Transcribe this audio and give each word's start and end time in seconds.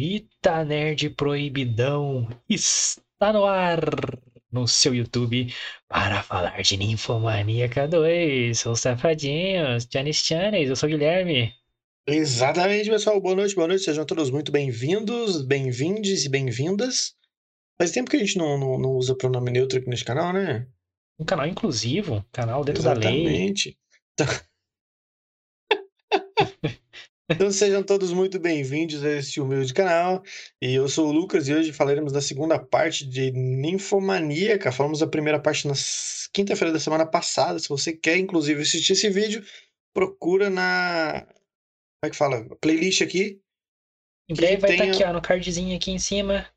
Ita 0.00 0.64
Nerd 0.64 1.10
Proibidão 1.10 2.28
está 2.48 3.32
no 3.32 3.44
ar 3.44 3.80
no 4.48 4.68
seu 4.68 4.94
YouTube 4.94 5.52
para 5.88 6.22
falar 6.22 6.62
de 6.62 6.76
Ninfomaníaca 6.76 7.88
2, 7.88 8.64
os 8.64 8.78
safadinhos, 8.78 9.88
Janis 9.92 10.18
Chanes, 10.18 10.68
eu 10.68 10.76
sou 10.76 10.88
o 10.88 10.92
Guilherme. 10.92 11.52
Exatamente, 12.06 12.88
pessoal. 12.88 13.20
Boa 13.20 13.34
noite, 13.34 13.56
boa 13.56 13.66
noite. 13.66 13.82
Sejam 13.82 14.06
todos 14.06 14.30
muito 14.30 14.52
bem-vindos, 14.52 15.42
bem-vindes 15.42 16.24
e 16.24 16.28
bem-vindas. 16.28 17.16
Faz 17.76 17.90
tempo 17.90 18.08
que 18.08 18.18
a 18.18 18.20
gente 18.20 18.38
não, 18.38 18.56
não, 18.56 18.78
não 18.78 18.90
usa 18.92 19.16
pronome 19.16 19.50
neutro 19.50 19.80
aqui 19.80 19.90
nesse 19.90 20.04
canal, 20.04 20.32
né? 20.32 20.68
Um 21.18 21.24
canal 21.24 21.44
inclusivo, 21.44 22.24
canal 22.30 22.62
dentro 22.62 22.82
Exatamente. 22.82 23.76
da 24.16 24.26
lei. 24.26 24.38
Então 27.30 27.50
sejam 27.52 27.82
todos 27.82 28.10
muito 28.10 28.40
bem-vindos 28.40 29.04
a 29.04 29.10
este 29.18 29.38
humilde 29.38 29.74
canal. 29.74 30.22
E 30.62 30.72
eu 30.72 30.88
sou 30.88 31.08
o 31.08 31.12
Lucas 31.12 31.46
e 31.46 31.52
hoje 31.52 31.74
falaremos 31.74 32.10
da 32.10 32.22
segunda 32.22 32.58
parte 32.58 33.06
de 33.06 33.30
Ninfomaníaca. 33.32 34.72
Falamos 34.72 35.00
da 35.00 35.06
primeira 35.06 35.38
parte 35.38 35.68
na 35.68 35.74
quinta-feira 36.32 36.72
da 36.72 36.80
semana 36.80 37.04
passada. 37.04 37.58
Se 37.58 37.68
você 37.68 37.92
quer, 37.92 38.16
inclusive, 38.16 38.62
assistir 38.62 38.94
esse 38.94 39.10
vídeo, 39.10 39.44
procura 39.92 40.48
na. 40.48 41.26
Como 42.00 42.06
é 42.06 42.10
que 42.10 42.16
fala? 42.16 42.48
Playlist 42.62 43.02
aqui. 43.02 43.38
Em 44.30 44.34
breve 44.34 44.56
vai 44.56 44.70
estar 44.70 44.86
tá 44.86 44.90
aqui, 44.90 45.04
ó, 45.04 45.12
no 45.12 45.20
cardzinho 45.20 45.76
aqui 45.76 45.90
em 45.90 45.98
cima. 45.98 46.48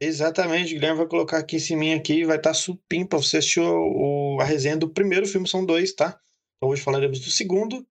Exatamente, 0.00 0.72
o 0.72 0.74
Guilherme 0.76 0.98
vai 0.98 1.08
colocar 1.08 1.38
aqui 1.38 1.56
em 1.56 1.60
cima 1.60 1.94
aqui, 1.94 2.24
vai 2.24 2.36
estar 2.36 2.50
tá 2.50 2.54
supim 2.54 3.04
para 3.04 3.18
você 3.18 3.38
assistir 3.38 3.60
o, 3.60 4.36
o, 4.36 4.40
a 4.40 4.44
resenha 4.44 4.76
do 4.76 4.88
primeiro 4.88 5.26
filme, 5.26 5.46
são 5.48 5.66
dois, 5.66 5.92
tá? 5.92 6.20
Então 6.56 6.70
hoje 6.70 6.82
falaremos 6.82 7.18
do 7.18 7.30
segundo 7.30 7.84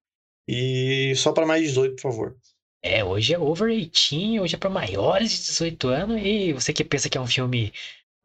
e 0.52 1.16
só 1.16 1.32
para 1.32 1.46
mais 1.46 1.62
18, 1.62 1.96
por 1.96 2.02
favor. 2.02 2.38
É, 2.82 3.04
hoje 3.04 3.36
é 3.36 3.38
over 3.38 3.70
18, 3.70 4.42
hoje 4.42 4.56
é 4.56 4.58
para 4.58 4.70
maiores 4.70 5.32
de 5.32 5.46
18 5.46 5.88
anos. 5.90 6.22
E 6.24 6.54
você 6.54 6.74
que 6.74 6.84
pensa 6.84 7.08
que 7.08 7.20
é 7.20 7.22
um 7.22 7.28
filme. 7.28 7.72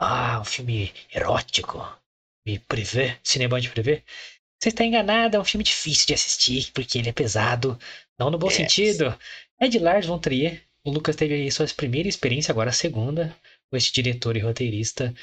Ah, 0.00 0.40
um 0.40 0.44
filme 0.44 0.90
erótico. 1.14 1.86
Me 2.46 2.58
prevê, 2.60 3.18
cinema 3.22 3.60
de 3.60 3.68
prevê. 3.68 4.02
Você 4.58 4.70
está 4.70 4.84
enganado, 4.86 5.36
é 5.36 5.40
um 5.40 5.44
filme 5.44 5.62
difícil 5.62 6.06
de 6.06 6.14
assistir, 6.14 6.72
porque 6.72 6.96
ele 6.96 7.10
é 7.10 7.12
pesado. 7.12 7.78
Não 8.18 8.30
no 8.30 8.38
bom 8.38 8.46
yes. 8.46 8.56
sentido. 8.56 9.18
É 9.60 9.68
de 9.68 9.78
Lars 9.78 10.06
von 10.06 10.18
Trier. 10.18 10.62
O 10.82 10.90
Lucas 10.90 11.16
teve 11.16 11.34
aí 11.34 11.52
sua 11.52 11.66
primeira 11.76 12.08
experiência, 12.08 12.52
agora 12.52 12.70
a 12.70 12.72
segunda, 12.72 13.36
com 13.70 13.76
este 13.76 13.92
diretor 13.92 14.34
e 14.34 14.40
roteirista. 14.40 15.14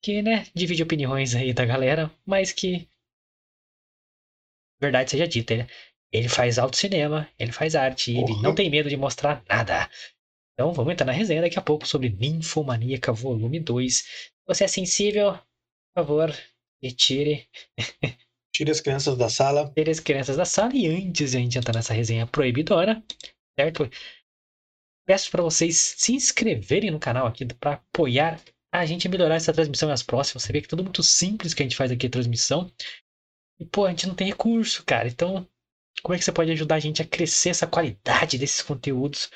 Que, 0.00 0.22
né, 0.22 0.46
divide 0.54 0.84
opiniões 0.84 1.34
aí 1.34 1.52
da 1.52 1.64
galera, 1.64 2.08
mas 2.24 2.52
que. 2.52 2.86
Verdade 4.80 5.10
seja 5.10 5.26
dita, 5.26 5.56
né? 5.56 5.66
Ele 6.16 6.28
faz 6.28 6.58
alto 6.58 6.76
cinema, 6.76 7.28
ele 7.38 7.52
faz 7.52 7.74
arte, 7.74 8.12
uhum. 8.12 8.22
ele 8.22 8.42
não 8.42 8.54
tem 8.54 8.70
medo 8.70 8.88
de 8.88 8.96
mostrar 8.96 9.42
nada. 9.48 9.88
Então 10.54 10.72
vamos 10.72 10.92
entrar 10.92 11.04
na 11.04 11.12
resenha 11.12 11.42
daqui 11.42 11.58
a 11.58 11.62
pouco 11.62 11.86
sobre 11.86 12.08
Ninfomaníaca 12.08 13.12
Volume 13.12 13.60
2. 13.60 13.94
Se 13.96 14.30
você 14.46 14.64
é 14.64 14.68
sensível, 14.68 15.32
por 15.32 16.04
favor, 16.04 16.34
retire. 16.82 17.46
Tire 18.54 18.70
as 18.70 18.80
crianças 18.80 19.18
da 19.18 19.28
sala. 19.28 19.70
Tire 19.76 19.90
as 19.90 20.00
crianças 20.00 20.36
da 20.38 20.46
sala. 20.46 20.74
E 20.74 20.86
antes 20.86 21.32
de 21.32 21.36
a 21.36 21.40
gente 21.40 21.58
entrar 21.58 21.74
nessa 21.74 21.92
resenha 21.92 22.26
proibidora, 22.26 23.02
certo? 23.58 23.90
Peço 25.06 25.30
para 25.30 25.42
vocês 25.42 25.76
se 25.98 26.14
inscreverem 26.14 26.90
no 26.90 26.98
canal 26.98 27.26
aqui 27.26 27.44
para 27.44 27.74
apoiar 27.74 28.40
a 28.72 28.86
gente 28.86 29.08
melhorar 29.08 29.34
essa 29.34 29.52
transmissão 29.52 29.90
e 29.90 29.92
as 29.92 30.02
próximas. 30.02 30.42
Você 30.42 30.52
vê 30.54 30.60
que 30.60 30.66
é 30.66 30.70
tudo 30.70 30.82
muito 30.82 31.02
simples 31.02 31.52
que 31.52 31.62
a 31.62 31.66
gente 31.66 31.76
faz 31.76 31.90
aqui 31.90 32.06
a 32.06 32.10
transmissão. 32.10 32.72
E, 33.60 33.64
pô, 33.66 33.84
a 33.84 33.90
gente 33.90 34.06
não 34.06 34.14
tem 34.14 34.26
recurso, 34.26 34.84
cara. 34.84 35.06
Então, 35.06 35.46
como 36.02 36.14
é 36.14 36.18
que 36.18 36.24
você 36.24 36.32
pode 36.32 36.50
ajudar 36.52 36.76
a 36.76 36.80
gente 36.80 37.02
a 37.02 37.04
crescer 37.04 37.50
essa 37.50 37.66
qualidade 37.66 38.38
desses 38.38 38.62
conteúdos 38.62 39.30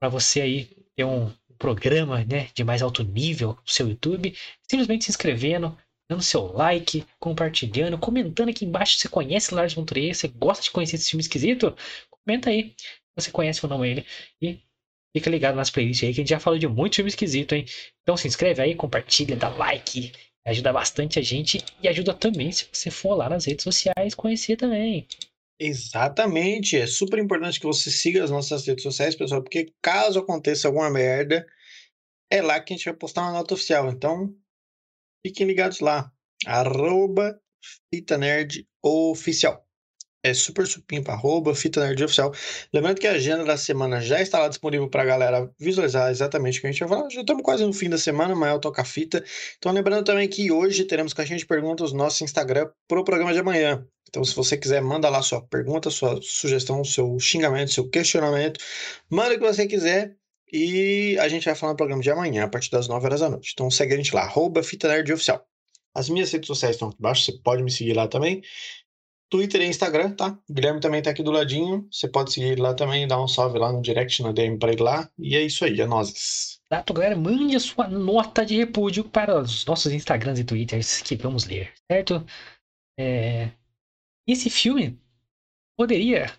para 0.00 0.08
você 0.08 0.40
aí 0.40 0.70
ter 0.96 1.04
um 1.04 1.32
programa 1.58 2.24
né, 2.24 2.48
de 2.54 2.64
mais 2.64 2.82
alto 2.82 3.02
nível 3.02 3.50
no 3.50 3.68
seu 3.68 3.88
YouTube? 3.88 4.36
Simplesmente 4.68 5.04
se 5.04 5.10
inscrevendo, 5.10 5.76
dando 6.10 6.22
seu 6.22 6.52
like, 6.52 7.06
compartilhando, 7.18 7.98
comentando 7.98 8.48
aqui 8.48 8.64
embaixo 8.64 8.94
se 8.94 9.02
você 9.02 9.08
conhece 9.08 9.54
Lars 9.54 9.74
von 9.74 9.84
Trier, 9.84 10.14
você 10.14 10.28
gosta 10.28 10.64
de 10.64 10.70
conhecer 10.70 10.96
esse 10.96 11.10
filme 11.10 11.22
esquisito? 11.22 11.76
Comenta 12.10 12.50
aí 12.50 12.74
você 13.16 13.30
conhece 13.30 13.64
ou 13.64 13.70
não 13.70 13.84
ele. 13.84 14.04
E 14.40 14.60
fica 15.16 15.30
ligado 15.30 15.56
nas 15.56 15.70
playlists 15.70 16.06
aí 16.06 16.14
que 16.14 16.20
a 16.20 16.22
gente 16.22 16.30
já 16.30 16.38
falou 16.38 16.58
de 16.58 16.68
muito 16.68 16.96
filme 16.96 17.08
esquisito, 17.08 17.54
hein? 17.54 17.64
Então 18.02 18.16
se 18.16 18.28
inscreve 18.28 18.62
aí, 18.62 18.74
compartilha, 18.74 19.34
dá 19.34 19.48
like, 19.48 20.12
ajuda 20.44 20.72
bastante 20.72 21.18
a 21.18 21.22
gente 21.22 21.64
e 21.82 21.88
ajuda 21.88 22.12
também 22.12 22.52
se 22.52 22.68
você 22.70 22.90
for 22.90 23.14
lá 23.14 23.28
nas 23.28 23.46
redes 23.46 23.64
sociais 23.64 24.14
conhecer 24.14 24.56
também. 24.56 25.08
Exatamente. 25.58 26.76
É 26.76 26.86
super 26.86 27.18
importante 27.18 27.58
que 27.58 27.66
você 27.66 27.90
siga 27.90 28.22
as 28.22 28.30
nossas 28.30 28.66
redes 28.66 28.82
sociais, 28.82 29.16
pessoal, 29.16 29.42
porque 29.42 29.72
caso 29.82 30.18
aconteça 30.18 30.68
alguma 30.68 30.90
merda, 30.90 31.46
é 32.30 32.42
lá 32.42 32.60
que 32.60 32.74
a 32.74 32.76
gente 32.76 32.86
vai 32.86 32.94
postar 32.94 33.22
uma 33.22 33.32
nota 33.32 33.54
oficial. 33.54 33.90
Então, 33.90 34.34
fiquem 35.26 35.46
ligados 35.46 35.80
lá. 35.80 36.12
Arroba 36.46 37.40
Fita 37.92 38.18
Nerd 38.18 38.68
Oficial. 38.82 39.65
É 40.26 40.34
super 40.34 40.66
supimpa, 40.66 41.12
arroba 41.12 41.54
Fita 41.54 41.80
Nerd 41.80 42.02
Oficial. 42.02 42.34
Lembrando 42.74 42.98
que 42.98 43.06
a 43.06 43.12
agenda 43.12 43.44
da 43.44 43.56
semana 43.56 44.00
já 44.00 44.20
está 44.20 44.40
lá 44.40 44.48
disponível 44.48 44.90
para 44.90 45.02
a 45.02 45.04
galera 45.04 45.48
visualizar 45.56 46.10
exatamente 46.10 46.58
o 46.58 46.60
que 46.60 46.66
a 46.66 46.70
gente 46.72 46.80
vai 46.80 46.88
falar. 46.88 47.08
Já 47.10 47.20
estamos 47.20 47.44
quase 47.44 47.64
no 47.64 47.72
fim 47.72 47.88
da 47.88 47.96
semana, 47.96 48.34
mas 48.34 48.50
eu 48.50 48.58
toca 48.58 48.84
fita. 48.84 49.24
Então, 49.56 49.70
lembrando 49.70 50.04
também 50.04 50.26
que 50.26 50.50
hoje 50.50 50.82
teremos 50.82 51.14
caixinha 51.14 51.38
de 51.38 51.46
perguntas 51.46 51.92
no 51.92 51.98
nosso 51.98 52.24
Instagram 52.24 52.68
para 52.88 52.98
o 52.98 53.04
programa 53.04 53.32
de 53.32 53.38
amanhã. 53.38 53.86
Então, 54.08 54.24
se 54.24 54.34
você 54.34 54.56
quiser, 54.56 54.82
manda 54.82 55.08
lá 55.08 55.22
sua 55.22 55.40
pergunta, 55.40 55.90
sua 55.90 56.18
sugestão, 56.20 56.82
seu 56.82 57.16
xingamento, 57.20 57.70
seu 57.70 57.88
questionamento. 57.88 58.58
Manda 59.08 59.36
o 59.36 59.38
que 59.38 59.46
você 59.46 59.64
quiser 59.64 60.16
e 60.52 61.16
a 61.20 61.28
gente 61.28 61.44
vai 61.44 61.54
falar 61.54 61.74
no 61.74 61.76
programa 61.76 62.02
de 62.02 62.10
amanhã, 62.10 62.46
a 62.46 62.48
partir 62.48 62.72
das 62.72 62.88
9 62.88 63.06
horas 63.06 63.20
da 63.20 63.30
noite. 63.30 63.52
Então, 63.54 63.70
segue 63.70 63.94
a 63.94 63.96
gente 63.96 64.12
lá, 64.12 64.22
arroba 64.22 64.60
Fita 64.64 64.88
Nerd 64.88 65.12
Oficial. 65.12 65.46
As 65.94 66.08
minhas 66.08 66.32
redes 66.32 66.48
sociais 66.48 66.74
estão 66.74 66.88
aqui 66.88 66.98
embaixo, 66.98 67.22
você 67.22 67.32
pode 67.44 67.62
me 67.62 67.70
seguir 67.70 67.94
lá 67.94 68.08
também. 68.08 68.42
Twitter 69.28 69.60
e 69.60 69.66
Instagram, 69.66 70.12
tá? 70.12 70.38
O 70.48 70.52
Guilherme 70.52 70.80
também 70.80 71.02
tá 71.02 71.10
aqui 71.10 71.22
do 71.22 71.32
ladinho. 71.32 71.86
Você 71.90 72.08
pode 72.08 72.32
seguir 72.32 72.58
lá 72.58 72.74
também, 72.74 73.06
dar 73.08 73.22
um 73.22 73.26
salve 73.26 73.58
lá 73.58 73.72
no 73.72 73.82
direct, 73.82 74.22
na 74.22 74.32
DM 74.32 74.58
pra 74.58 74.72
ele 74.72 74.82
lá. 74.82 75.10
E 75.18 75.36
é 75.36 75.42
isso 75.42 75.64
aí, 75.64 75.80
é 75.80 75.86
nós. 75.86 76.60
Exato, 76.70 76.94
galera. 76.94 77.16
Mande 77.16 77.56
a 77.56 77.60
sua 77.60 77.88
nota 77.88 78.46
de 78.46 78.56
repúdio 78.56 79.04
para 79.04 79.40
os 79.40 79.64
nossos 79.66 79.92
Instagrams 79.92 80.38
e 80.38 80.44
Twitters 80.44 81.02
que 81.02 81.16
vamos 81.16 81.44
ler, 81.44 81.72
certo? 81.90 82.24
É... 82.98 83.50
Esse 84.26 84.48
filme 84.48 84.98
poderia 85.76 86.32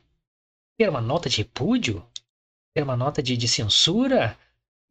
ter 0.80 0.90
uma 0.90 1.02
nota 1.02 1.30
de 1.30 1.38
repúdio? 1.38 2.06
Ter 2.76 2.84
uma 2.84 2.96
nota 2.96 3.22
de, 3.22 3.36
de 3.36 3.48
censura? 3.48 4.38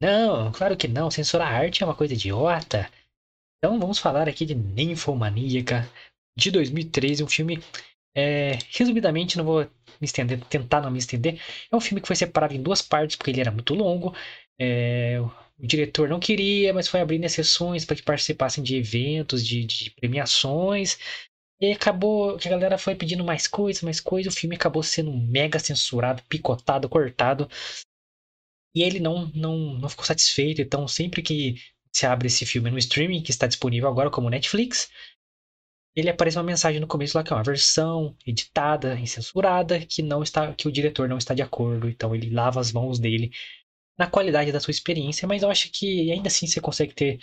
Não, 0.00 0.52
claro 0.52 0.76
que 0.76 0.86
não. 0.86 1.10
Censurar 1.10 1.52
a 1.52 1.56
arte 1.56 1.82
é 1.82 1.86
uma 1.86 1.94
coisa 1.94 2.12
idiota. 2.12 2.90
Então 3.58 3.78
vamos 3.78 3.98
falar 3.98 4.28
aqui 4.28 4.44
de 4.44 4.54
Ninfomaníaca 4.54 5.90
de 6.36 6.50
2013, 6.50 7.24
um 7.24 7.28
filme 7.28 7.62
é, 8.16 8.58
resumidamente, 8.70 9.36
não 9.36 9.44
vou 9.44 9.62
me 9.62 10.04
estender, 10.04 10.40
tentar 10.46 10.80
não 10.80 10.90
me 10.90 10.98
estender. 10.98 11.40
É 11.70 11.76
um 11.76 11.80
filme 11.80 12.00
que 12.00 12.06
foi 12.06 12.16
separado 12.16 12.54
em 12.54 12.62
duas 12.62 12.82
partes 12.82 13.16
porque 13.16 13.30
ele 13.30 13.40
era 13.40 13.50
muito 13.50 13.74
longo. 13.74 14.14
É, 14.58 15.20
o 15.58 15.66
diretor 15.66 16.08
não 16.08 16.20
queria, 16.20 16.72
mas 16.72 16.88
foi 16.88 17.00
abrindo 17.00 17.24
exceções 17.24 17.84
para 17.84 17.96
que 17.96 18.02
participassem 18.02 18.62
de 18.62 18.76
eventos, 18.76 19.44
de, 19.46 19.64
de, 19.64 19.90
premiações. 19.92 20.98
E 21.60 21.72
acabou 21.72 22.36
que 22.36 22.48
a 22.48 22.50
galera 22.50 22.78
foi 22.78 22.94
pedindo 22.94 23.24
mais 23.24 23.46
coisas, 23.46 23.82
mais 23.82 24.00
coisas. 24.00 24.34
O 24.34 24.36
filme 24.36 24.56
acabou 24.56 24.82
sendo 24.82 25.12
mega 25.12 25.58
censurado, 25.58 26.22
picotado, 26.28 26.88
cortado. 26.88 27.48
E 28.74 28.82
ele 28.82 29.00
não, 29.00 29.26
não, 29.34 29.78
não 29.78 29.88
ficou 29.88 30.04
satisfeito. 30.04 30.60
Então, 30.60 30.86
sempre 30.86 31.22
que 31.22 31.56
se 31.94 32.04
abre 32.06 32.26
esse 32.26 32.44
filme 32.44 32.70
no 32.70 32.78
streaming, 32.78 33.22
que 33.22 33.30
está 33.30 33.46
disponível 33.46 33.88
agora 33.88 34.10
como 34.10 34.28
Netflix, 34.28 34.90
ele 35.96 36.10
aparece 36.10 36.36
uma 36.36 36.44
mensagem 36.44 36.78
no 36.78 36.86
começo 36.86 37.16
lá 37.16 37.24
que 37.24 37.32
é 37.32 37.36
uma 37.36 37.42
versão 37.42 38.14
editada 38.26 39.00
e 39.00 39.06
censurada 39.06 39.80
que 39.80 40.02
não 40.02 40.22
está 40.22 40.52
que 40.52 40.68
o 40.68 40.72
diretor 40.72 41.08
não 41.08 41.16
está 41.16 41.34
de 41.34 41.42
acordo, 41.42 41.88
então 41.88 42.14
ele 42.14 42.30
lava 42.30 42.60
as 42.60 42.70
mãos 42.70 42.98
dele 42.98 43.32
na 43.98 44.06
qualidade 44.06 44.52
da 44.52 44.60
sua 44.60 44.70
experiência, 44.72 45.26
mas 45.26 45.42
eu 45.42 45.50
acho 45.50 45.70
que 45.72 46.12
ainda 46.12 46.28
assim 46.28 46.46
você 46.46 46.60
consegue 46.60 46.92
ter 46.92 47.18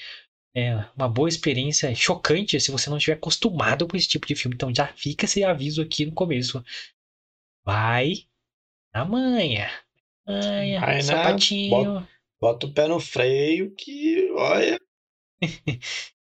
é, 0.56 0.76
uma 0.96 1.08
boa 1.08 1.30
experiência 1.30 1.94
chocante 1.96 2.60
se 2.60 2.72
você 2.72 2.90
não 2.90 2.98
estiver 2.98 3.16
acostumado 3.16 3.88
com 3.88 3.96
esse 3.96 4.08
tipo 4.08 4.28
de 4.28 4.36
filme. 4.36 4.56
Então 4.56 4.74
já 4.74 4.88
fica 4.88 5.26
esse 5.26 5.44
aviso 5.44 5.82
aqui 5.82 6.06
no 6.06 6.14
começo. 6.14 6.64
Vai 7.66 8.28
na 8.94 9.06
manha. 9.06 9.70
Manha, 10.28 10.80
Vai, 10.80 11.02
sapatinho. 11.02 11.70
Bota, 11.70 12.10
bota 12.40 12.66
o 12.68 12.74
pé 12.74 12.88
no 12.88 13.00
freio 13.00 13.74
que, 13.76 14.32
olha. 14.32 14.80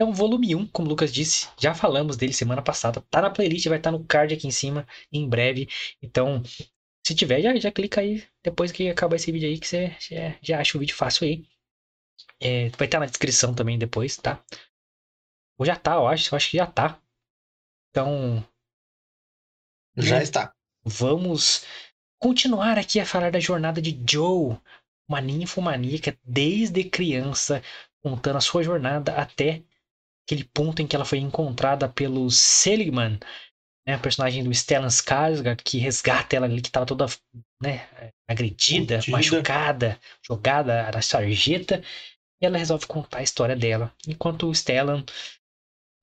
Então, 0.00 0.12
volume 0.12 0.54
1, 0.54 0.68
como 0.68 0.86
o 0.86 0.90
Lucas 0.90 1.12
disse, 1.12 1.48
já 1.58 1.74
falamos 1.74 2.16
dele 2.16 2.32
semana 2.32 2.62
passada. 2.62 3.00
Tá 3.10 3.20
na 3.20 3.30
playlist, 3.30 3.66
vai 3.66 3.78
estar 3.78 3.90
tá 3.90 3.98
no 3.98 4.04
card 4.04 4.32
aqui 4.32 4.46
em 4.46 4.52
cima 4.52 4.86
em 5.10 5.28
breve. 5.28 5.68
Então, 6.00 6.40
se 7.04 7.16
tiver, 7.16 7.42
já, 7.42 7.56
já 7.56 7.72
clica 7.72 8.00
aí 8.00 8.24
depois 8.40 8.70
que 8.70 8.88
acabar 8.88 9.16
esse 9.16 9.32
vídeo 9.32 9.48
aí, 9.48 9.58
que 9.58 9.66
você 9.66 9.96
já, 9.98 10.38
já 10.40 10.60
acha 10.60 10.76
o 10.76 10.80
vídeo 10.80 10.94
fácil 10.94 11.26
aí. 11.26 11.44
É, 12.40 12.68
vai 12.68 12.86
estar 12.86 12.98
tá 12.98 13.00
na 13.00 13.06
descrição 13.06 13.52
também 13.52 13.76
depois, 13.76 14.16
tá? 14.16 14.40
Ou 15.58 15.66
já 15.66 15.74
tá, 15.74 15.94
eu 15.94 16.06
acho. 16.06 16.32
Eu 16.32 16.36
acho 16.36 16.50
que 16.50 16.58
já 16.58 16.66
tá. 16.66 17.02
Então. 17.90 18.46
Já 19.96 20.18
né? 20.18 20.22
está. 20.22 20.54
Vamos 20.84 21.66
continuar 22.20 22.78
aqui 22.78 23.00
a 23.00 23.06
falar 23.06 23.32
da 23.32 23.40
jornada 23.40 23.82
de 23.82 24.00
Joe 24.08 24.56
uma 25.08 25.20
ninfomaníaca 25.20 26.16
desde 26.22 26.84
criança, 26.84 27.62
contando 28.00 28.36
a 28.36 28.40
sua 28.40 28.62
jornada 28.62 29.16
até 29.16 29.64
aquele 30.28 30.44
ponto 30.44 30.82
em 30.82 30.86
que 30.86 30.94
ela 30.94 31.06
foi 31.06 31.18
encontrada 31.18 31.88
pelo 31.88 32.30
Seligman, 32.30 33.18
né, 33.86 33.96
o 33.96 34.00
personagem 34.00 34.44
do 34.44 34.52
Stellan 34.52 34.88
Skarsgård, 34.88 35.62
que 35.64 35.78
resgata 35.78 36.36
ela 36.36 36.44
ali, 36.44 36.60
que 36.60 36.68
estava 36.68 36.84
toda 36.84 37.06
né, 37.62 37.88
agredida, 38.28 39.00
machucada, 39.08 39.98
jogada 40.22 40.90
na 40.92 41.00
sarjeta, 41.00 41.82
e 42.42 42.44
ela 42.44 42.58
resolve 42.58 42.86
contar 42.86 43.20
a 43.20 43.22
história 43.22 43.56
dela, 43.56 43.90
enquanto 44.06 44.48
o 44.48 44.54
Stellan 44.54 45.02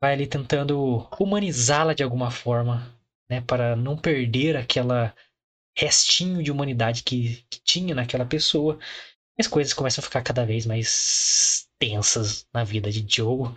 vai 0.01 0.13
ali 0.13 0.25
tentando 0.25 1.07
humanizá-la 1.19 1.94
de 1.94 2.01
alguma 2.01 2.31
forma, 2.31 2.92
né, 3.30 3.42
para 3.42 3.75
não 3.75 3.95
perder 3.95 4.57
aquela 4.57 5.16
restinho 5.77 6.42
de 6.42 6.51
humanidade 6.51 7.04
que, 7.04 7.45
que 7.50 7.60
tinha 7.63 7.94
naquela 7.94 8.25
pessoa. 8.25 8.80
As 9.38 9.48
coisas 9.48 9.74
começam 9.74 10.01
a 10.01 10.06
ficar 10.06 10.24
cada 10.24 10.45
vez 10.45 10.66
mais 10.66 11.68
tensas 11.77 12.48
na 12.54 12.63
vida 12.63 12.89
de 12.89 13.06
Joe. 13.07 13.54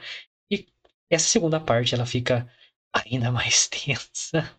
Essa 1.10 1.28
segunda 1.28 1.58
parte 1.58 1.94
ela 1.94 2.06
fica 2.06 2.50
ainda 2.92 3.30
mais 3.30 3.68
tensa. 3.68 4.58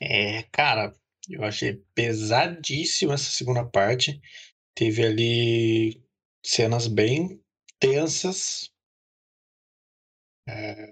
É, 0.00 0.42
cara, 0.44 0.94
eu 1.28 1.44
achei 1.44 1.82
pesadíssima 1.94 3.14
essa 3.14 3.30
segunda 3.30 3.64
parte. 3.64 4.20
Teve 4.74 5.04
ali 5.04 6.02
cenas 6.44 6.86
bem 6.86 7.40
tensas. 7.78 8.70
É... 10.48 10.90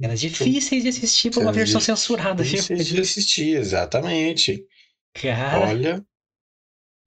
Cenas 0.00 0.20
difíceis 0.20 0.82
de 0.82 0.88
assistir 0.90 1.30
por 1.30 1.42
uma 1.42 1.52
versão 1.52 1.80
censurada, 1.80 2.42
viu? 2.42 2.52
Difíceis 2.52 2.86
de 2.86 3.00
assistir, 3.00 3.56
exatamente. 3.56 4.64
Cara. 5.14 5.68
Olha. 5.68 6.07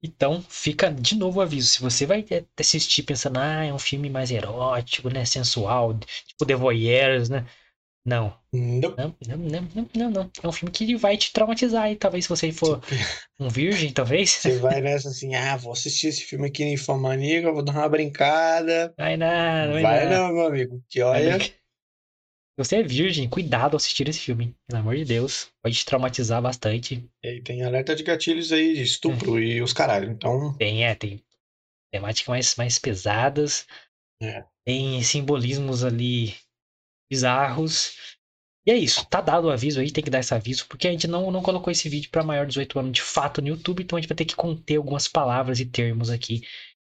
Então, 0.02 0.42
fica 0.48 0.90
de 0.90 1.14
novo 1.16 1.38
o 1.38 1.42
aviso. 1.42 1.68
Se 1.68 1.80
você 1.80 2.04
vai 2.04 2.24
assistir 2.58 3.04
pensando, 3.04 3.38
ah, 3.38 3.64
é 3.64 3.72
um 3.72 3.78
filme 3.78 4.10
mais 4.10 4.30
erótico, 4.30 5.08
né? 5.08 5.24
Sensual, 5.24 5.96
tipo 5.98 6.44
The 6.44 6.56
Voyeurs, 6.56 7.28
né? 7.28 7.46
Não. 8.04 8.36
Não. 8.52 8.94
Não, 8.98 9.14
não, 9.26 9.38
não, 9.38 9.88
não, 9.94 10.10
não. 10.10 10.30
É 10.42 10.48
um 10.48 10.52
filme 10.52 10.72
que 10.72 10.96
vai 10.96 11.16
te 11.16 11.32
traumatizar. 11.32 11.90
E 11.90 11.96
talvez 11.96 12.24
se 12.24 12.28
você 12.28 12.50
for 12.50 12.80
um 13.38 13.48
virgem, 13.48 13.92
talvez. 13.92 14.30
Você 14.30 14.58
vai 14.58 14.80
nessa 14.80 15.08
assim, 15.08 15.34
ah, 15.36 15.56
vou 15.56 15.72
assistir 15.72 16.08
esse 16.08 16.22
filme 16.22 16.48
aqui 16.48 16.64
em 16.64 16.74
Infomaníaca, 16.74 17.52
vou 17.52 17.64
dar 17.64 17.72
uma 17.72 17.88
brincada. 17.88 18.92
Vai 18.98 19.16
nada, 19.16 19.72
vai, 19.72 19.82
vai 19.82 20.08
não, 20.08 20.32
meu 20.34 20.46
amigo. 20.46 20.82
Que 20.88 21.00
olha. 21.00 21.38
Se 22.54 22.64
você 22.64 22.76
é 22.76 22.82
virgem, 22.82 23.28
cuidado 23.28 23.72
ao 23.72 23.76
assistir 23.76 24.08
esse 24.08 24.20
filme. 24.20 24.54
Pelo 24.66 24.80
amor 24.80 24.96
de 24.96 25.04
Deus. 25.04 25.50
Pode 25.62 25.74
te 25.74 25.86
traumatizar 25.86 26.42
bastante. 26.42 27.08
E 27.22 27.40
tem 27.40 27.62
alerta 27.62 27.94
de 27.94 28.02
gatilhos 28.02 28.52
aí 28.52 28.74
de 28.74 28.82
estupro 28.82 29.38
é. 29.38 29.42
e 29.42 29.62
os 29.62 29.72
caralho. 29.72 30.10
Então. 30.10 30.54
Tem, 30.58 30.84
é, 30.84 30.94
tem 30.94 31.22
temáticas 31.90 32.28
mais, 32.28 32.56
mais 32.56 32.78
pesadas. 32.78 33.66
É. 34.22 34.44
Tem 34.66 35.02
simbolismos 35.02 35.82
ali 35.82 36.34
bizarros. 37.10 37.96
E 38.66 38.70
é 38.70 38.76
isso, 38.76 39.04
tá 39.06 39.20
dado 39.20 39.48
o 39.48 39.50
aviso 39.50 39.80
aí, 39.80 39.90
tem 39.90 40.04
que 40.04 40.10
dar 40.10 40.20
esse 40.20 40.32
aviso, 40.32 40.66
porque 40.68 40.86
a 40.86 40.90
gente 40.92 41.08
não, 41.08 41.32
não 41.32 41.42
colocou 41.42 41.70
esse 41.70 41.88
vídeo 41.88 42.08
para 42.10 42.22
maior 42.22 42.44
de 42.44 42.50
18 42.50 42.78
anos 42.78 42.92
de 42.92 43.02
fato 43.02 43.42
no 43.42 43.48
YouTube, 43.48 43.82
então 43.82 43.98
a 43.98 44.00
gente 44.00 44.08
vai 44.08 44.16
ter 44.16 44.24
que 44.24 44.36
conter 44.36 44.76
algumas 44.76 45.08
palavras 45.08 45.58
e 45.58 45.66
termos 45.66 46.10
aqui. 46.10 46.42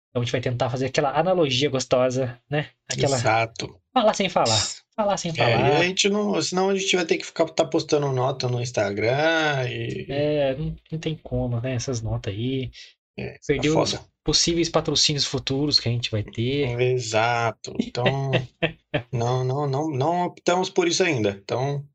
Então 0.09 0.21
a 0.21 0.25
gente 0.25 0.31
vai 0.31 0.41
tentar 0.41 0.69
fazer 0.71 0.88
aquela 0.88 1.17
analogia 1.17 1.69
gostosa, 1.69 2.41
né? 2.50 2.71
Aquela... 2.91 3.15
Exato. 3.15 3.79
Falar 3.94 4.15
sem 4.15 4.29
falar. 4.29 4.59
Falar 5.00 5.16
sem 5.16 5.34
falar. 5.34 5.50
É, 5.50 5.78
a 5.78 5.84
gente 5.84 6.10
não. 6.10 6.42
Senão 6.42 6.69
a 6.69 6.75
gente 6.75 6.94
vai 6.94 7.06
ter 7.06 7.18
que 7.18 7.25
ficar 7.25 7.46
tá 7.46 7.63
postando 7.63 8.12
nota 8.12 8.50
no 8.50 8.62
Instagram 8.62 9.66
e. 9.69 10.06
É, 10.10 10.54
não, 10.57 10.75
não 10.92 11.00
tem 11.00 11.16
como, 11.16 11.62
né? 11.62 11.75
Essas 11.75 12.01
notas 12.01 12.34
aí. 12.34 12.69
É, 13.18 13.31
tá 13.31 13.40
Perdeu 13.48 13.75
tá 13.75 13.81
os 13.81 14.10
possíveis 14.25 14.68
patrocínios 14.68 15.24
futuros 15.24 15.80
que 15.80 15.88
a 15.88 15.92
gente 15.94 16.12
vai 16.12 16.22
ter. 16.22 16.78
Exato. 16.81 17.74
Então, 17.80 18.04
não, 19.10 19.46
não, 19.46 19.69
não, 19.69 19.90
não 19.90 20.25
optamos 20.25 20.69
por 20.69 20.86
isso 20.86 21.01
ainda. 21.01 21.30
Então. 21.30 21.88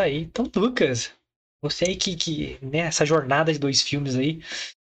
Aí, 0.00 0.22
então, 0.22 0.50
Lucas, 0.56 1.12
você 1.62 1.84
aí 1.84 1.96
que, 1.96 2.16
que 2.16 2.58
né, 2.62 2.78
essa 2.78 3.04
jornada 3.04 3.52
de 3.52 3.58
dois 3.58 3.82
filmes 3.82 4.16
aí 4.16 4.40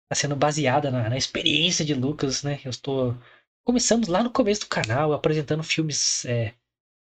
está 0.04 0.14
sendo 0.14 0.34
baseada 0.34 0.90
na, 0.90 1.10
na, 1.10 1.18
experiência 1.18 1.84
de 1.84 1.92
Lucas, 1.92 2.42
né? 2.42 2.58
Eu 2.64 2.70
estou. 2.70 3.14
Começamos 3.62 4.08
lá 4.08 4.22
no 4.22 4.30
começo 4.30 4.62
do 4.62 4.68
canal, 4.68 5.12
apresentando 5.12 5.62
filmes, 5.62 6.24
é, 6.24 6.54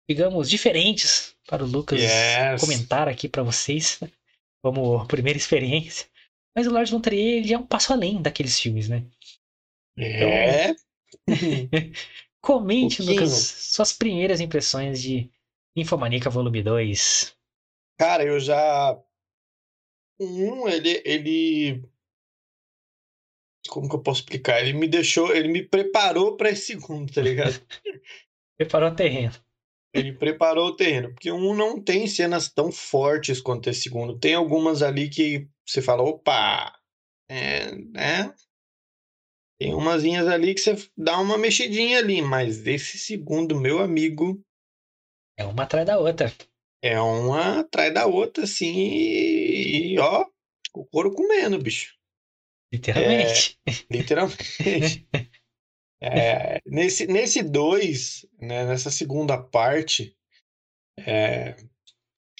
digamos, 0.07 0.49
diferentes 0.49 1.35
para 1.47 1.63
o 1.63 1.67
Lucas 1.67 1.99
yes. 1.99 2.61
comentar 2.61 3.07
aqui 3.07 3.27
para 3.27 3.43
vocês, 3.43 3.99
como 4.61 5.05
primeira 5.07 5.37
experiência. 5.37 6.07
Mas 6.55 6.67
o 6.67 6.71
Lars 6.71 6.89
von 6.89 7.01
Trier 7.01 7.43
ele 7.43 7.53
é 7.53 7.57
um 7.57 7.65
passo 7.65 7.91
além 7.91 8.21
daqueles 8.21 8.59
filmes, 8.59 8.87
né? 8.87 9.03
É. 9.97 10.73
Comente, 12.41 13.01
um 13.01 13.05
Lucas, 13.05 13.31
suas 13.31 13.91
primeiras 13.91 14.39
impressões 14.39 15.01
de 15.01 15.29
Infomanica 15.75 16.29
Volume 16.29 16.61
2. 16.61 17.35
Cara, 17.97 18.23
eu 18.23 18.39
já. 18.39 18.97
Um, 20.19 20.67
ele, 20.67 21.01
ele. 21.05 21.89
Como 23.67 23.89
que 23.89 23.95
eu 23.95 24.01
posso 24.01 24.21
explicar? 24.21 24.61
Ele 24.61 24.73
me 24.73 24.87
deixou, 24.87 25.35
ele 25.35 25.47
me 25.47 25.63
preparou 25.63 26.37
para 26.37 26.51
esse 26.51 26.67
segundo, 26.67 27.11
tá 27.11 27.21
ligado? 27.21 27.59
preparou 28.57 28.89
o 28.89 28.95
terreno. 28.95 29.33
Ele 29.95 30.11
preparou 30.11 30.67
o 30.67 30.75
terreno, 30.75 31.13
porque 31.13 31.31
um 31.31 31.55
não 31.55 31.81
tem 31.81 32.05
cenas 32.05 32.49
tão 32.49 32.71
fortes 32.71 33.39
quanto 33.39 33.69
esse 33.69 33.83
segundo. 33.83 34.19
Tem 34.19 34.33
algumas 34.33 34.81
ali 34.81 35.09
que 35.09 35.47
você 35.65 35.81
fala, 35.81 36.03
opa, 36.03 36.77
é, 37.29 37.73
né? 37.75 38.33
Tem 39.57 39.73
umazinhas 39.73 40.27
ali 40.27 40.53
que 40.53 40.59
você 40.59 40.75
dá 40.97 41.17
uma 41.17 41.37
mexidinha 41.37 41.99
ali, 41.99 42.21
mas 42.21 42.67
esse 42.67 42.97
segundo, 42.97 43.59
meu 43.59 43.79
amigo. 43.79 44.43
É 45.37 45.45
uma 45.45 45.63
atrás 45.63 45.85
da 45.85 45.97
outra. 45.97 46.31
É 46.83 46.99
uma 46.99 47.61
atrás 47.61 47.93
da 47.93 48.05
outra, 48.05 48.43
assim, 48.43 48.75
e, 48.75 49.97
ó, 49.97 50.25
o 50.73 50.85
couro 50.85 51.13
comendo, 51.13 51.57
bicho. 51.57 51.95
Literalmente. 52.71 53.57
É, 53.65 53.71
literalmente. 53.89 55.07
é, 56.01 56.61
nesse, 56.65 57.07
nesse 57.07 57.41
dois, 57.41 58.25
né, 58.39 58.65
nessa 58.65 58.91
segunda 58.91 59.37
parte, 59.37 60.15
é, 60.99 61.55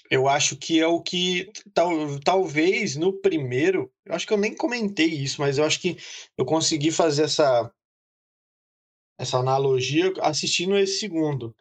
eu 0.09 0.27
acho 0.27 0.55
que 0.57 0.79
é 0.79 0.87
o 0.87 1.01
que 1.01 1.51
tal, 1.73 2.19
talvez 2.19 2.95
no 2.95 3.13
primeiro, 3.13 3.91
eu 4.05 4.13
acho 4.15 4.27
que 4.27 4.33
eu 4.33 4.37
nem 4.37 4.55
comentei 4.55 5.07
isso, 5.07 5.41
mas 5.41 5.57
eu 5.57 5.65
acho 5.65 5.79
que 5.81 5.97
eu 6.37 6.45
consegui 6.45 6.91
fazer 6.91 7.23
essa 7.23 7.71
essa 9.17 9.37
analogia 9.37 10.11
assistindo 10.21 10.77
esse 10.77 10.99
segundo. 10.99 11.55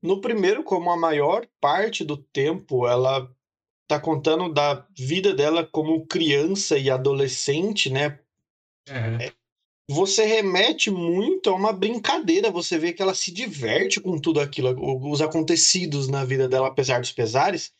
No 0.00 0.20
primeiro, 0.20 0.62
como 0.62 0.88
a 0.90 0.96
maior 0.96 1.46
parte 1.60 2.04
do 2.04 2.16
tempo 2.16 2.86
ela 2.86 3.28
tá 3.88 4.00
contando 4.00 4.52
da 4.52 4.86
vida 4.96 5.34
dela 5.34 5.66
como 5.66 6.06
criança 6.06 6.78
e 6.78 6.88
adolescente, 6.88 7.90
né? 7.90 8.20
Uhum. 8.88 9.18
Você 9.88 10.24
remete 10.24 10.90
muito 10.90 11.48
a 11.48 11.54
uma 11.54 11.72
brincadeira, 11.72 12.50
você 12.50 12.76
vê 12.76 12.92
que 12.92 13.00
ela 13.00 13.14
se 13.14 13.30
diverte 13.30 14.00
com 14.00 14.18
tudo 14.18 14.40
aquilo, 14.40 14.74
os 15.08 15.20
acontecidos 15.20 16.08
na 16.08 16.24
vida 16.24 16.48
dela, 16.48 16.66
apesar 16.66 17.00
dos 17.00 17.12
pesares, 17.12 17.72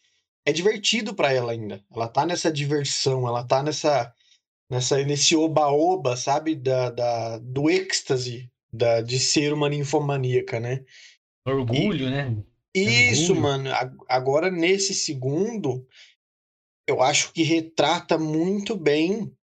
é 0.45 0.53
divertido 0.53 1.13
para 1.15 1.33
ela 1.33 1.51
ainda. 1.51 1.85
Ela 1.93 2.07
tá 2.07 2.25
nessa 2.25 2.51
diversão, 2.51 3.27
ela 3.27 3.43
tá 3.43 3.61
nessa, 3.61 4.15
nessa 4.71 5.03
nesse 5.05 5.35
oba-oba, 5.35 6.17
sabe, 6.17 6.55
da, 6.55 6.91
da, 6.91 7.39
do 7.39 7.69
êxtase 7.69 8.49
da, 8.73 9.01
de 9.01 9.19
ser 9.19 9.53
uma 9.53 9.69
ninfomaníaca, 9.69 10.61
né? 10.61 10.85
Orgulho, 11.45 12.07
e, 12.07 12.11
né? 12.11 12.37
Isso, 12.73 13.33
Orgulho. 13.33 13.41
mano. 13.41 13.71
Agora, 14.09 14.49
nesse 14.49 14.95
segundo, 14.95 15.85
eu 16.87 17.03
acho 17.03 17.33
que 17.33 17.43
retrata 17.43 18.17
muito 18.17 18.77
bem 18.77 19.36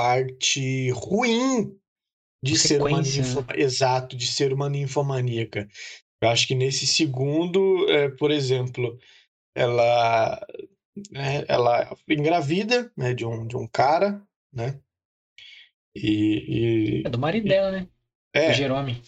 parte 0.00 0.90
ruim 0.92 1.78
de 2.42 2.58
ser 2.58 2.80
uma 2.80 3.02
ninfomaníaca. 3.02 3.54
Né? 3.54 3.62
Exato, 3.62 4.16
de 4.16 4.26
ser 4.26 4.52
uma 4.52 4.70
ninfomaníaca. 4.70 5.68
Eu 6.22 6.28
acho 6.30 6.46
que 6.46 6.54
nesse 6.54 6.86
segundo, 6.86 7.86
é, 7.90 8.08
por 8.08 8.30
exemplo, 8.30 8.98
ela, 9.54 10.40
né, 11.10 11.44
ela 11.46 11.94
engravida 12.08 12.90
né, 12.96 13.12
de, 13.12 13.26
um, 13.26 13.46
de 13.46 13.56
um 13.58 13.66
cara, 13.66 14.22
né? 14.50 14.80
E, 15.94 17.02
e, 17.02 17.06
é 17.06 17.10
do 17.10 17.18
marido 17.18 17.46
dela, 17.46 17.70
né? 17.70 17.86
É. 18.32 18.54
Jerome. 18.54 19.02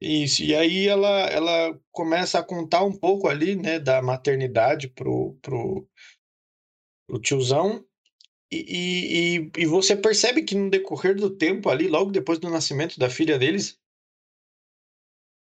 Isso, 0.00 0.44
e 0.44 0.54
aí 0.54 0.86
ela, 0.86 1.26
ela 1.26 1.80
começa 1.90 2.38
a 2.38 2.44
contar 2.44 2.84
um 2.84 2.96
pouco 2.96 3.26
ali, 3.26 3.56
né, 3.56 3.80
da 3.80 4.00
maternidade 4.00 4.86
pro, 4.88 5.36
pro, 5.42 5.88
pro 7.08 7.20
tiozão, 7.20 7.84
e, 8.50 9.50
e, 9.56 9.62
e 9.62 9.66
você 9.66 9.94
percebe 9.96 10.42
que 10.42 10.54
no 10.54 10.70
decorrer 10.70 11.14
do 11.14 11.30
tempo 11.30 11.68
ali, 11.68 11.86
logo 11.88 12.10
depois 12.10 12.38
do 12.38 12.48
nascimento 12.48 12.98
da 12.98 13.10
filha 13.10 13.38
deles, 13.38 13.78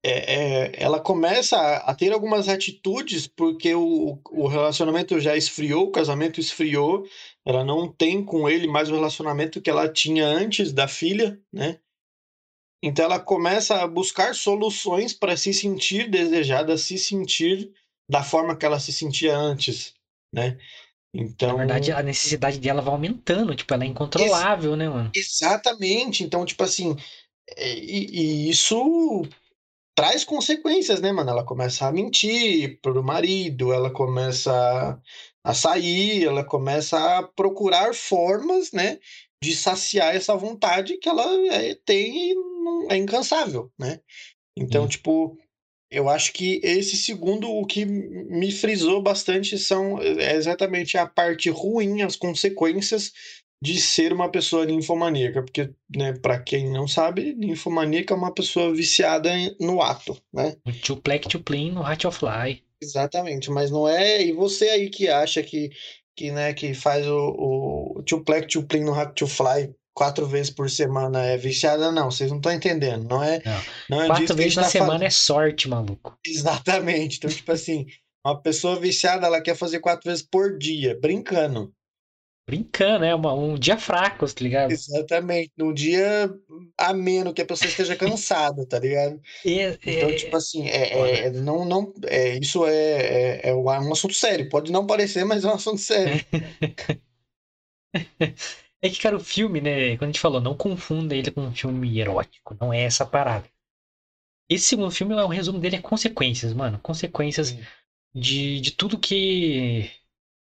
é, 0.04 0.10
é, 0.10 0.84
ela 0.84 1.00
começa 1.00 1.58
a, 1.58 1.92
a, 1.92 1.96
ter 1.96 2.12
algumas 2.12 2.50
atitudes 2.50 3.28
porque 3.28 3.74
o, 3.76 4.20
o 4.32 4.48
relacionamento 4.48 5.20
já 5.20 5.38
esfriou, 5.38 5.88
o 5.88 5.92
casamento 5.92 6.40
esfriou, 6.40 7.08
ela 7.46 7.64
não 7.64 7.92
tem 7.92 8.24
com 8.24 8.50
ele 8.50 8.68
mais 8.68 8.90
o 8.90 8.96
relacionamento 8.96 9.62
que 9.62 9.70
ela 9.70 9.88
tinha 9.88 10.26
antes 10.26 10.74
da 10.74 10.88
filha, 10.88 11.40
né? 11.54 11.80
Então 12.84 13.06
ela 13.06 13.20
começa 13.20 13.76
a 13.76 13.88
buscar 13.88 14.34
soluções 14.34 15.14
para 15.14 15.38
se 15.38 15.54
sentir 15.54 16.10
desejada, 16.10 16.76
se 16.78 16.98
sentir 16.98 17.72
da 18.10 18.24
forma 18.24 18.56
que 18.58 18.66
ela 18.66 18.80
se 18.80 18.92
sentia 18.92 19.38
antes, 19.38 19.94
né? 20.34 20.58
Então, 21.14 21.50
Na 21.50 21.58
verdade, 21.58 21.92
a 21.92 22.02
necessidade 22.02 22.60
dela 22.60 22.82
vai 22.82 22.94
aumentando, 22.94 23.54
tipo, 23.54 23.74
ela 23.74 23.84
é 23.84 23.88
incontrolável, 23.88 24.76
né, 24.78 24.88
mano? 24.88 25.12
Exatamente. 25.14 26.24
Então, 26.24 26.46
tipo 26.46 26.64
assim, 26.64 26.96
é, 27.58 27.74
e, 27.74 28.08
e 28.12 28.50
isso 28.50 29.24
traz 29.96 30.24
consequências, 30.24 31.02
né, 31.02 31.12
mano? 31.12 31.30
Ela 31.30 31.44
começa 31.44 31.86
a 31.86 31.92
mentir 31.92 32.80
pro 32.82 33.04
marido, 33.04 33.74
ela 33.74 33.92
começa 33.92 35.00
a 35.44 35.54
sair, 35.54 36.26
ela 36.26 36.44
começa 36.44 37.18
a 37.18 37.24
procurar 37.24 37.94
formas, 37.94 38.72
né, 38.72 39.00
de 39.44 39.56
saciar 39.56 40.16
essa 40.16 40.36
vontade 40.36 40.98
que 40.98 41.10
ela 41.10 41.26
é, 41.54 41.76
tem 41.84 42.32
e 42.32 42.36
é 42.90 42.96
incansável, 42.96 43.72
né? 43.78 44.00
Então, 44.58 44.84
hum. 44.84 44.88
tipo, 44.88 45.38
eu 45.92 46.08
acho 46.08 46.32
que 46.32 46.62
esse 46.64 46.96
segundo, 46.96 47.52
o 47.52 47.66
que 47.66 47.86
me 47.86 48.50
frisou 48.52 49.02
bastante 49.02 49.58
são 49.58 50.02
é 50.02 50.36
exatamente 50.36 50.98
a 50.98 51.06
parte 51.06 51.50
ruim, 51.50 52.02
as 52.02 52.16
consequências 52.16 53.12
de 53.62 53.80
ser 53.80 54.12
uma 54.12 54.32
pessoa 54.32 54.66
ninfomaníaca, 54.66 55.44
porque, 55.44 55.70
né, 55.96 56.14
para 56.14 56.40
quem 56.40 56.72
não 56.72 56.88
sabe, 56.88 57.36
ninfomaníaca 57.36 58.14
é 58.14 58.18
uma 58.18 58.34
pessoa 58.34 58.74
viciada 58.74 59.30
no 59.60 59.82
ato, 59.82 60.18
né? 60.34 60.56
O 60.66 60.72
Tuplek 60.72 61.28
Tuplin 61.28 61.72
no 61.72 62.12
Fly. 62.12 62.64
Exatamente, 62.82 63.52
mas 63.52 63.70
não 63.70 63.88
é. 63.88 64.24
E 64.24 64.32
você 64.32 64.70
aí 64.70 64.90
que 64.90 65.10
acha 65.10 65.44
que, 65.44 65.70
que, 66.16 66.32
né, 66.32 66.54
que 66.54 66.74
faz 66.74 67.06
o, 67.06 67.98
o 67.98 68.04
Tuplek 68.04 68.48
Tuplin 68.48 68.84
no 68.84 69.28
Fly 69.28 69.76
quatro 69.94 70.26
vezes 70.26 70.50
por 70.50 70.70
semana 70.70 71.26
é 71.26 71.38
viciada, 71.38 71.92
não, 71.92 72.10
vocês 72.10 72.30
não 72.30 72.38
estão 72.38 72.52
entendendo, 72.52 73.08
não 73.10 73.24
é? 73.24 73.42
Não, 73.46 73.98
não 73.98 74.04
é 74.04 74.08
quatro 74.08 74.36
vezes 74.36 74.56
na 74.56 74.64
tá 74.64 74.70
semana 74.70 74.92
falando. 74.92 75.04
é 75.04 75.10
sorte, 75.10 75.70
maluco. 75.70 76.18
Exatamente, 76.26 77.18
então, 77.18 77.30
tipo 77.30 77.52
assim, 77.52 77.86
uma 78.26 78.42
pessoa 78.42 78.80
viciada, 78.80 79.28
ela 79.28 79.42
quer 79.42 79.56
fazer 79.56 79.80
quatro 79.80 80.10
vezes 80.10 80.24
por 80.24 80.58
dia, 80.58 80.98
brincando 81.00 81.74
brincando, 82.52 83.06
é 83.06 83.16
uma, 83.16 83.34
um 83.34 83.56
dia 83.56 83.78
fraco, 83.78 84.26
tá 84.26 84.44
ligado? 84.44 84.72
Exatamente, 84.72 85.52
num 85.58 85.74
dia 85.74 86.30
ameno 86.78 87.34
que 87.34 87.42
a 87.42 87.46
pessoa 87.46 87.70
esteja 87.70 87.96
cansada, 87.96 88.66
tá 88.66 88.78
ligado? 88.78 89.22
Então, 89.46 90.10
é, 90.10 90.16
tipo 90.16 90.36
assim, 90.36 90.68
é, 90.68 91.28
é, 91.28 91.32
não, 91.32 91.64
não, 91.64 91.94
é, 92.08 92.38
isso 92.38 92.66
é, 92.66 92.74
é, 92.74 93.50
é, 93.50 93.54
um 93.54 93.70
assunto 93.94 94.14
sério. 94.14 94.50
Pode 94.50 94.70
não 94.70 94.86
parecer, 94.86 95.24
mas 95.24 95.46
é 95.46 95.48
um 95.48 95.54
assunto 95.54 95.80
sério. 95.80 96.22
é 98.82 98.90
que, 98.90 99.00
cara, 99.00 99.16
o 99.16 99.20
filme, 99.20 99.62
né, 99.62 99.96
quando 99.98 100.10
a 100.10 100.12
gente 100.12 100.20
falou, 100.20 100.42
não 100.42 100.56
confunda 100.56 101.16
ele 101.16 101.32
com 101.32 101.42
um 101.42 101.56
filme 101.56 102.00
erótico, 102.00 102.58
não 102.60 102.74
é 102.74 102.82
essa 102.82 103.06
parada. 103.06 103.48
Esse 104.50 104.66
segundo 104.66 104.92
filme, 104.92 105.14
o 105.14 105.28
resumo 105.28 105.60
dele 105.60 105.78
é 105.78 105.82
consequências, 105.82 106.54
mano. 106.54 106.80
Consequências 106.80 107.56
de, 108.14 108.60
de 108.60 108.72
tudo 108.72 109.00
que 109.00 109.90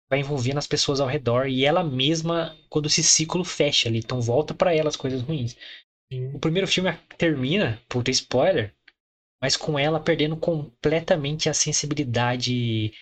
vai 0.09 0.21
envolvendo 0.21 0.59
as 0.59 0.67
pessoas 0.67 1.01
ao 1.01 1.07
redor 1.07 1.47
e 1.47 1.65
ela 1.65 1.85
mesma 1.85 2.57
quando 2.69 2.87
esse 2.87 3.03
ciclo 3.03 3.45
fecha 3.45 3.89
ali, 3.89 3.99
então 3.99 4.21
volta 4.21 4.53
para 4.53 4.75
ela 4.75 4.89
as 4.89 4.97
coisas 4.97 5.23
ruins. 5.23 5.57
Sim. 6.13 6.35
O 6.35 6.39
primeiro 6.39 6.67
filme 6.67 6.93
termina, 7.17 7.81
puta 7.89 8.11
spoiler, 8.11 8.75
mas 9.41 9.57
com 9.57 9.79
ela 9.79 10.01
perdendo 10.01 10.37
completamente 10.37 11.49
a 11.49 11.55
sensibilidade 11.55 12.93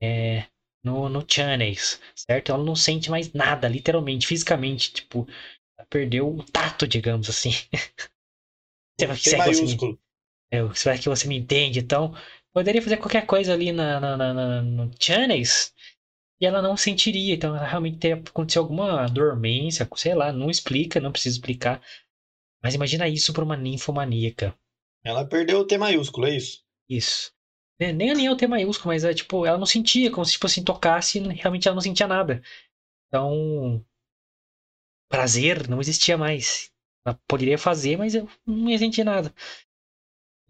é, 0.00 0.44
no, 0.88 1.08
no 1.08 1.24
channels, 1.26 2.00
certo? 2.14 2.52
Ela 2.52 2.64
não 2.64 2.74
sente 2.74 3.10
mais 3.10 3.32
nada, 3.32 3.68
literalmente, 3.68 4.26
fisicamente, 4.26 4.92
tipo, 4.92 5.26
perdeu 5.88 6.28
o 6.28 6.42
tato, 6.42 6.86
digamos 6.86 7.28
assim. 7.28 7.50
é 9.00 9.36
maiúsculo. 9.36 9.98
Você 10.50 10.56
me, 10.56 10.68
é, 10.70 10.74
será 10.74 10.98
que 10.98 11.08
você 11.08 11.28
me 11.28 11.36
entende? 11.36 11.78
Então, 11.78 12.14
poderia 12.52 12.82
fazer 12.82 12.96
qualquer 12.96 13.26
coisa 13.26 13.52
ali 13.52 13.70
na, 13.70 14.00
na, 14.00 14.16
na, 14.16 14.34
na 14.34 14.62
no 14.62 14.90
channels 14.98 15.72
e 16.40 16.46
ela 16.46 16.62
não 16.62 16.76
sentiria. 16.76 17.34
Então, 17.34 17.54
ela 17.54 17.66
realmente 17.66 17.98
ter 17.98 18.12
acontecido 18.12 18.62
alguma 18.62 19.06
dormência, 19.06 19.88
sei 19.96 20.14
lá, 20.14 20.32
não 20.32 20.50
explica, 20.50 21.00
não 21.00 21.12
precisa 21.12 21.36
explicar. 21.36 21.82
Mas 22.62 22.74
imagina 22.74 23.08
isso 23.08 23.32
para 23.32 23.44
uma 23.44 23.56
ninfomaníaca. 23.56 24.56
Ela 25.04 25.24
perdeu 25.24 25.60
o 25.60 25.64
T 25.64 25.78
maiúsculo, 25.78 26.26
é 26.26 26.36
isso? 26.36 26.64
Isso. 26.88 27.32
Nem, 27.80 27.92
nem 27.92 28.26
é 28.26 28.30
o 28.30 28.36
T 28.36 28.46
maiúsculo, 28.46 28.88
mas 28.88 29.04
é 29.04 29.14
tipo, 29.14 29.46
ela 29.46 29.58
não 29.58 29.66
sentia, 29.66 30.10
como 30.10 30.24
se 30.24 30.32
tipo 30.32 30.46
assim, 30.46 30.64
tocasse 30.64 31.18
e 31.18 31.28
realmente 31.34 31.68
ela 31.68 31.74
não 31.76 31.82
sentia 31.82 32.06
nada. 32.06 32.42
Então, 33.08 33.84
prazer 35.08 35.68
não 35.68 35.80
existia 35.80 36.16
mais. 36.16 36.70
Ela 37.04 37.18
poderia 37.26 37.58
fazer, 37.58 37.96
mas 37.96 38.14
eu 38.14 38.28
não 38.46 38.68
ia 38.68 38.78
sentir 38.78 39.04
nada. 39.04 39.32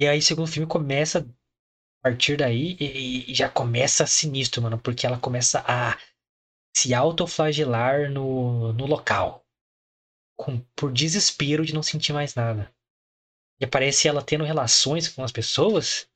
E 0.01 0.07
aí, 0.07 0.23
segundo 0.23 0.47
o 0.47 0.51
filme, 0.51 0.69
começa 0.69 1.21
a 1.21 2.11
partir 2.11 2.37
daí, 2.37 2.77
e, 2.81 3.31
e 3.31 3.35
já 3.35 3.49
começa 3.49 4.07
sinistro, 4.07 4.63
mano, 4.63 4.79
porque 4.79 5.07
ela 5.07 5.19
começa 5.19 5.65
a 5.67 5.99
se 6.77 6.95
autoflagelar 6.95 8.11
no, 8.11 8.73
no 8.73 8.87
local. 8.87 9.45
Com, 10.37 10.61
por 10.77 10.93
desespero 10.93 11.67
de 11.67 11.75
não 11.75 11.83
sentir 11.83 12.13
mais 12.13 12.35
nada. 12.35 12.73
E 13.61 13.65
aparece 13.65 14.07
ela 14.07 14.23
tendo 14.23 14.45
relações 14.45 15.09
com 15.09 15.25
as 15.25 15.33
pessoas, 15.33 16.09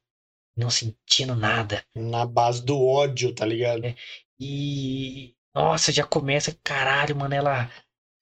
não 0.56 0.70
sentindo 0.70 1.34
nada. 1.34 1.84
Na 1.94 2.26
base 2.26 2.64
do 2.64 2.80
ódio, 2.80 3.34
tá 3.34 3.44
ligado? 3.44 3.84
É, 3.84 3.94
e. 4.38 5.34
Nossa, 5.54 5.92
já 5.92 6.04
começa, 6.04 6.56
caralho, 6.62 7.16
mano, 7.16 7.34
ela. 7.34 7.70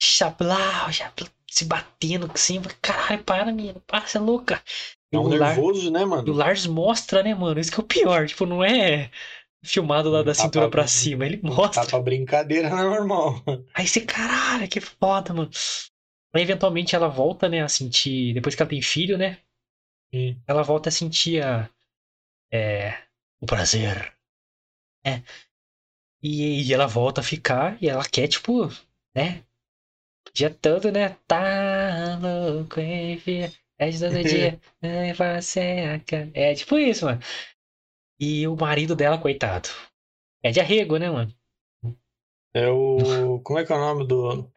Chablau, 0.02 0.88
se 1.50 1.64
batendo 1.64 2.30
assim, 2.32 2.62
caralho, 2.80 3.22
para, 3.22 3.52
menina, 3.52 3.82
para, 3.86 4.06
você 4.06 4.16
é 4.16 4.20
louca. 4.20 4.62
É 5.12 5.18
um 5.18 5.28
nervoso, 5.28 5.90
né, 5.90 6.04
mano? 6.04 6.26
E 6.26 6.30
o 6.30 6.34
Lars 6.34 6.66
mostra, 6.66 7.22
né, 7.22 7.34
mano? 7.34 7.58
Isso 7.60 7.72
que 7.72 7.80
é 7.80 7.82
o 7.82 7.86
pior. 7.86 8.26
Tipo, 8.26 8.46
não 8.46 8.64
é 8.64 9.10
filmado 9.62 10.08
lá 10.08 10.22
da 10.22 10.32
tá 10.32 10.42
cintura 10.42 10.70
pra, 10.70 10.82
pra 10.82 10.86
cima. 10.86 11.26
Ele 11.26 11.40
mostra. 11.42 11.82
Tá 11.82 11.90
pra 11.90 12.00
brincadeira, 12.00 12.70
não 12.70 12.78
é 12.78 12.84
normal. 12.84 13.42
Aí 13.74 13.86
você, 13.86 14.00
caralho, 14.00 14.68
que 14.68 14.80
foda, 14.80 15.34
mano. 15.34 15.50
Aí, 16.32 16.42
eventualmente, 16.42 16.94
ela 16.94 17.08
volta, 17.08 17.48
né, 17.48 17.60
a 17.60 17.68
sentir. 17.68 18.32
Depois 18.32 18.54
que 18.54 18.62
ela 18.62 18.70
tem 18.70 18.80
filho, 18.80 19.18
né? 19.18 19.38
Ela 20.46 20.62
volta 20.62 20.88
a 20.88 20.92
sentir 20.92 21.42
a. 21.42 21.68
É, 22.52 23.02
o 23.40 23.46
prazer. 23.46 24.12
É. 25.04 25.22
E, 26.22 26.68
e 26.68 26.74
ela 26.74 26.86
volta 26.86 27.20
a 27.20 27.24
ficar 27.24 27.82
e 27.82 27.88
ela 27.88 28.04
quer, 28.04 28.28
tipo, 28.28 28.68
né? 29.14 29.44
O 30.28 30.32
dia 30.32 30.50
todo, 30.50 30.92
né? 30.92 31.16
Tá 31.26 32.18
louco, 32.20 32.80
enfim. 32.80 33.50
É 33.78 33.88
de 33.88 33.98
todo 33.98 34.22
dia. 34.22 34.60
é 36.34 36.54
tipo 36.54 36.78
isso, 36.78 37.06
mano. 37.06 37.20
E 38.18 38.46
o 38.46 38.54
marido 38.54 38.94
dela, 38.94 39.16
coitado. 39.16 39.70
É 40.42 40.50
de 40.50 40.60
arrego, 40.60 40.98
né, 40.98 41.10
mano? 41.10 41.34
É 42.54 42.68
o. 42.68 43.40
Como 43.42 43.58
é 43.58 43.64
que 43.64 43.72
é 43.72 43.76
o 43.76 43.78
nome 43.78 44.06
do. 44.06 44.52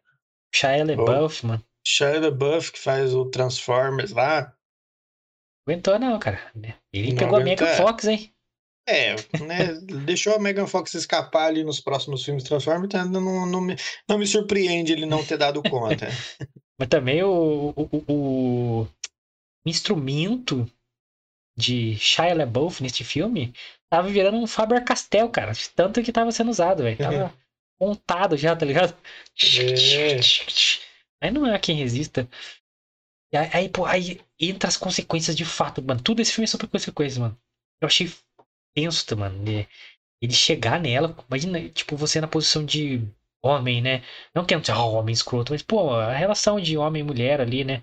Shia 0.54 0.84
LaBeouf, 0.84 1.46
mano. 1.46 1.64
Shia 1.86 2.20
LaBeouf, 2.20 2.72
que 2.72 2.78
faz 2.78 3.14
o 3.14 3.30
Transformers 3.30 4.12
lá. 4.12 4.54
Aguentou 5.66 5.98
não, 5.98 6.18
cara. 6.18 6.40
Ele 6.92 7.10
não 7.10 7.16
pegou 7.16 7.38
a 7.38 7.40
Megan 7.40 7.66
Fox, 7.76 8.04
hein? 8.04 8.34
É, 8.86 9.14
né? 9.40 9.80
deixou 10.04 10.34
a 10.34 10.38
Megan 10.38 10.66
Fox 10.66 10.92
escapar 10.92 11.46
ali 11.46 11.64
nos 11.64 11.80
próximos 11.80 12.22
filmes 12.22 12.44
Transformers, 12.44 12.84
então 12.86 13.06
não, 13.06 13.46
não, 13.46 13.60
me, 13.62 13.76
não 14.06 14.18
me 14.18 14.26
surpreende 14.26 14.92
ele 14.92 15.06
não 15.06 15.24
ter 15.24 15.38
dado 15.38 15.62
conta. 15.62 16.06
Mas 16.78 16.88
também 16.88 17.22
o, 17.22 17.72
o, 17.74 18.12
o, 18.12 18.88
instrumento 19.64 20.70
de 21.56 21.96
Shia 21.96 22.34
LaBeouf 22.34 22.82
neste 22.82 23.04
filme 23.04 23.54
tava 23.88 24.08
virando 24.08 24.36
um 24.36 24.46
Faber-Castell, 24.46 25.30
cara. 25.30 25.52
Tanto 25.74 26.02
que 26.02 26.12
tava 26.12 26.32
sendo 26.32 26.50
usado, 26.50 26.82
velho. 26.82 26.98
Tava 26.98 27.24
uhum. 27.24 27.88
montado 27.88 28.36
já, 28.36 28.54
tá 28.54 28.66
ligado? 28.66 28.94
É. 29.40 30.20
Aí 31.22 31.30
não 31.30 31.46
é 31.46 31.58
quem 31.58 31.76
resista. 31.76 32.28
Aí, 33.36 33.50
aí, 33.52 33.68
pô, 33.68 33.84
aí 33.84 34.20
entra 34.38 34.68
as 34.68 34.76
consequências 34.76 35.36
de 35.36 35.44
fato, 35.44 35.82
mano. 35.82 36.02
Tudo 36.02 36.20
esse 36.20 36.32
filme 36.32 36.44
é 36.44 36.48
sobre 36.48 36.66
consequências, 36.68 37.18
mano. 37.18 37.38
Eu 37.80 37.86
achei 37.86 38.12
tenso, 38.74 39.16
mano. 39.16 39.44
Ele 40.22 40.32
chegar 40.32 40.80
nela. 40.80 41.16
Imagina, 41.28 41.68
tipo, 41.70 41.96
você 41.96 42.20
na 42.20 42.28
posição 42.28 42.64
de 42.64 43.02
homem, 43.42 43.82
né? 43.82 44.02
Não 44.34 44.44
querendo 44.44 44.62
dizer, 44.62 44.74
oh, 44.74 44.92
homem 44.94 45.12
escroto, 45.12 45.52
mas, 45.52 45.62
pô, 45.62 45.90
a 45.90 46.12
relação 46.12 46.60
de 46.60 46.76
homem 46.78 47.00
e 47.00 47.04
mulher 47.04 47.40
ali, 47.40 47.64
né? 47.64 47.82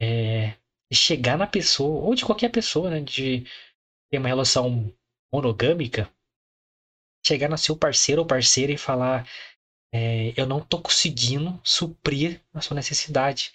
É, 0.00 0.54
chegar 0.92 1.38
na 1.38 1.46
pessoa, 1.46 2.02
ou 2.04 2.14
de 2.14 2.24
qualquer 2.24 2.50
pessoa, 2.50 2.90
né? 2.90 3.00
De 3.00 3.46
ter 4.10 4.18
uma 4.18 4.28
relação 4.28 4.92
monogâmica, 5.32 6.10
chegar 7.26 7.48
no 7.48 7.58
seu 7.58 7.76
parceiro 7.76 8.22
ou 8.22 8.26
parceira 8.26 8.72
e 8.72 8.78
falar: 8.78 9.28
é, 9.92 10.32
Eu 10.36 10.46
não 10.46 10.60
tô 10.60 10.80
conseguindo 10.80 11.60
suprir 11.64 12.40
a 12.52 12.60
sua 12.60 12.74
necessidade. 12.74 13.52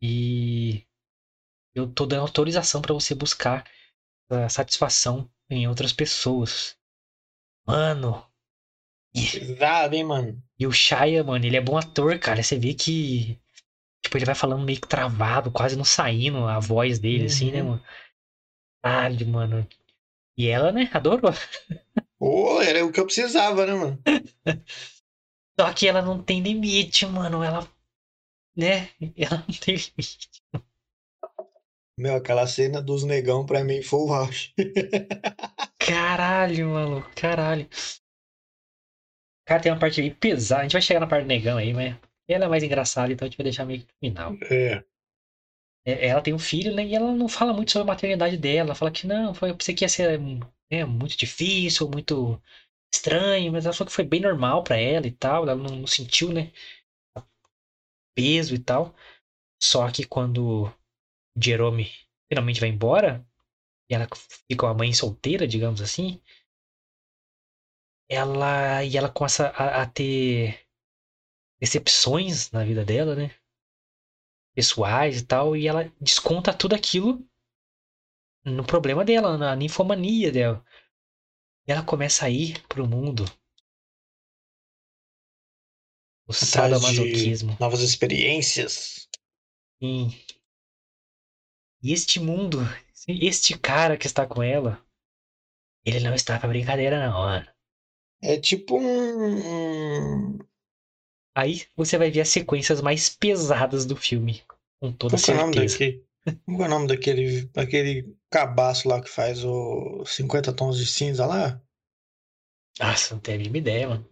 E 0.00 0.84
eu 1.74 1.86
tô 1.92 2.06
dando 2.06 2.22
autorização 2.22 2.80
pra 2.82 2.94
você 2.94 3.14
buscar 3.14 3.64
a 4.30 4.48
satisfação 4.48 5.30
em 5.50 5.66
outras 5.68 5.92
pessoas. 5.92 6.76
Mano. 7.66 8.24
E, 9.14 9.22
Pesado, 9.22 9.94
hein, 9.94 10.04
mano? 10.04 10.42
e 10.58 10.66
o 10.66 10.72
Shia, 10.72 11.24
mano, 11.24 11.44
ele 11.44 11.56
é 11.56 11.60
bom 11.60 11.76
ator, 11.78 12.18
cara. 12.18 12.42
Você 12.42 12.58
vê 12.58 12.74
que. 12.74 13.38
Tipo, 14.02 14.16
ele 14.18 14.24
vai 14.26 14.34
falando 14.34 14.64
meio 14.64 14.80
que 14.80 14.86
travado, 14.88 15.50
quase 15.50 15.76
não 15.76 15.84
saindo 15.84 16.46
a 16.46 16.58
voz 16.60 16.98
dele, 16.98 17.26
assim, 17.26 17.50
né, 17.50 17.60
Uhum. 17.62 17.68
mano? 17.70 17.84
Caralho, 18.82 19.28
mano. 19.28 19.68
E 20.36 20.46
ela, 20.46 20.70
né, 20.72 20.88
adorou. 20.92 21.32
Ô, 22.20 22.60
era 22.62 22.84
o 22.84 22.92
que 22.92 23.00
eu 23.00 23.06
precisava, 23.06 23.66
né, 23.66 23.74
mano? 23.74 24.02
Só 25.60 25.72
que 25.72 25.86
ela 25.88 26.00
não 26.02 26.22
tem 26.22 26.40
limite, 26.40 27.06
mano. 27.06 27.42
Ela. 27.42 27.68
Né? 28.58 28.90
Ela 29.16 29.38
não 29.48 29.54
tem 29.58 29.76
limite. 29.76 30.28
Meu, 31.98 32.14
aquela 32.16 32.46
cena 32.46 32.80
dos 32.80 33.04
negão 33.04 33.44
pra 33.44 33.62
mim 33.64 33.82
foi 33.82 33.98
o 34.00 34.12
auge. 34.12 34.54
Caralho, 35.78 36.68
mano. 36.68 37.04
Caralho. 37.16 37.68
Cara, 39.46 39.62
tem 39.62 39.72
uma 39.72 39.78
parte 39.78 40.00
aí 40.00 40.14
pesada. 40.14 40.60
A 40.60 40.64
gente 40.64 40.72
vai 40.72 40.82
chegar 40.82 41.00
na 41.00 41.06
parte 41.06 41.24
do 41.24 41.28
negão 41.28 41.56
aí, 41.58 41.72
mas 41.72 41.96
ela 42.28 42.44
é 42.44 42.48
mais 42.48 42.62
engraçada, 42.62 43.12
então 43.12 43.26
a 43.26 43.28
gente 43.28 43.36
vai 43.38 43.44
deixar 43.44 43.64
meio 43.64 43.80
que 43.80 43.86
no 43.86 43.98
final. 44.10 44.36
É. 44.50 44.84
É, 45.84 46.08
Ela 46.08 46.20
tem 46.20 46.34
um 46.34 46.38
filho, 46.38 46.74
né? 46.74 46.84
E 46.84 46.94
ela 46.94 47.12
não 47.12 47.28
fala 47.28 47.52
muito 47.52 47.72
sobre 47.72 47.84
a 47.90 47.94
maternidade 47.94 48.36
dela. 48.36 48.68
Ela 48.70 48.74
fala 48.74 48.90
que 48.90 49.06
não, 49.06 49.34
foi, 49.34 49.50
eu 49.50 49.56
pensei 49.56 49.74
que 49.74 49.84
ia 49.84 49.88
ser 49.88 50.18
né, 50.70 50.84
muito 50.84 51.16
difícil, 51.16 51.88
muito 51.88 52.40
estranho, 52.92 53.52
mas 53.52 53.64
ela 53.66 53.74
falou 53.74 53.88
que 53.88 53.94
foi 53.94 54.04
bem 54.04 54.20
normal 54.20 54.62
pra 54.64 54.76
ela 54.76 55.06
e 55.06 55.12
tal. 55.12 55.44
Ela 55.44 55.54
não, 55.56 55.76
não 55.76 55.86
sentiu, 55.86 56.32
né? 56.32 56.52
Peso 58.18 58.52
e 58.52 58.58
tal. 58.58 58.96
Só 59.62 59.88
que 59.92 60.04
quando 60.04 60.68
Jerome 61.40 61.88
finalmente 62.28 62.58
vai 62.58 62.68
embora, 62.68 63.24
e 63.88 63.94
ela 63.94 64.08
fica 64.50 64.66
uma 64.66 64.74
mãe 64.74 64.92
solteira, 64.92 65.46
digamos 65.46 65.80
assim, 65.80 66.20
ela 68.10 68.82
e 68.82 68.96
ela 68.96 69.08
começa 69.08 69.50
a, 69.50 69.82
a 69.82 69.86
ter 69.86 70.66
decepções 71.60 72.50
na 72.50 72.64
vida 72.64 72.84
dela, 72.84 73.14
né? 73.14 73.30
Pessoais 74.52 75.20
e 75.20 75.24
tal, 75.24 75.56
e 75.56 75.68
ela 75.68 75.84
desconta 76.00 76.52
tudo 76.52 76.74
aquilo 76.74 77.24
no 78.44 78.66
problema 78.66 79.04
dela, 79.04 79.38
na 79.38 79.54
ninfomania 79.54 80.32
dela. 80.32 80.64
E 81.68 81.70
ela 81.70 81.84
começa 81.84 82.26
a 82.26 82.30
ir 82.30 82.66
pro 82.66 82.88
mundo. 82.88 83.24
O 86.28 86.32
sadomasoquismo. 86.32 87.56
novas 87.58 87.80
experiências. 87.80 89.08
Sim. 89.82 90.10
E 91.82 91.92
este 91.92 92.20
mundo, 92.20 92.58
este 93.06 93.56
cara 93.58 93.96
que 93.96 94.06
está 94.06 94.26
com 94.26 94.42
ela, 94.42 94.84
ele 95.84 96.00
não 96.00 96.14
está 96.14 96.38
pra 96.38 96.48
brincadeira, 96.48 97.08
não, 97.08 97.20
mano. 97.20 97.46
É 98.22 98.38
tipo 98.38 98.78
um. 98.78 100.38
Aí 101.36 101.64
você 101.76 101.96
vai 101.96 102.10
ver 102.10 102.20
as 102.22 102.28
sequências 102.28 102.80
mais 102.80 103.08
pesadas 103.08 103.86
do 103.86 103.96
filme. 103.96 104.42
Com 104.80 104.92
toda 104.92 105.16
Qual 105.16 105.22
que 105.22 105.30
é 105.30 105.34
o 105.34 105.36
nome 105.36 105.54
certeza. 105.54 105.74
daquele? 105.78 106.08
Qual 106.44 106.62
é 106.62 106.66
o 106.66 106.68
nome 106.68 106.86
daquele, 106.88 107.46
daquele 107.46 108.16
cabaço 108.28 108.88
lá 108.88 109.00
que 109.00 109.08
faz 109.08 109.44
o 109.44 110.04
50 110.04 110.52
tons 110.52 110.76
de 110.76 110.86
cinza 110.86 111.24
lá? 111.24 111.62
Nossa, 112.80 113.14
não 113.14 113.20
tenho 113.20 113.36
a 113.36 113.38
mínima 113.38 113.58
ideia, 113.58 113.88
mano. 113.88 114.07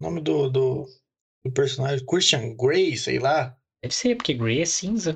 Nome 0.00 0.20
do, 0.20 0.48
do, 0.48 0.86
do 1.44 1.52
personagem, 1.52 2.04
Christian 2.06 2.54
Grey, 2.56 2.96
sei 2.96 3.18
lá. 3.18 3.56
Deve 3.82 3.94
ser, 3.94 4.16
porque 4.16 4.34
Grey 4.34 4.60
é 4.60 4.64
cinza. 4.64 5.14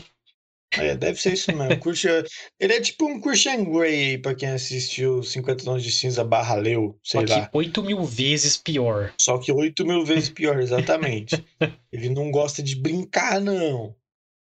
É, 0.74 0.96
deve 0.96 1.20
ser 1.20 1.34
isso 1.34 1.54
mesmo. 1.54 1.78
Christian- 1.80 2.24
ele 2.58 2.72
é 2.72 2.80
tipo 2.80 3.04
um 3.06 3.20
Christian 3.20 3.62
Grey, 3.64 4.18
pra 4.18 4.34
quem 4.34 4.48
assistiu 4.48 5.22
50 5.22 5.64
tons 5.64 5.82
de 5.82 5.92
cinza 5.92 6.24
barra 6.24 6.54
leu, 6.54 6.98
sei 7.04 7.26
Só 7.26 7.34
lá. 7.34 7.46
que 7.48 7.56
8 7.56 7.82
mil 7.82 8.02
vezes 8.04 8.56
pior. 8.56 9.12
Só 9.20 9.38
que 9.38 9.52
8 9.52 9.84
mil 9.84 10.04
vezes 10.04 10.30
pior, 10.30 10.58
exatamente. 10.60 11.44
ele 11.92 12.08
não 12.08 12.30
gosta 12.30 12.62
de 12.62 12.74
brincar, 12.74 13.40
não. 13.40 13.94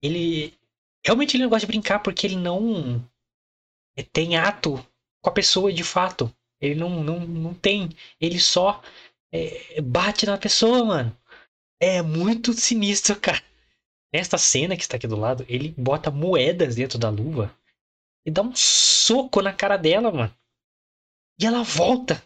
Ele. 0.02 0.52
Realmente 1.04 1.36
ele 1.36 1.44
não 1.44 1.50
gosta 1.50 1.66
de 1.66 1.72
brincar 1.72 2.00
porque 2.00 2.26
ele 2.26 2.36
não 2.36 3.08
é, 3.96 4.02
tem 4.02 4.36
ato 4.36 4.84
com 5.22 5.30
a 5.30 5.32
pessoa 5.32 5.72
de 5.72 5.84
fato. 5.84 6.30
Ele 6.60 6.74
não, 6.74 7.04
não, 7.04 7.20
não 7.20 7.54
tem. 7.54 7.90
Ele 8.20 8.40
só 8.40 8.82
é, 9.32 9.80
bate 9.80 10.26
na 10.26 10.38
pessoa, 10.38 10.84
mano. 10.84 11.16
É 11.80 12.02
muito 12.02 12.52
sinistro, 12.52 13.18
cara. 13.20 13.42
Nesta 14.12 14.38
cena 14.38 14.76
que 14.76 14.82
está 14.82 14.96
aqui 14.96 15.06
do 15.06 15.16
lado, 15.16 15.44
ele 15.48 15.74
bota 15.76 16.10
moedas 16.10 16.76
dentro 16.76 16.98
da 16.98 17.10
luva 17.10 17.54
e 18.24 18.30
dá 18.30 18.42
um 18.42 18.54
soco 18.54 19.42
na 19.42 19.52
cara 19.52 19.76
dela, 19.76 20.10
mano. 20.10 20.34
E 21.40 21.46
ela 21.46 21.62
volta. 21.62 22.22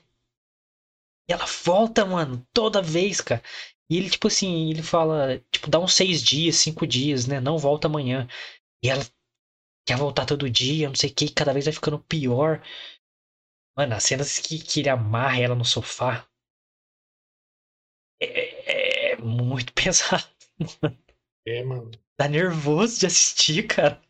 E 1.29 1.33
ela 1.33 1.47
volta, 1.47 2.05
mano, 2.05 2.47
toda 2.53 2.81
vez, 2.81 3.21
cara. 3.21 3.43
E 3.91 3.97
ele, 3.97 4.09
tipo 4.09 4.29
assim, 4.29 4.71
ele 4.71 4.83
fala, 4.83 5.39
tipo, 5.51 5.69
dá 5.69 5.79
uns 5.81 5.95
seis 5.95 6.23
dias, 6.23 6.57
cinco 6.57 6.87
dias, 6.87 7.27
né? 7.27 7.41
Não 7.41 7.59
volta 7.59 7.89
amanhã. 7.89 8.29
E 8.83 8.89
ela 8.89 9.05
quer 9.87 9.97
voltar 9.97 10.25
todo 10.25 10.49
dia, 10.49 10.89
não 10.89 10.95
sei 10.95 11.11
o 11.11 11.15
que, 11.15 11.29
cada 11.29 11.53
vez 11.53 11.65
vai 11.65 11.75
ficando 11.75 11.99
pior. 11.99 12.63
Mano, 13.77 13.95
as 13.95 14.05
cenas 14.05 14.39
que, 14.39 14.59
que 14.59 14.81
ele 14.81 14.89
amarra 14.89 15.41
ela 15.41 15.55
no 15.55 15.65
sofá. 15.65 16.27
Muito 19.23 19.73
pesado. 19.75 20.25
É, 21.47 21.63
mano. 21.65 21.91
Dá 22.19 22.29
nervoso 22.29 23.01
de 23.01 23.07
assistir, 23.07 23.67
cara. 23.67 24.01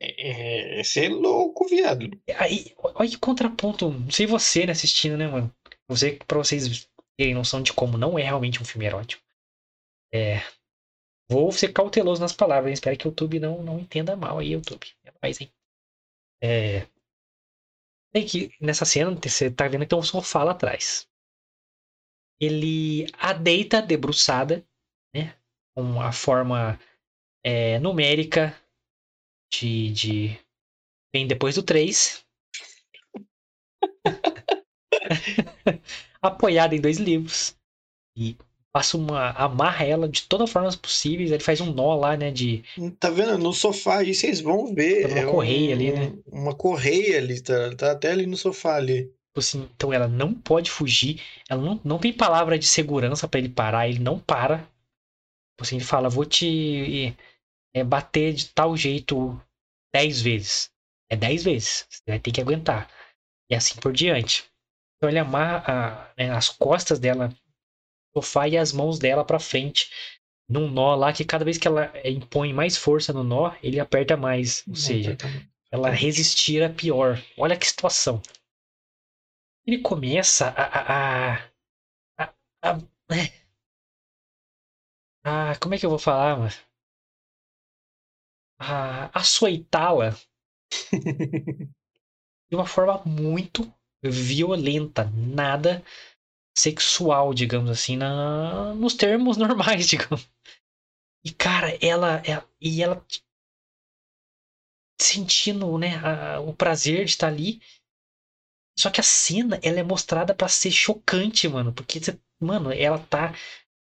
É, 0.00 0.80
é, 0.80 0.84
você 0.84 1.06
é 1.06 1.08
louco, 1.08 1.66
viado. 1.68 2.10
Aí, 2.36 2.74
olha 2.78 3.08
que 3.08 3.18
contraponto. 3.18 3.90
Não 3.90 4.10
sei 4.10 4.26
você, 4.26 4.66
né, 4.66 4.72
assistindo, 4.72 5.16
né, 5.16 5.28
mano? 5.28 5.54
Você, 5.88 6.18
pra 6.26 6.38
vocês 6.38 6.88
terem 7.16 7.34
noção 7.34 7.62
de 7.62 7.72
como 7.72 7.98
não 7.98 8.18
é 8.18 8.22
realmente 8.22 8.60
um 8.60 8.64
filme 8.64 8.86
erótico. 8.86 9.22
É. 10.12 10.40
Vou 11.30 11.52
ser 11.52 11.72
cauteloso 11.72 12.20
nas 12.20 12.32
palavras, 12.32 12.68
hein? 12.68 12.74
Espero 12.74 12.96
que 12.96 13.06
o 13.06 13.10
YouTube 13.10 13.38
não, 13.38 13.62
não 13.62 13.78
entenda 13.78 14.16
mal 14.16 14.38
aí, 14.38 14.52
YouTube. 14.52 14.86
É 15.04 15.12
nóis, 15.22 15.40
hein? 15.40 15.52
É. 16.42 16.86
Tem 18.12 18.26
que, 18.26 18.50
nessa 18.60 18.84
cena, 18.84 19.10
você 19.14 19.50
tá 19.50 19.68
vendo 19.68 19.82
que 19.82 19.86
tem 19.88 19.98
um 19.98 20.02
sofá 20.02 20.42
lá 20.44 20.52
atrás. 20.52 21.08
Ele 22.42 23.06
a 23.16 23.32
deita 23.32 23.80
debruçada, 23.80 24.64
né? 25.14 25.36
Com 25.76 26.00
a 26.00 26.10
forma 26.10 26.76
é, 27.44 27.78
numérica 27.78 28.52
de, 29.52 29.92
de. 29.92 30.38
Vem 31.14 31.26
depois 31.26 31.54
do 31.54 31.62
3. 31.62 32.24
apoiada 36.20 36.74
em 36.74 36.80
dois 36.80 36.98
livros. 36.98 37.54
E 38.16 38.36
passa 38.72 38.96
uma. 38.96 39.30
amarra 39.30 39.84
ela 39.84 40.08
de 40.08 40.22
todas 40.24 40.48
as 40.48 40.52
formas 40.52 40.76
possíveis. 40.76 41.30
Ele 41.30 41.42
faz 41.42 41.60
um 41.60 41.72
nó 41.72 41.94
lá, 41.94 42.16
né? 42.16 42.30
De. 42.30 42.64
Tá 42.98 43.10
vendo? 43.10 43.38
No 43.38 43.52
sofá 43.52 43.98
aí 43.98 44.14
vocês 44.14 44.40
vão 44.40 44.74
ver. 44.74 45.06
Uma 45.06 45.18
é 45.18 45.26
correia 45.26 45.70
um- 45.70 45.72
ali, 45.72 45.92
né? 45.92 46.12
Uma 46.26 46.56
correia 46.56 47.18
ali, 47.18 47.40
tá, 47.40 47.74
tá 47.76 47.92
até 47.92 48.10
ali 48.10 48.26
no 48.26 48.36
sofá 48.36 48.76
ali. 48.76 49.12
Tipo 49.32 49.40
Assim, 49.40 49.62
então 49.74 49.92
ela 49.92 50.06
não 50.08 50.34
pode 50.34 50.70
fugir. 50.70 51.20
Ela 51.48 51.62
não, 51.62 51.80
não 51.84 51.98
tem 51.98 52.12
palavra 52.12 52.58
de 52.58 52.66
segurança 52.66 53.26
pra 53.26 53.40
ele 53.40 53.48
parar. 53.48 53.88
Ele 53.88 53.98
não 53.98 54.18
para. 54.18 54.58
Tipo 54.58 55.62
Assim, 55.62 55.76
ele 55.76 55.84
fala, 55.84 56.08
vou 56.08 56.24
te 56.24 57.14
é, 57.74 57.84
bater 57.84 58.34
de 58.34 58.48
tal 58.48 58.76
jeito 58.76 59.40
dez 59.94 60.20
vezes. 60.20 60.70
É 61.10 61.16
dez 61.16 61.44
vezes. 61.44 61.86
Você 61.90 62.02
vai 62.08 62.20
ter 62.20 62.32
que 62.32 62.40
aguentar. 62.40 62.90
E 63.50 63.54
assim 63.54 63.78
por 63.80 63.92
diante. 63.92 64.44
Então 64.96 65.10
ele 65.10 65.18
amarra 65.18 65.64
a- 65.66 66.12
né, 66.16 66.30
as 66.30 66.48
costas 66.48 66.98
dela 66.98 67.28
no 67.28 67.36
sofá 68.22 68.48
e 68.48 68.56
as 68.58 68.72
mãos 68.72 68.98
dela 68.98 69.24
pra 69.24 69.38
frente. 69.40 69.90
Num 70.48 70.70
nó 70.70 70.94
lá 70.94 71.12
que 71.12 71.24
cada 71.24 71.44
vez 71.44 71.58
que 71.58 71.68
ela 71.68 71.90
é, 71.94 72.10
impõe 72.10 72.52
mais 72.52 72.76
força 72.76 73.12
no 73.12 73.24
nó, 73.24 73.54
ele 73.62 73.80
aperta 73.80 74.16
mais. 74.16 74.64
Ou 74.68 74.76
seja, 74.76 75.16
ela 75.70 75.90
resistir 75.90 76.62
a 76.62 76.70
pior. 76.70 77.20
Olha 77.38 77.56
que 77.56 77.66
situação. 77.66 78.20
Ele 79.66 79.78
começa 79.78 80.48
a. 80.50 80.62
a, 80.62 81.34
a, 81.34 81.50
a, 82.18 82.34
a- 82.62 82.76
né? 83.10 83.32
a- 85.24 85.56
como 85.60 85.74
é 85.74 85.78
que 85.78 85.86
eu 85.86 85.90
vou 85.90 85.98
falar, 85.98 86.36
mano? 86.38 86.52
A 88.60 89.10
açoitá-la 89.12 90.16
de 92.50 92.56
uma 92.56 92.66
forma 92.66 93.02
muito 93.04 93.72
violenta. 94.02 95.04
Nada 95.14 95.82
sexual, 96.56 97.34
digamos 97.34 97.70
assim, 97.70 97.96
na, 97.96 98.74
nos 98.74 98.94
termos 98.94 99.36
normais, 99.38 99.88
digamos. 99.88 100.28
E, 101.24 101.32
cara, 101.32 101.76
ela. 101.82 102.22
ela 102.24 102.48
e 102.60 102.82
ela 102.82 103.04
sentindo, 105.00 105.76
né, 105.78 105.96
a- 105.96 106.40
o 106.40 106.54
prazer 106.54 107.04
de 107.04 107.10
estar 107.10 107.28
ali. 107.28 107.60
Só 108.78 108.90
que 108.90 109.00
a 109.00 109.04
cena, 109.04 109.60
ela 109.62 109.80
é 109.80 109.82
mostrada 109.82 110.34
pra 110.34 110.48
ser 110.48 110.70
chocante, 110.70 111.48
mano. 111.48 111.72
Porque, 111.72 112.00
mano, 112.40 112.72
ela 112.72 112.98
tá 112.98 113.34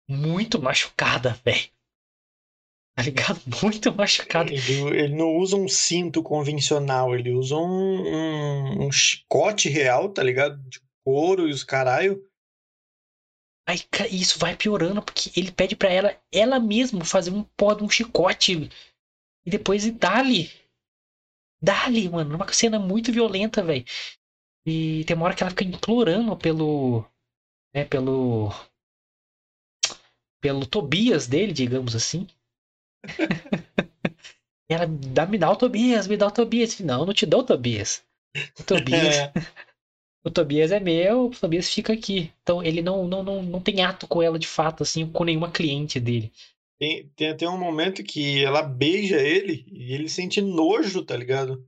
muito 0.09 0.61
machucada, 0.61 1.33
velho. 1.45 1.71
Tá 2.97 3.03
ligado? 3.03 3.39
Muito 3.63 3.95
machucado. 3.95 4.51
Ele, 4.51 4.99
ele 4.99 5.15
não 5.15 5.37
usa 5.37 5.55
um 5.55 5.69
cinto 5.69 6.23
convencional, 6.23 7.15
ele 7.15 7.31
usa 7.31 7.55
um, 7.55 7.61
um, 7.61 8.87
um 8.87 8.91
chicote 8.91 9.69
real, 9.69 10.09
tá 10.09 10.23
ligado? 10.23 10.57
De 10.67 10.81
couro 11.05 11.47
e 11.47 11.53
os 11.53 11.63
caralho. 11.63 12.27
Aí 13.69 13.81
isso 14.11 14.39
vai 14.39 14.57
piorando, 14.57 15.03
porque 15.03 15.31
ele 15.39 15.53
pede 15.53 15.77
pra 15.77 15.91
ela, 15.91 16.19
ela 16.33 16.59
mesma, 16.59 17.05
fazer 17.05 17.33
um 17.33 17.43
pó 17.43 17.75
de 17.75 17.85
um 17.85 17.91
chicote. 17.91 18.71
E 19.45 19.51
depois 19.51 19.85
e 19.85 19.91
dá-lhe. 19.91 20.51
Dá-lhe, 21.61 22.09
mano. 22.09 22.35
Uma 22.35 22.51
cena 22.51 22.79
muito 22.79 23.13
violenta, 23.13 23.63
velho. 23.63 23.85
E 24.67 25.05
tem 25.05 25.17
uma 25.17 25.27
hora 25.27 25.35
que 25.35 25.43
ela 25.43 25.51
fica 25.51 25.65
implorando 25.65 26.37
pelo. 26.37 27.05
Né, 27.73 27.85
pelo. 27.85 28.51
Pelo 30.41 30.67
Tobias 30.67 31.27
dele, 31.27 31.53
digamos 31.53 31.95
assim. 31.95 32.27
E 34.69 34.75
ela 34.75 34.87
dá, 34.87 35.27
me 35.27 35.39
dá 35.39 35.51
o 35.51 35.57
Tobias, 35.57 36.09
me 36.09 36.17
dá 36.17 36.27
o 36.27 36.31
Tobias. 36.31 36.81
Não, 36.81 37.07
não 37.07 37.15
te 37.15 37.25
dou 37.25 37.41
o 37.41 37.45
Tobias. 37.45 38.05
O 38.59 38.65
Tobias, 38.65 39.17
É, 39.31 39.33
o 40.25 40.31
Tobias 40.31 40.73
é 40.73 40.81
meu, 40.81 41.27
o 41.27 41.31
Tobias 41.31 41.73
fica 41.73 41.93
aqui. 41.93 42.33
Então 42.43 42.63
ele 42.63 42.83
não, 42.83 43.07
não, 43.07 43.23
não, 43.23 43.43
não 43.43 43.61
tem 43.61 43.83
ato 43.83 44.09
com 44.09 44.21
ela 44.21 44.39
de 44.39 44.47
fato, 44.49 44.83
assim, 44.83 45.09
com 45.09 45.23
nenhuma 45.23 45.53
cliente 45.53 46.01
dele. 46.01 46.33
tem, 46.81 47.09
tem 47.15 47.29
até 47.29 47.49
um 47.49 47.57
momento 47.57 48.03
que 48.03 48.45
ela 48.45 48.61
beija 48.61 49.21
ele 49.21 49.65
e 49.71 49.93
ele 49.95 50.09
sente 50.09 50.41
nojo, 50.41 51.05
tá 51.05 51.17
ligado? 51.17 51.65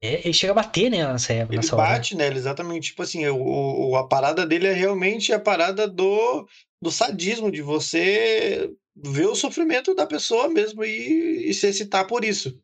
É, 0.00 0.20
ele 0.20 0.32
chega 0.32 0.52
a 0.52 0.54
bater, 0.56 0.90
né, 0.90 1.04
nessa, 1.04 1.32
Ele 1.32 1.56
nessa 1.56 1.74
hora. 1.76 1.88
bate 1.88 2.14
nela, 2.14 2.36
exatamente. 2.36 2.88
Tipo 2.90 3.02
assim, 3.02 3.26
o, 3.26 3.90
o- 3.90 3.96
a 3.96 4.06
parada 4.06 4.46
dele 4.46 4.68
é 4.68 4.72
realmente 4.72 5.32
a 5.32 5.40
parada 5.40 5.88
do, 5.88 6.46
do 6.80 6.90
sadismo, 6.90 7.50
de 7.50 7.60
você 7.62 8.72
ver 8.96 9.26
o 9.26 9.34
sofrimento 9.34 9.94
da 9.94 10.06
pessoa 10.06 10.48
mesmo 10.48 10.84
e, 10.84 11.48
e 11.50 11.54
se 11.54 11.66
excitar 11.66 12.06
por 12.06 12.24
isso. 12.24 12.60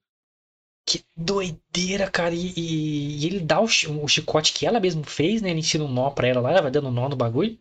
Que 0.87 1.03
doideira, 1.17 2.11
cara. 2.11 2.35
E, 2.35 2.53
e- 2.57 3.17
e 3.23 3.27
ele 3.27 3.41
dá 3.41 3.61
o, 3.61 3.65
o 3.65 4.09
chicote 4.09 4.53
que 4.53 4.67
ela 4.67 4.79
mesma 4.79 5.03
fez, 5.03 5.43
né? 5.43 5.51
Ele 5.51 5.61
ensina 5.61 5.85
um 5.85 5.89
nó 5.93 6.11
pra 6.11 6.29
ela 6.29 6.41
lá, 6.41 6.51
ela 6.53 6.63
vai 6.63 6.71
dando 6.71 6.91
nó 6.91 7.09
no 7.09 7.17
bagulho. 7.17 7.59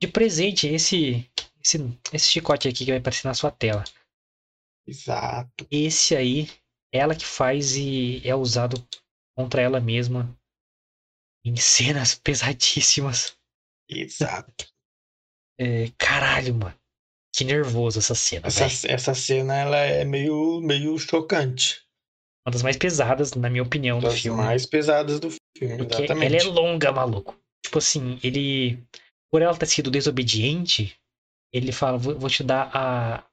De 0.00 0.08
presente, 0.08 0.66
esse, 0.66 1.30
esse, 1.64 1.78
esse 2.12 2.28
chicote 2.28 2.68
aqui 2.68 2.84
que 2.84 2.90
vai 2.90 2.98
aparecer 2.98 3.26
na 3.26 3.34
sua 3.34 3.50
tela. 3.50 3.84
Exato. 4.86 5.66
Esse 5.70 6.14
aí, 6.16 6.48
ela 6.94 7.16
que 7.16 7.24
faz 7.24 7.76
e 7.76 8.22
é 8.24 8.34
usado 8.36 8.76
contra 9.36 9.60
ela 9.60 9.80
mesma 9.80 10.32
em 11.44 11.56
cenas 11.56 12.14
pesadíssimas. 12.14 13.36
Exato. 13.90 14.66
É, 15.58 15.90
caralho, 15.98 16.54
mano. 16.54 16.78
Que 17.36 17.44
nervoso 17.44 17.98
essa 17.98 18.14
cena, 18.14 18.46
Essa, 18.46 18.66
essa 18.86 19.12
cena 19.12 19.56
ela 19.56 19.76
é 19.76 20.04
meio, 20.04 20.60
meio 20.60 20.96
chocante. 20.96 21.82
Uma 22.46 22.52
das 22.52 22.62
mais 22.62 22.76
pesadas, 22.76 23.32
na 23.32 23.50
minha 23.50 23.62
opinião, 23.64 23.98
do 23.98 24.06
Das 24.06 24.20
filme. 24.20 24.40
mais 24.40 24.64
pesadas 24.64 25.18
do 25.18 25.30
filme, 25.58 25.78
Porque 25.78 25.96
exatamente. 26.04 26.36
ela 26.36 26.44
é 26.44 26.44
longa, 26.44 26.92
maluco. 26.92 27.36
Tipo 27.64 27.78
assim, 27.78 28.20
ele. 28.22 28.80
Por 29.32 29.42
ela 29.42 29.56
ter 29.56 29.66
sido 29.66 29.90
desobediente, 29.90 30.96
ele 31.52 31.72
fala: 31.72 31.98
vou, 31.98 32.30
te 32.30 32.44
dar 32.44 32.70
a 32.72 33.26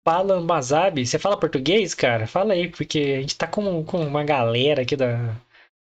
Fala 0.08 0.40
Mazabi, 0.40 1.06
você 1.06 1.18
fala 1.18 1.40
português, 1.40 1.94
cara? 1.96 2.28
Fala 2.28 2.54
aí, 2.54 2.70
porque 2.70 3.00
a 3.18 3.22
gente 3.22 3.36
tá 3.36 3.48
com, 3.48 3.84
com 3.84 4.06
uma 4.06 4.24
galera 4.24 4.84
aqui 4.84 4.96
da. 4.96 5.34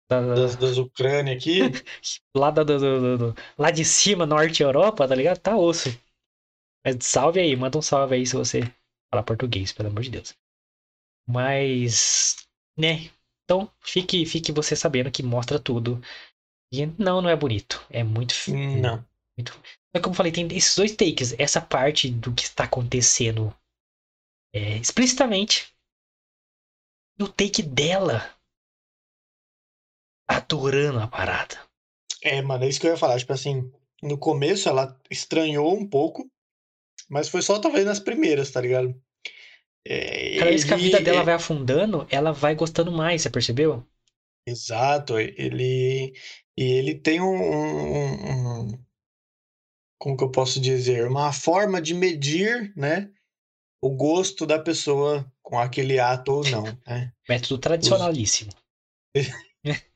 da- 0.09 0.21
Das, 0.35 0.55
das 0.57 0.77
Ucrânia 0.77 1.33
aqui. 1.35 1.61
lá, 2.35 2.51
da- 2.51 2.63
do, 2.63 2.79
do- 2.79 3.17
do- 3.33 3.35
lá 3.57 3.71
de 3.71 3.85
cima, 3.85 4.25
norte 4.25 4.63
Europa, 4.63 5.07
tá 5.07 5.15
ligado? 5.15 5.39
Tá 5.39 5.57
osso. 5.57 5.89
Mas 6.85 6.97
salve 7.01 7.39
aí, 7.39 7.55
manda 7.55 7.77
um 7.77 7.81
salve 7.81 8.15
aí 8.15 8.25
se 8.25 8.35
você 8.35 8.61
falar 9.11 9.23
português, 9.23 9.71
pelo 9.73 9.89
amor 9.89 10.03
de 10.03 10.11
Deus. 10.11 10.35
Mas, 11.27 12.37
né? 12.77 13.09
Então, 13.45 13.71
fique, 13.81 14.25
fique 14.25 14.51
você 14.51 14.75
sabendo 14.75 15.11
que 15.11 15.23
mostra 15.23 15.59
tudo. 15.59 16.01
E 16.73 16.85
não, 16.99 17.21
não 17.21 17.29
é 17.29 17.35
bonito. 17.35 17.85
É 17.89 18.03
muito 18.03 18.33
feio. 18.33 18.81
Não. 18.81 19.05
É 19.93 19.99
como 19.99 20.13
eu 20.13 20.17
falei, 20.17 20.31
tem 20.31 20.47
esses 20.55 20.75
dois 20.75 20.95
takes. 20.95 21.33
Essa 21.39 21.61
parte 21.61 22.09
do 22.09 22.33
que 22.33 22.43
está 22.43 22.63
acontecendo 22.65 23.53
é, 24.53 24.77
explicitamente. 24.77 25.73
E 27.19 27.23
o 27.23 27.27
take 27.27 27.61
dela 27.61 28.35
adorando 30.27 30.99
a 30.99 31.07
parada. 31.07 31.59
É, 32.21 32.41
mano, 32.41 32.63
é 32.63 32.69
isso 32.69 32.79
que 32.79 32.87
eu 32.87 32.91
ia 32.91 32.97
falar. 32.97 33.19
Tipo 33.19 33.33
assim, 33.33 33.71
no 34.01 34.17
começo 34.17 34.69
ela 34.69 34.99
estranhou 35.09 35.73
um 35.73 35.87
pouco, 35.87 36.29
mas 37.09 37.27
foi 37.27 37.41
só 37.41 37.59
talvez 37.59 37.85
nas 37.85 37.99
primeiras, 37.99 38.51
tá 38.51 38.61
ligado? 38.61 38.99
É, 39.85 40.37
Cada 40.37 40.51
vez 40.51 40.63
que 40.63 40.73
a 40.73 40.77
vida 40.77 41.01
dela 41.01 41.21
é- 41.21 41.23
vai 41.23 41.33
afundando, 41.33 42.07
ela 42.09 42.31
vai 42.31 42.55
gostando 42.55 42.91
mais, 42.91 43.21
você 43.21 43.29
percebeu? 43.29 43.85
Exato, 44.47 45.19
ele 45.19 46.13
e 46.57 46.63
ele 46.63 46.95
tem 46.95 47.21
um, 47.21 47.33
um- 47.33 48.61
um- 48.71 48.85
como 49.99 50.17
que 50.17 50.23
eu 50.23 50.31
posso 50.31 50.59
dizer, 50.59 51.07
uma 51.07 51.31
forma 51.31 51.81
de 51.81 51.93
medir, 51.93 52.73
né, 52.75 53.11
o 53.81 53.89
gosto 53.89 54.45
da 54.45 54.59
pessoa 54.59 55.25
com 55.41 55.59
aquele 55.59 55.99
ato 55.99 56.31
ou 56.33 56.43
não, 56.47 56.63
né? 56.87 57.11
Método 57.27 57.57
tradicionalíssimo. 57.57 58.51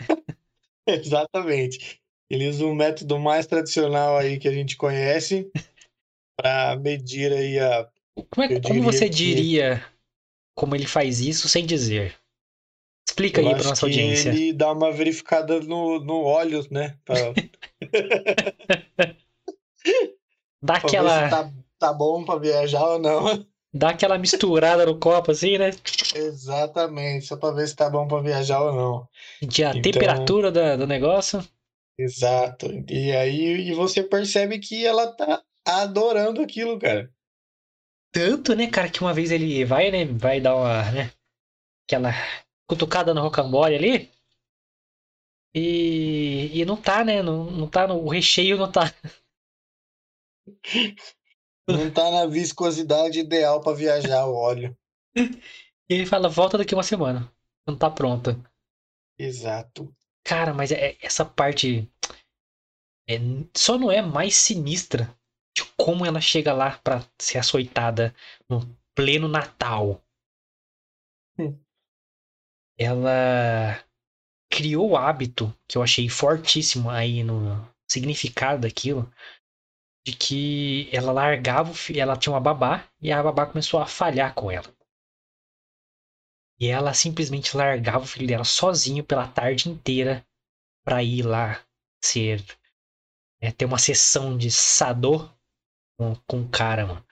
Exatamente. 0.87 1.99
Ele 2.29 2.47
usa 2.47 2.65
um 2.65 2.73
método 2.75 3.19
mais 3.19 3.45
tradicional 3.45 4.17
aí 4.17 4.39
que 4.39 4.47
a 4.47 4.51
gente 4.51 4.75
conhece 4.75 5.49
para 6.37 6.75
medir 6.77 7.31
aí 7.31 7.59
a 7.59 7.87
Como, 8.29 8.43
é, 8.51 8.59
como 8.61 8.83
você 8.83 9.05
que- 9.07 9.15
diria 9.15 9.85
como 10.57 10.75
ele 10.75 10.87
faz 10.87 11.19
isso 11.19 11.47
sem 11.49 11.65
dizer? 11.65 12.15
Explica 13.07 13.39
eu 13.41 13.45
aí 13.47 13.51
pra 13.51 13.59
acho 13.59 13.69
nossa 13.69 13.85
audiência. 13.85 14.29
ele 14.29 14.51
dá 14.53 14.71
uma 14.71 14.91
verificada 14.91 15.59
no, 15.61 15.99
no 15.99 16.23
óleo, 16.23 16.65
né, 16.71 16.97
pra, 17.05 17.15
Dá 20.61 20.79
pra 20.79 20.87
aquela, 20.87 21.23
se 21.25 21.29
tá, 21.29 21.53
tá 21.77 21.93
bom 21.93 22.25
para 22.25 22.39
viajar 22.39 22.83
ou 22.83 22.99
não. 22.99 23.45
Dá 23.75 23.89
aquela 23.89 24.17
misturada 24.17 24.85
no 24.85 24.97
copo 24.97 25.31
assim, 25.31 25.57
né? 25.57 25.71
Exatamente, 26.15 27.25
só 27.25 27.35
para 27.37 27.53
ver 27.55 27.67
se 27.67 27.75
tá 27.75 27.89
bom 27.89 28.07
para 28.07 28.21
viajar 28.21 28.61
ou 28.61 28.73
não. 28.73 29.09
Sentir 29.39 29.65
a 29.65 29.69
Então- 29.71 29.81
temperatura 29.81 30.51
da- 30.51 30.77
do 30.77 30.87
negócio. 30.87 31.45
Exato. 31.97 32.67
E 32.89 33.11
aí 33.11 33.69
e 33.69 33.73
você 33.73 34.01
percebe 34.03 34.59
que 34.59 34.85
ela 34.85 35.11
tá 35.11 35.43
adorando 35.65 36.41
aquilo, 36.41 36.79
cara. 36.79 37.11
Tanto, 38.11 38.55
né, 38.55 38.67
cara, 38.67 38.89
que 38.89 39.01
uma 39.01 39.13
vez 39.13 39.29
ele 39.31 39.65
vai, 39.65 39.91
né, 39.91 40.05
vai 40.05 40.39
dar 40.39 40.55
uma, 40.55 40.89
né, 40.91 41.11
aquela 41.85 42.11
cutucada 42.67 43.13
no 43.13 43.21
rocambole 43.21 43.75
ali. 43.75 44.09
E, 45.53 46.51
e 46.53 46.65
não 46.65 46.75
tá, 46.75 47.03
né, 47.03 47.21
não, 47.21 47.49
não 47.49 47.67
tá, 47.67 47.87
no, 47.87 47.95
o 47.95 48.09
recheio 48.09 48.57
não 48.57 48.71
tá. 48.71 48.93
Não 51.67 51.91
tá 51.91 52.11
na 52.11 52.25
viscosidade 52.25 53.19
ideal 53.19 53.61
para 53.61 53.75
viajar 53.75 54.25
o 54.27 54.35
óleo. 54.35 54.77
E 55.15 55.93
ele 55.93 56.05
fala, 56.05 56.29
volta 56.29 56.57
daqui 56.57 56.73
uma 56.73 56.83
semana. 56.83 57.31
Não 57.67 57.75
tá 57.75 57.89
pronta. 57.89 58.39
Exato. 59.17 59.93
Cara, 60.23 60.53
mas 60.53 60.71
é- 60.71 60.91
é- 60.91 60.97
essa 61.01 61.23
parte 61.25 61.89
é, 63.07 63.17
só 63.55 63.77
não 63.77 63.91
é 63.91 64.01
mais 64.01 64.35
sinistra 64.35 65.15
de 65.55 65.63
como 65.77 66.05
ela 66.05 66.19
chega 66.19 66.51
lá 66.53 66.79
pra 66.79 67.05
ser 67.19 67.37
açoitada 67.37 68.13
no 68.49 68.59
pleno 68.95 69.27
Natal. 69.27 70.01
Hum. 71.37 71.59
ela 72.79 73.83
criou 74.49 74.91
o 74.91 74.97
hábito 74.97 75.53
que 75.67 75.77
eu 75.77 75.83
achei 75.83 76.07
fortíssimo 76.07 76.89
aí 76.89 77.23
no 77.23 77.69
significado 77.89 78.61
daquilo, 78.61 79.11
de 80.05 80.13
que 80.15 80.87
ela 80.95 81.11
largava 81.11 81.71
o 81.71 81.73
filho, 81.73 81.99
ela 81.99 82.15
tinha 82.15 82.31
uma 82.31 82.39
babá 82.39 82.87
e 83.01 83.11
a 83.11 83.23
babá 83.23 83.47
começou 83.47 83.79
a 83.79 83.87
falhar 83.87 84.35
com 84.35 84.51
ela. 84.51 84.71
E 86.59 86.67
ela 86.67 86.93
simplesmente 86.93 87.57
largava 87.57 88.03
o 88.03 88.07
filho 88.07 88.27
dela 88.27 88.43
sozinho 88.43 89.03
pela 89.03 89.27
tarde 89.27 89.67
inteira 89.67 90.25
para 90.85 91.03
ir 91.03 91.23
lá 91.23 91.59
ser 92.03 92.43
é, 93.41 93.51
ter 93.51 93.65
uma 93.65 93.79
sessão 93.79 94.37
de 94.37 94.51
sador 94.51 95.35
com, 95.97 96.15
com 96.27 96.41
o 96.41 96.49
cara, 96.49 96.85
mano. 96.85 97.05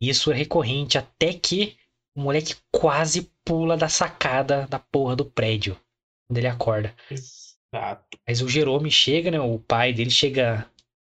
Isso 0.00 0.32
é 0.32 0.34
recorrente 0.34 0.96
até 0.96 1.34
que 1.34 1.76
o 2.16 2.22
moleque 2.22 2.56
quase 2.72 3.30
pula 3.44 3.76
da 3.76 3.88
sacada 3.88 4.66
da 4.66 4.78
porra 4.78 5.14
do 5.14 5.24
prédio 5.24 5.78
quando 6.26 6.38
ele 6.38 6.46
acorda. 6.46 6.94
Exato. 7.10 8.18
Mas 8.26 8.40
o 8.40 8.48
Jerome 8.48 8.90
chega, 8.90 9.30
né? 9.30 9.38
O 9.38 9.58
pai 9.58 9.92
dele 9.92 10.10
chega 10.10 10.68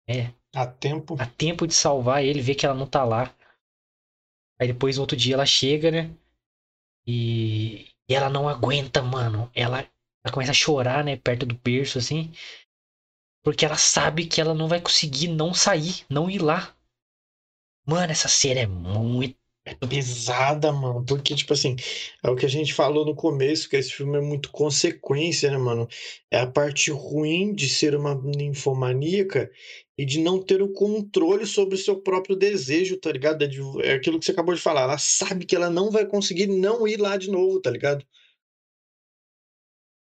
é, 0.07 0.31
A 0.55 0.65
tempo. 0.65 1.15
a 1.19 1.25
tempo 1.25 1.67
de 1.67 1.73
salvar 1.73 2.23
ele, 2.23 2.41
vê 2.41 2.55
que 2.55 2.65
ela 2.65 2.73
não 2.73 2.87
tá 2.87 3.03
lá. 3.03 3.35
Aí 4.59 4.67
depois, 4.67 4.97
outro 4.97 5.17
dia, 5.17 5.33
ela 5.33 5.45
chega, 5.45 5.91
né? 5.91 6.15
E, 7.05 7.89
e 8.07 8.15
ela 8.15 8.29
não 8.29 8.47
aguenta, 8.47 9.01
mano. 9.01 9.51
Ela, 9.53 9.79
ela 10.23 10.33
começa 10.33 10.51
a 10.51 10.55
chorar, 10.55 11.03
né? 11.03 11.17
Perto 11.17 11.45
do 11.45 11.55
berço, 11.55 11.97
assim. 11.97 12.31
Porque 13.43 13.65
ela 13.65 13.77
sabe 13.77 14.25
que 14.25 14.39
ela 14.39 14.53
não 14.53 14.67
vai 14.67 14.81
conseguir 14.81 15.27
não 15.27 15.53
sair, 15.53 16.05
não 16.09 16.29
ir 16.29 16.39
lá. 16.39 16.75
Mano, 17.85 18.11
essa 18.11 18.27
cena 18.27 18.61
é 18.61 18.65
muito. 18.65 19.37
Pesada, 19.73 20.71
mano. 20.71 21.03
Porque, 21.05 21.35
tipo 21.35 21.53
assim, 21.53 21.75
é 22.23 22.29
o 22.29 22.35
que 22.35 22.45
a 22.45 22.49
gente 22.49 22.73
falou 22.73 23.05
no 23.05 23.15
começo, 23.15 23.67
que 23.69 23.75
esse 23.75 23.91
filme 23.91 24.17
é 24.17 24.21
muito 24.21 24.51
consequência, 24.51 25.49
né, 25.51 25.57
mano? 25.57 25.87
É 26.29 26.39
a 26.39 26.47
parte 26.47 26.91
ruim 26.91 27.53
de 27.53 27.67
ser 27.69 27.95
uma 27.95 28.13
ninfomaníaca 28.15 29.49
e 29.97 30.05
de 30.05 30.19
não 30.19 30.41
ter 30.43 30.61
o 30.61 30.71
controle 30.73 31.45
sobre 31.45 31.75
o 31.75 31.77
seu 31.77 31.99
próprio 32.01 32.35
desejo, 32.35 32.97
tá 32.97 33.11
ligado? 33.11 33.43
É, 33.43 33.47
de- 33.47 33.61
é 33.81 33.93
aquilo 33.93 34.19
que 34.19 34.25
você 34.25 34.31
acabou 34.31 34.53
de 34.53 34.61
falar. 34.61 34.81
Ela 34.83 34.97
sabe 34.97 35.45
que 35.45 35.55
ela 35.55 35.69
não 35.69 35.89
vai 35.91 36.05
conseguir 36.05 36.47
não 36.47 36.87
ir 36.87 36.97
lá 36.99 37.17
de 37.17 37.29
novo, 37.31 37.59
tá 37.61 37.71
ligado? 37.71 38.05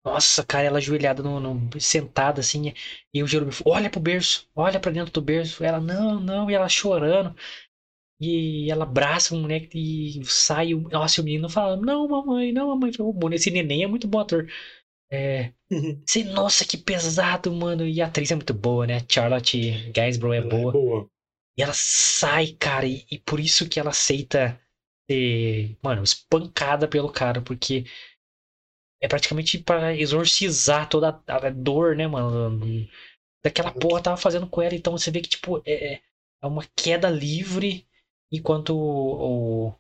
Nossa, 0.04 0.44
cara, 0.46 0.66
ela 0.68 0.78
ajoelhada 0.78 1.22
no, 1.22 1.40
no- 1.40 1.80
sentada 1.82 2.40
assim, 2.40 2.74
e 3.14 3.22
o 3.22 3.28
Jerome 3.28 3.52
olha 3.66 3.90
pro 3.90 4.00
berço, 4.00 4.48
olha 4.56 4.80
pra 4.80 4.92
dentro 4.92 5.12
do 5.12 5.22
berço. 5.22 5.64
Ela, 5.64 5.80
não, 5.80 6.20
não, 6.20 6.50
e 6.50 6.54
ela 6.54 6.70
chorando. 6.70 7.36
E 8.20 8.70
ela 8.70 8.84
abraça 8.84 9.34
o 9.34 9.40
moleque 9.40 9.78
e 10.20 10.26
sai. 10.26 10.74
Nossa, 10.74 11.22
o 11.22 11.24
menino 11.24 11.50
fala, 11.50 11.78
não, 11.78 12.08
mamãe, 12.08 12.52
não, 12.52 12.68
mamãe. 12.70 12.92
Falei, 12.94 13.10
"Ô, 13.12 13.14
bom, 13.14 13.30
Esse 13.32 13.50
neném 13.52 13.84
é 13.84 13.88
muito 13.88 14.08
bom 14.08 14.20
ator. 14.20 14.48
É, 15.12 15.54
sei, 16.08 16.24
nossa, 16.26 16.66
que 16.66 16.78
pesado, 16.78 17.52
mano. 17.54 17.88
E 17.88 18.02
a 18.02 18.08
atriz 18.08 18.32
é 18.32 18.36
muito 18.36 18.54
boa, 18.54 18.88
né? 18.88 19.00
Charlotte 19.10 19.92
Gainsborough 19.94 20.34
é 20.34 20.38
é 20.38 20.42
boa. 20.42 21.10
E 21.58 21.64
ela 21.64 21.74
sai, 21.76 22.50
cara, 22.60 22.86
e, 22.88 23.06
e 23.12 23.20
por 23.20 23.40
isso 23.40 23.68
que 23.70 23.80
ela 23.80 23.90
aceita 23.92 24.60
ser, 25.10 25.78
mano, 25.84 26.04
espancada 26.04 26.88
pelo 26.88 27.12
cara, 27.12 27.42
porque 27.42 27.86
é 29.02 29.08
praticamente 29.08 29.58
pra 29.58 29.96
exorcizar 29.96 30.88
toda 30.90 31.22
a 31.28 31.48
a 31.48 31.50
dor, 31.50 31.96
né, 31.96 32.08
mano? 32.08 32.88
Daquela 33.44 33.72
porra 33.72 34.04
tava 34.04 34.18
fazendo 34.18 34.48
com 34.48 34.62
ela. 34.62 34.76
Então 34.76 34.98
você 34.98 35.12
vê 35.12 35.22
que, 35.22 35.30
tipo, 35.30 35.62
é, 35.66 35.96
é 35.96 36.02
é 36.44 36.48
uma 36.48 36.66
queda 36.76 37.10
livre 37.10 37.88
enquanto 38.32 38.72
o, 38.78 39.68
o- 39.70 39.76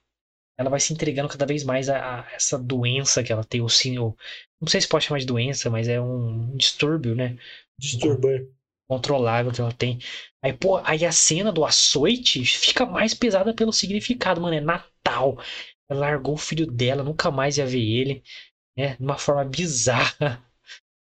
ela 0.57 0.69
vai 0.69 0.79
se 0.79 0.93
entregando 0.93 1.29
cada 1.29 1.45
vez 1.45 1.63
mais 1.63 1.89
a, 1.89 2.21
a 2.21 2.31
essa 2.33 2.57
doença 2.59 3.23
que 3.23 3.31
ela 3.33 3.43
tem, 3.43 3.61
o 3.61 3.69
sino. 3.69 4.15
Não 4.61 4.67
sei 4.67 4.81
se 4.81 4.87
pode 4.87 5.05
chamar 5.05 5.19
de 5.19 5.25
doença, 5.25 5.69
mas 5.69 5.87
é 5.87 6.01
um 6.01 6.55
distúrbio, 6.57 7.15
né? 7.15 7.37
Disturbar. 7.79 8.41
controlável 8.87 9.51
que 9.51 9.61
ela 9.61 9.71
tem. 9.73 9.99
Aí, 10.41 10.53
pô, 10.53 10.77
aí 10.83 11.05
a 11.05 11.11
cena 11.11 11.51
do 11.51 11.63
açoite 11.65 12.43
fica 12.45 12.85
mais 12.85 13.13
pesada 13.13 13.53
pelo 13.53 13.71
significado, 13.73 14.41
mano. 14.41 14.55
É 14.55 14.61
Natal. 14.61 15.37
Ela 15.89 15.99
largou 16.01 16.35
o 16.35 16.37
filho 16.37 16.65
dela, 16.67 17.03
nunca 17.03 17.31
mais 17.31 17.57
ia 17.57 17.65
ver 17.65 17.81
ele, 17.81 18.23
né? 18.77 18.95
De 18.97 19.03
uma 19.03 19.17
forma 19.17 19.45
bizarra. 19.45 20.43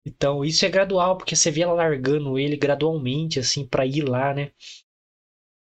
Então, 0.05 0.43
isso 0.45 0.65
é 0.65 0.69
gradual, 0.69 1.17
porque 1.17 1.35
você 1.35 1.51
vê 1.51 1.61
ela 1.61 1.73
largando 1.73 2.39
ele 2.39 2.57
gradualmente, 2.57 3.39
assim, 3.39 3.65
pra 3.67 3.85
ir 3.85 4.03
lá, 4.07 4.33
né? 4.33 4.51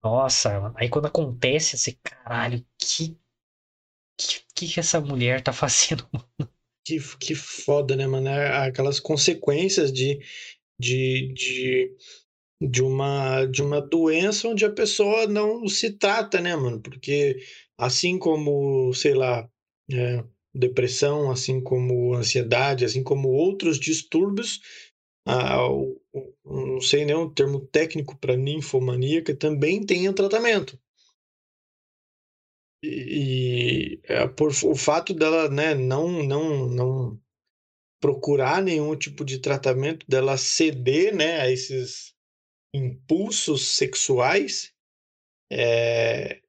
Nossa, 0.10 0.60
mano. 0.60 0.76
aí 0.78 0.89
quando 0.89 1.08
acontece, 1.08 1.78
você, 1.78 1.91
caralho, 2.04 2.65
que. 2.80 3.17
Que 4.56 4.67
que 4.67 4.80
essa 4.80 5.00
mulher 5.00 5.41
tá 5.41 5.54
fazendo? 5.54 6.08
Que, 6.86 7.00
que 7.20 7.36
foda, 7.36 7.96
né, 7.98 8.08
mano? 8.08 8.30
É 8.30 8.67
Aquelas 8.67 9.00
consequências 9.00 9.91
de, 9.91 10.20
de, 10.80 11.34
de, 11.34 11.96
de, 12.62 12.84
uma, 12.84 13.46
de 13.46 13.62
uma 13.63 13.82
doença 13.82 14.48
onde 14.50 14.65
a 14.65 14.72
pessoa 14.72 15.28
não 15.28 15.67
se 15.67 15.91
trata, 15.91 16.41
né, 16.41 16.56
mano? 16.56 16.82
Porque 16.82 17.38
assim 17.78 18.20
como, 18.20 18.93
sei 18.93 19.15
lá, 19.15 19.50
é, 19.91 20.24
depressão, 20.56 21.32
assim 21.32 21.62
como 21.62 22.13
ansiedade, 22.15 22.86
assim 22.86 23.04
como 23.04 23.30
outros 23.30 23.80
distúrbios, 23.80 24.62
o- 25.26 25.72
o- 25.72 26.00
não 26.45 26.82
sei 26.82 27.06
nem 27.06 27.15
o 27.15 27.30
termo 27.30 27.60
técnico 27.67 28.17
para 28.17 28.36
ninfomaníaca, 28.38 29.36
também 29.36 29.86
tem 29.86 30.08
um 30.10 30.13
tratamento. 30.13 30.80
E, 32.84 33.97
e, 33.97 34.01
é, 34.03 34.27
por 34.27 34.49
o 34.49 34.75
fato 34.75 35.13
dela, 35.13 35.49
né, 35.49 35.73
não, 35.73 36.23
não, 36.23 36.67
não 36.67 37.21
procurar 37.99 38.62
nenhum 38.62 38.95
tipo 38.95 39.25
de 39.25 39.39
tratamento, 39.39 40.06
dela 40.08 40.38
ceder, 40.38 41.15
né, 41.15 41.41
a 41.41 41.51
esses 41.51 42.15
impulsos 42.73 43.67
sexuais, 43.67 44.73
é, 45.51 46.41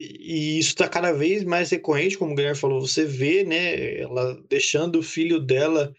e 0.00 0.58
isso 0.58 0.70
está 0.70 0.88
cada 0.88 1.12
vez 1.12 1.44
mais 1.44 1.70
recorrente, 1.70 2.16
como 2.16 2.32
o 2.32 2.34
Guilherme 2.34 2.58
falou, 2.58 2.80
você 2.80 3.04
vê, 3.04 3.44
né, 3.44 4.00
ela 4.00 4.34
deixando 4.48 4.98
o 4.98 5.02
filho 5.02 5.38
dela 5.38 5.94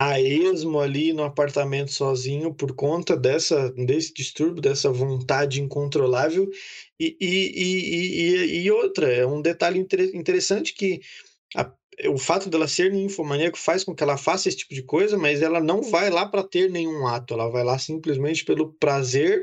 a 0.00 0.20
esmo 0.20 0.78
ali 0.80 1.12
no 1.12 1.24
apartamento 1.24 1.90
sozinho 1.92 2.54
por 2.54 2.74
conta 2.74 3.16
dessa, 3.16 3.70
desse 3.72 4.12
distúrbio, 4.14 4.62
dessa 4.62 4.90
vontade 4.92 5.60
incontrolável. 5.60 6.48
E, 7.00 7.16
e, 7.20 8.56
e, 8.60 8.62
e, 8.64 8.70
outra, 8.70 9.12
é 9.12 9.26
um 9.26 9.42
detalhe 9.42 9.78
inter- 9.78 10.14
interessante 10.14 10.72
que 10.74 11.00
a- 11.56 11.72
o 12.08 12.18
fato 12.18 12.48
dela 12.48 12.68
ser 12.68 12.92
ninfomaníaca 12.92 13.56
faz 13.56 13.82
com 13.82 13.94
que 13.94 14.02
ela 14.02 14.16
faça 14.16 14.48
esse 14.48 14.58
tipo 14.58 14.74
de 14.74 14.82
coisa, 14.84 15.18
mas 15.18 15.42
ela 15.42 15.60
não 15.60 15.82
vai 15.82 16.10
lá 16.10 16.26
para 16.26 16.44
ter 16.44 16.70
nenhum 16.70 17.06
ato, 17.06 17.34
ela 17.34 17.48
vai 17.50 17.64
lá 17.64 17.78
simplesmente 17.78 18.44
pelo 18.44 18.72
prazer 18.74 19.42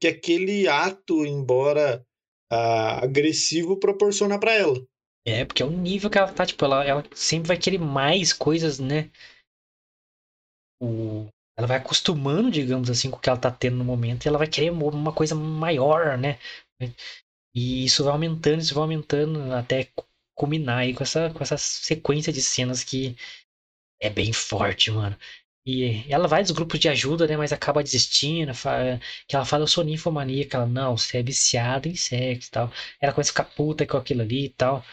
que 0.00 0.08
aquele 0.08 0.68
ato, 0.68 1.24
embora 1.26 2.04
ah, 2.50 3.04
agressivo, 3.04 3.78
proporciona 3.78 4.38
para 4.38 4.54
ela. 4.54 4.82
É, 5.26 5.44
porque 5.44 5.62
é 5.62 5.66
o 5.66 5.70
nível 5.70 6.08
que 6.08 6.18
ela 6.18 6.32
tá, 6.32 6.46
tipo, 6.46 6.64
ela, 6.64 6.84
ela 6.84 7.04
sempre 7.14 7.48
vai 7.48 7.58
querer 7.58 7.78
mais 7.78 8.32
coisas, 8.32 8.78
né? 8.78 9.10
O, 10.80 11.26
ela 11.56 11.66
vai 11.66 11.78
acostumando, 11.78 12.50
digamos 12.50 12.90
assim, 12.90 13.10
com 13.10 13.16
o 13.16 13.20
que 13.20 13.28
ela 13.28 13.38
tá 13.38 13.50
tendo 13.50 13.76
no 13.76 13.84
momento 13.84 14.24
e 14.26 14.28
ela 14.28 14.38
vai 14.38 14.46
querer 14.46 14.70
uma 14.70 15.12
coisa 15.12 15.34
maior, 15.34 16.18
né? 16.18 16.38
E 17.54 17.84
isso 17.84 18.04
vai 18.04 18.12
aumentando, 18.12 18.60
isso 18.60 18.74
vai 18.74 18.82
aumentando 18.82 19.52
até 19.54 19.84
cu- 19.84 20.06
culminar 20.34 20.78
aí 20.78 20.94
com 20.94 21.02
essa, 21.02 21.30
com 21.30 21.42
essa 21.42 21.56
sequência 21.56 22.32
de 22.32 22.42
cenas 22.42 22.84
que 22.84 23.16
é 24.00 24.10
bem 24.10 24.32
forte, 24.32 24.90
mano. 24.90 25.16
E 25.66 26.04
ela 26.12 26.28
vai 26.28 26.42
dos 26.42 26.52
grupos 26.52 26.80
de 26.80 26.88
ajuda, 26.88 27.26
né? 27.26 27.36
Mas 27.36 27.52
acaba 27.52 27.82
desistindo. 27.84 28.54
fa- 28.54 29.00
Que 29.28 29.36
ela 29.36 29.44
fala, 29.46 29.64
eu 29.64 29.68
sou 29.68 29.84
ninfomaníaca. 29.84 30.58
Ela, 30.58 30.66
não, 30.66 30.96
você 30.96 31.18
é 31.18 31.22
viciada 31.24 31.88
em 31.88 31.96
sexo 31.96 32.48
e 32.48 32.52
tal. 32.52 32.72
Ela 33.00 33.12
começa 33.14 33.30
a 33.30 33.34
ficar 33.34 33.44
puta 33.56 33.86
com 33.86 33.96
aquilo 33.98 34.22
ali 34.22 34.46
e 34.46 34.50
tal. 34.50 34.84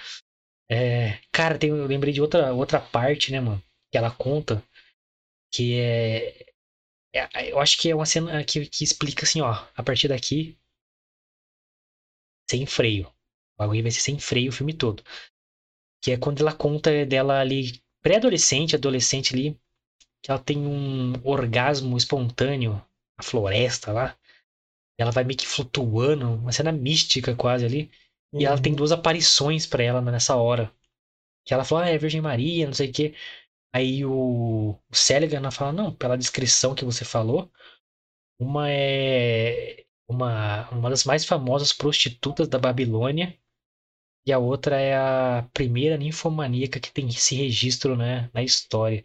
É, 0.70 1.20
cara, 1.32 1.58
tem, 1.58 1.70
eu 1.70 1.86
lembrei 1.86 2.14
de 2.14 2.22
outra, 2.22 2.54
outra 2.54 2.80
parte, 2.80 3.32
né, 3.32 3.40
mano? 3.40 3.62
Que 3.92 3.98
ela 3.98 4.12
conta. 4.12 4.64
Que 5.54 5.80
é, 5.80 6.46
é- 7.16 7.52
Eu 7.52 7.60
acho 7.60 7.78
que 7.80 7.90
é 7.90 7.96
uma 7.96 8.06
cena 8.06 8.44
que, 8.46 8.66
que 8.68 8.84
explica 8.84 9.26
assim, 9.26 9.42
ó. 9.42 9.54
A 9.76 9.84
partir 9.84 10.08
daqui. 10.10 10.58
Sem 12.50 12.66
freio. 12.66 13.08
O 13.08 13.60
bagulho 13.60 13.82
vai 13.84 13.92
ser 13.92 14.02
sem 14.02 14.20
freio 14.20 14.50
o 14.50 14.54
filme 14.54 14.74
todo. 14.74 15.04
Que 16.02 16.12
é 16.12 16.18
quando 16.18 16.42
ela 16.42 16.54
conta 16.54 17.06
dela 17.06 17.40
ali, 17.40 17.82
pré-adolescente, 18.02 18.76
adolescente 18.76 19.34
ali, 19.34 19.60
que 20.24 20.32
ela 20.32 20.40
tem 20.40 20.58
um 20.60 21.14
orgasmo 21.26 21.98
espontâneo 21.98 22.74
na 23.18 23.24
floresta 23.24 23.92
lá. 23.94 24.18
Ela 25.00 25.12
vai 25.12 25.24
meio 25.24 25.38
que 25.38 25.48
flutuando, 25.48 26.28
uma 26.36 26.52
cena 26.52 26.72
mística 26.72 27.36
quase 27.36 27.66
ali. 27.66 27.92
E 28.34 28.46
ela 28.46 28.62
tem 28.62 28.74
Uhum. 28.74 28.78
duas 28.78 28.92
aparições 28.92 29.68
pra 29.68 29.84
ela 29.84 30.02
nessa 30.02 30.36
hora. 30.36 30.74
Que 31.46 31.54
ela 31.54 31.66
fala, 31.66 31.86
ah, 31.86 31.90
é 31.90 31.98
Virgem 31.98 32.22
Maria, 32.22 32.66
não 32.68 32.74
sei 32.74 32.90
o 32.90 32.94
quê. 32.94 33.16
Aí 33.74 34.06
o, 34.06 34.72
o 34.72 34.96
Seligman 34.96 35.52
fala, 35.52 35.74
não, 35.74 35.94
pela 35.94 36.18
descrição 36.18 36.76
que 36.76 36.86
você 36.86 37.04
falou, 37.06 37.52
uma 38.40 38.70
é 38.72 39.86
uma, 40.08 40.70
uma 40.72 40.90
das 40.90 41.06
mais 41.06 41.26
famosas 41.26 41.74
prostitutas 41.74 42.48
da 42.48 42.60
Babilônia 42.60 43.38
E 44.26 44.32
a 44.34 44.40
outra 44.40 44.80
é 44.80 44.96
a 44.96 45.48
primeira 45.54 45.98
ninfomaníaca 45.98 46.80
que 46.80 46.92
tem 46.92 47.08
esse 47.10 47.36
registro 47.36 47.96
né, 47.98 48.30
na 48.34 48.44
história. 48.44 49.04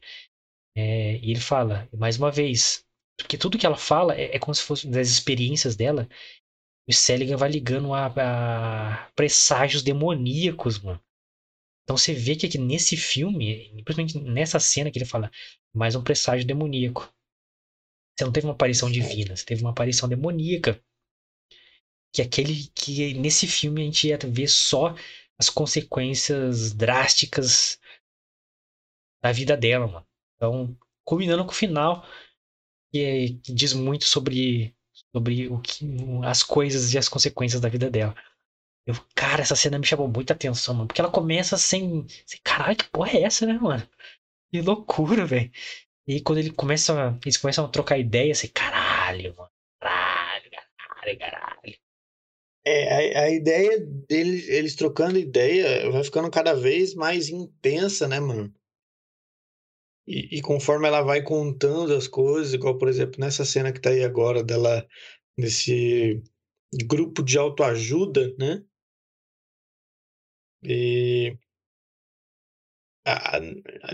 É, 0.77 1.17
e 1.19 1.31
ele 1.33 1.41
fala, 1.41 1.89
mais 1.93 2.19
uma 2.19 2.31
vez, 2.31 2.85
porque 3.19 3.39
tudo 3.39 3.59
que 3.59 3.67
ela 3.67 3.77
fala 3.77 4.15
é, 4.17 4.37
é 4.37 4.39
como 4.39 4.55
se 4.55 4.63
fosse 4.63 4.89
das 4.89 5.09
experiências 5.09 5.77
dela. 5.77 6.09
O 6.89 6.93
Seligman 6.95 7.37
vai 7.39 7.51
ligando 7.51 7.95
a, 7.95 8.07
a 8.07 9.11
presságios 9.17 9.83
demoníacos, 9.83 10.81
mano. 10.81 11.01
Então 11.89 11.97
você 11.97 12.13
vê 12.13 12.37
que 12.37 12.45
aqui 12.45 12.59
nesse 12.59 12.99
filme, 12.99 13.83
principalmente 13.83 14.19
nessa 14.21 14.61
cena 14.61 14.91
que 14.91 14.99
ele 14.99 15.07
fala, 15.07 15.31
mais 15.73 15.95
um 15.97 16.05
presságio 16.05 16.47
demoníaco. 16.47 17.11
Você 18.15 18.27
não 18.27 18.33
teve 18.33 18.47
uma 18.47 18.53
aparição 18.53 18.91
divina, 18.91 19.35
você 19.35 19.43
teve 19.43 19.63
uma 19.63 19.71
aparição 19.71 20.07
demoníaca. 20.07 20.85
Que 22.13 22.21
é 22.21 22.27
aquele 22.27 22.69
que 22.75 23.15
nesse 23.15 23.47
filme 23.47 23.81
a 23.81 23.85
gente 23.87 24.07
ia 24.07 24.19
ver 24.19 24.49
só 24.49 24.95
as 25.39 25.49
consequências 25.49 26.75
drásticas 26.75 27.81
da 29.23 29.33
vida 29.33 29.57
dela, 29.57 29.87
mano. 29.87 30.07
Então, 30.37 30.77
culminando 31.05 31.43
com 31.47 31.53
o 31.53 31.55
final, 31.55 32.07
que, 32.93 32.99
é, 32.99 33.29
que 33.43 33.55
diz 33.55 33.73
muito 33.73 34.05
sobre, 34.05 34.77
sobre 35.11 35.49
o 35.49 35.59
que, 35.63 35.87
as 36.23 36.43
coisas 36.43 36.93
e 36.93 36.99
as 36.99 37.09
consequências 37.09 37.63
da 37.63 37.69
vida 37.71 37.91
dela. 37.91 38.15
Eu, 38.89 38.95
cara, 39.15 39.43
essa 39.43 39.55
cena 39.55 39.79
me 39.79 39.85
chamou 39.85 40.09
muita 40.09 40.33
atenção, 40.33 40.75
mano. 40.75 40.87
Porque 40.87 41.03
ela 41.03 41.11
começa 41.11 41.59
sem. 41.59 42.07
caralho, 42.43 42.75
que 42.75 42.89
porra 42.89 43.19
é 43.19 43.23
essa, 43.25 43.45
né, 43.45 43.53
mano? 43.53 43.87
Que 44.51 44.63
loucura, 44.63 45.27
velho. 45.27 45.53
E 46.07 46.23
quando 46.23 46.39
ele 46.39 46.51
começa, 46.51 47.19
eles 47.23 47.37
começam 47.37 47.67
a 47.67 47.69
trocar 47.69 47.99
ideia, 47.99 48.33
assim, 48.33 48.49
caralho, 48.49 49.37
mano. 49.37 49.51
Caralho, 49.79 50.51
caralho, 50.51 51.19
caralho. 51.19 51.79
É, 52.65 53.19
a, 53.19 53.23
a 53.25 53.31
ideia 53.31 53.79
deles, 53.79 54.49
eles 54.49 54.75
trocando 54.75 55.19
ideia, 55.19 55.91
vai 55.91 56.03
ficando 56.03 56.31
cada 56.31 56.55
vez 56.55 56.95
mais 56.95 57.29
intensa, 57.29 58.09
né, 58.09 58.19
mano? 58.19 58.55
E, 60.07 60.39
e, 60.39 60.41
conforme 60.41 60.89
ela 60.89 61.03
vai 61.03 61.21
contando 61.21 61.95
as 61.95 62.09
coisas, 62.09 62.55
igual, 62.55 62.79
por 62.79 62.89
exemplo, 62.89 63.21
nessa 63.21 63.45
cena 63.45 63.71
que 63.71 63.81
tá 63.83 63.91
aí 63.91 64.03
agora, 64.03 64.43
dela, 64.43 64.89
nesse 65.37 66.23
grupo 66.87 67.23
de 67.23 67.37
autoajuda, 67.37 68.35
né? 68.39 68.65
E 70.63 71.37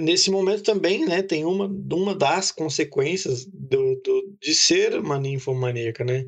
nesse 0.00 0.31
momento 0.31 0.62
também, 0.62 1.07
né, 1.07 1.22
tem 1.22 1.44
uma, 1.44 1.66
uma 1.66 2.14
das 2.14 2.50
consequências 2.50 3.44
do, 3.46 4.00
do, 4.03 4.37
de 4.40 4.55
ser 4.55 4.98
uma 4.98 5.18
ninfomaníaca, 5.18 6.05
né? 6.05 6.27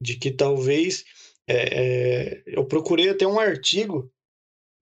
De 0.00 0.16
que 0.16 0.30
talvez. 0.30 1.04
É, 1.46 2.38
é, 2.38 2.42
eu 2.46 2.64
procurei 2.64 3.10
até 3.10 3.26
um 3.26 3.38
artigo, 3.38 4.10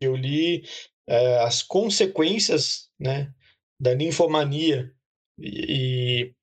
eu 0.01 0.15
li 0.15 0.63
é, 1.09 1.39
as 1.41 1.61
consequências, 1.61 2.89
né? 3.01 3.35
da 3.83 3.97
ninfomania. 3.97 4.95
E, 5.39 6.23
e 6.29 6.35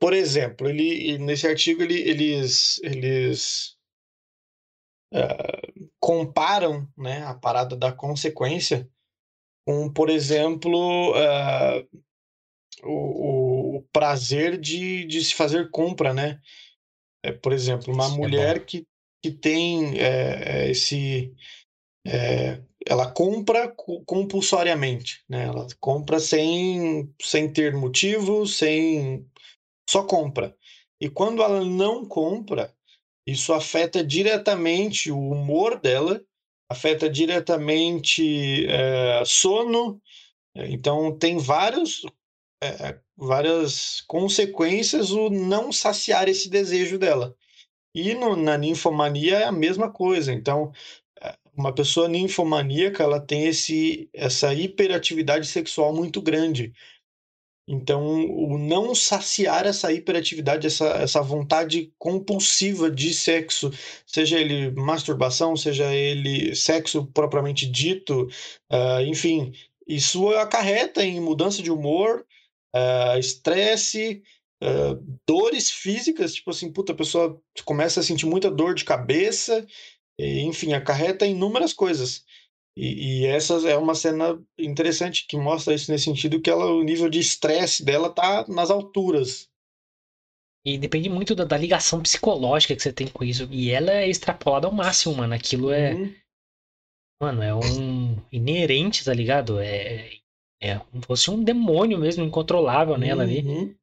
por 0.00 0.12
exemplo, 0.12 0.68
ele, 0.68 1.18
nesse 1.18 1.48
artigo 1.48 1.82
ele, 1.82 1.98
eles, 2.00 2.78
eles 2.84 3.76
uh, 5.12 5.87
comparam 6.00 6.88
né, 6.96 7.24
a 7.24 7.34
parada 7.34 7.76
da 7.76 7.92
consequência 7.92 8.88
com, 9.66 9.92
por 9.92 10.08
exemplo, 10.08 11.12
uh, 11.12 11.88
o, 12.82 13.76
o, 13.76 13.82
prazer 13.92 14.58
de, 14.58 15.04
de 15.04 15.22
se 15.22 15.34
fazer 15.34 15.70
compra, 15.70 16.14
né? 16.14 16.40
É, 17.22 17.32
por 17.32 17.52
exemplo, 17.52 17.92
uma 17.92 18.06
Isso 18.06 18.14
é 18.14 18.16
mulher 18.16 18.56
é 18.56 18.60
que, 18.60 18.86
que 19.22 19.30
tem 19.30 19.98
é, 19.98 20.70
esse 20.70 21.34
é, 22.06 22.62
ela 22.86 23.10
compra 23.10 23.68
compulsoriamente, 24.06 25.22
né? 25.28 25.44
Ela 25.44 25.66
compra 25.78 26.18
sem, 26.18 27.12
sem 27.20 27.52
ter 27.52 27.74
motivo, 27.74 28.46
sem 28.46 29.28
só 29.88 30.02
compra. 30.04 30.56
E 30.98 31.10
quando 31.10 31.42
ela 31.42 31.62
não 31.62 32.06
compra, 32.06 32.74
isso 33.30 33.52
afeta 33.52 34.02
diretamente 34.04 35.10
o 35.10 35.18
humor 35.18 35.80
dela, 35.80 36.22
afeta 36.70 37.08
diretamente 37.08 38.66
é, 38.66 39.22
sono. 39.24 40.00
Então 40.54 41.16
tem 41.16 41.38
vários, 41.38 42.04
é, 42.62 42.98
várias 43.16 44.00
consequências 44.02 45.10
o 45.10 45.30
não 45.30 45.72
saciar 45.72 46.28
esse 46.28 46.48
desejo 46.48 46.98
dela. 46.98 47.34
E 47.94 48.14
no, 48.14 48.36
na 48.36 48.56
ninfomania 48.56 49.38
é 49.38 49.44
a 49.44 49.52
mesma 49.52 49.90
coisa. 49.90 50.32
Então, 50.32 50.72
uma 51.58 51.74
pessoa 51.74 52.08
ninfomaníaca, 52.08 53.02
ela 53.02 53.18
tem 53.18 53.46
esse, 53.48 54.08
essa 54.14 54.54
hiperatividade 54.54 55.44
sexual 55.48 55.92
muito 55.92 56.22
grande. 56.22 56.72
Então, 57.68 58.24
o 58.24 58.56
não 58.56 58.94
saciar 58.94 59.66
essa 59.66 59.92
hiperatividade, 59.92 60.66
essa, 60.66 60.86
essa 60.86 61.20
vontade 61.20 61.92
compulsiva 61.98 62.90
de 62.90 63.12
sexo, 63.12 63.70
seja 64.06 64.40
ele 64.40 64.70
masturbação, 64.70 65.54
seja 65.54 65.94
ele 65.94 66.54
sexo 66.56 67.04
propriamente 67.12 67.66
dito, 67.66 68.26
uh, 68.72 69.02
enfim, 69.06 69.52
isso 69.86 70.30
acarreta 70.30 71.04
em 71.04 71.20
mudança 71.20 71.62
de 71.62 71.70
humor, 71.70 72.24
uh, 72.74 73.18
estresse, 73.18 74.22
uh, 74.64 74.98
dores 75.26 75.70
físicas, 75.70 76.32
tipo 76.32 76.50
assim, 76.50 76.72
puta, 76.72 76.92
a 76.92 76.96
pessoa 76.96 77.38
começa 77.66 78.00
a 78.00 78.02
sentir 78.02 78.24
muita 78.24 78.50
dor 78.50 78.74
de 78.74 78.86
cabeça, 78.86 79.66
enfim, 80.18 80.72
acarreta 80.72 81.26
inúmeras 81.26 81.72
coisas. 81.72 82.24
E, 82.80 83.22
e, 83.22 83.26
essa 83.26 83.54
é 83.68 83.76
uma 83.76 83.92
cena 83.92 84.40
interessante 84.56 85.26
que 85.26 85.36
mostra 85.36 85.74
isso 85.74 85.90
nesse 85.90 86.04
sentido 86.04 86.40
que 86.40 86.48
ela, 86.48 86.66
o 86.66 86.84
nível 86.84 87.10
de 87.10 87.18
estresse 87.18 87.84
dela 87.84 88.08
tá 88.08 88.46
nas 88.46 88.70
alturas. 88.70 89.50
E 90.64 90.78
depende 90.78 91.08
muito 91.08 91.34
da, 91.34 91.44
da, 91.44 91.56
ligação 91.56 92.00
psicológica 92.00 92.76
que 92.76 92.82
você 92.82 92.92
tem 92.92 93.08
com 93.08 93.24
isso. 93.24 93.48
E 93.50 93.72
ela 93.72 93.90
é 93.90 94.08
extrapolada 94.08 94.68
ao 94.68 94.72
máximo, 94.72 95.16
mano. 95.16 95.34
Aquilo 95.34 95.72
é. 95.72 95.92
Uhum. 95.92 96.14
Mano, 97.20 97.42
é 97.42 97.52
um 97.52 98.16
inerente, 98.30 99.04
tá 99.04 99.12
ligado? 99.12 99.58
É, 99.58 100.10
é 100.62 100.78
como 100.78 101.02
se 101.02 101.06
fosse 101.08 101.30
um 101.32 101.42
demônio 101.42 101.98
mesmo, 101.98 102.22
incontrolável 102.22 102.96
nela 102.96 103.24
uhum. 103.24 103.28
ali. 103.28 103.76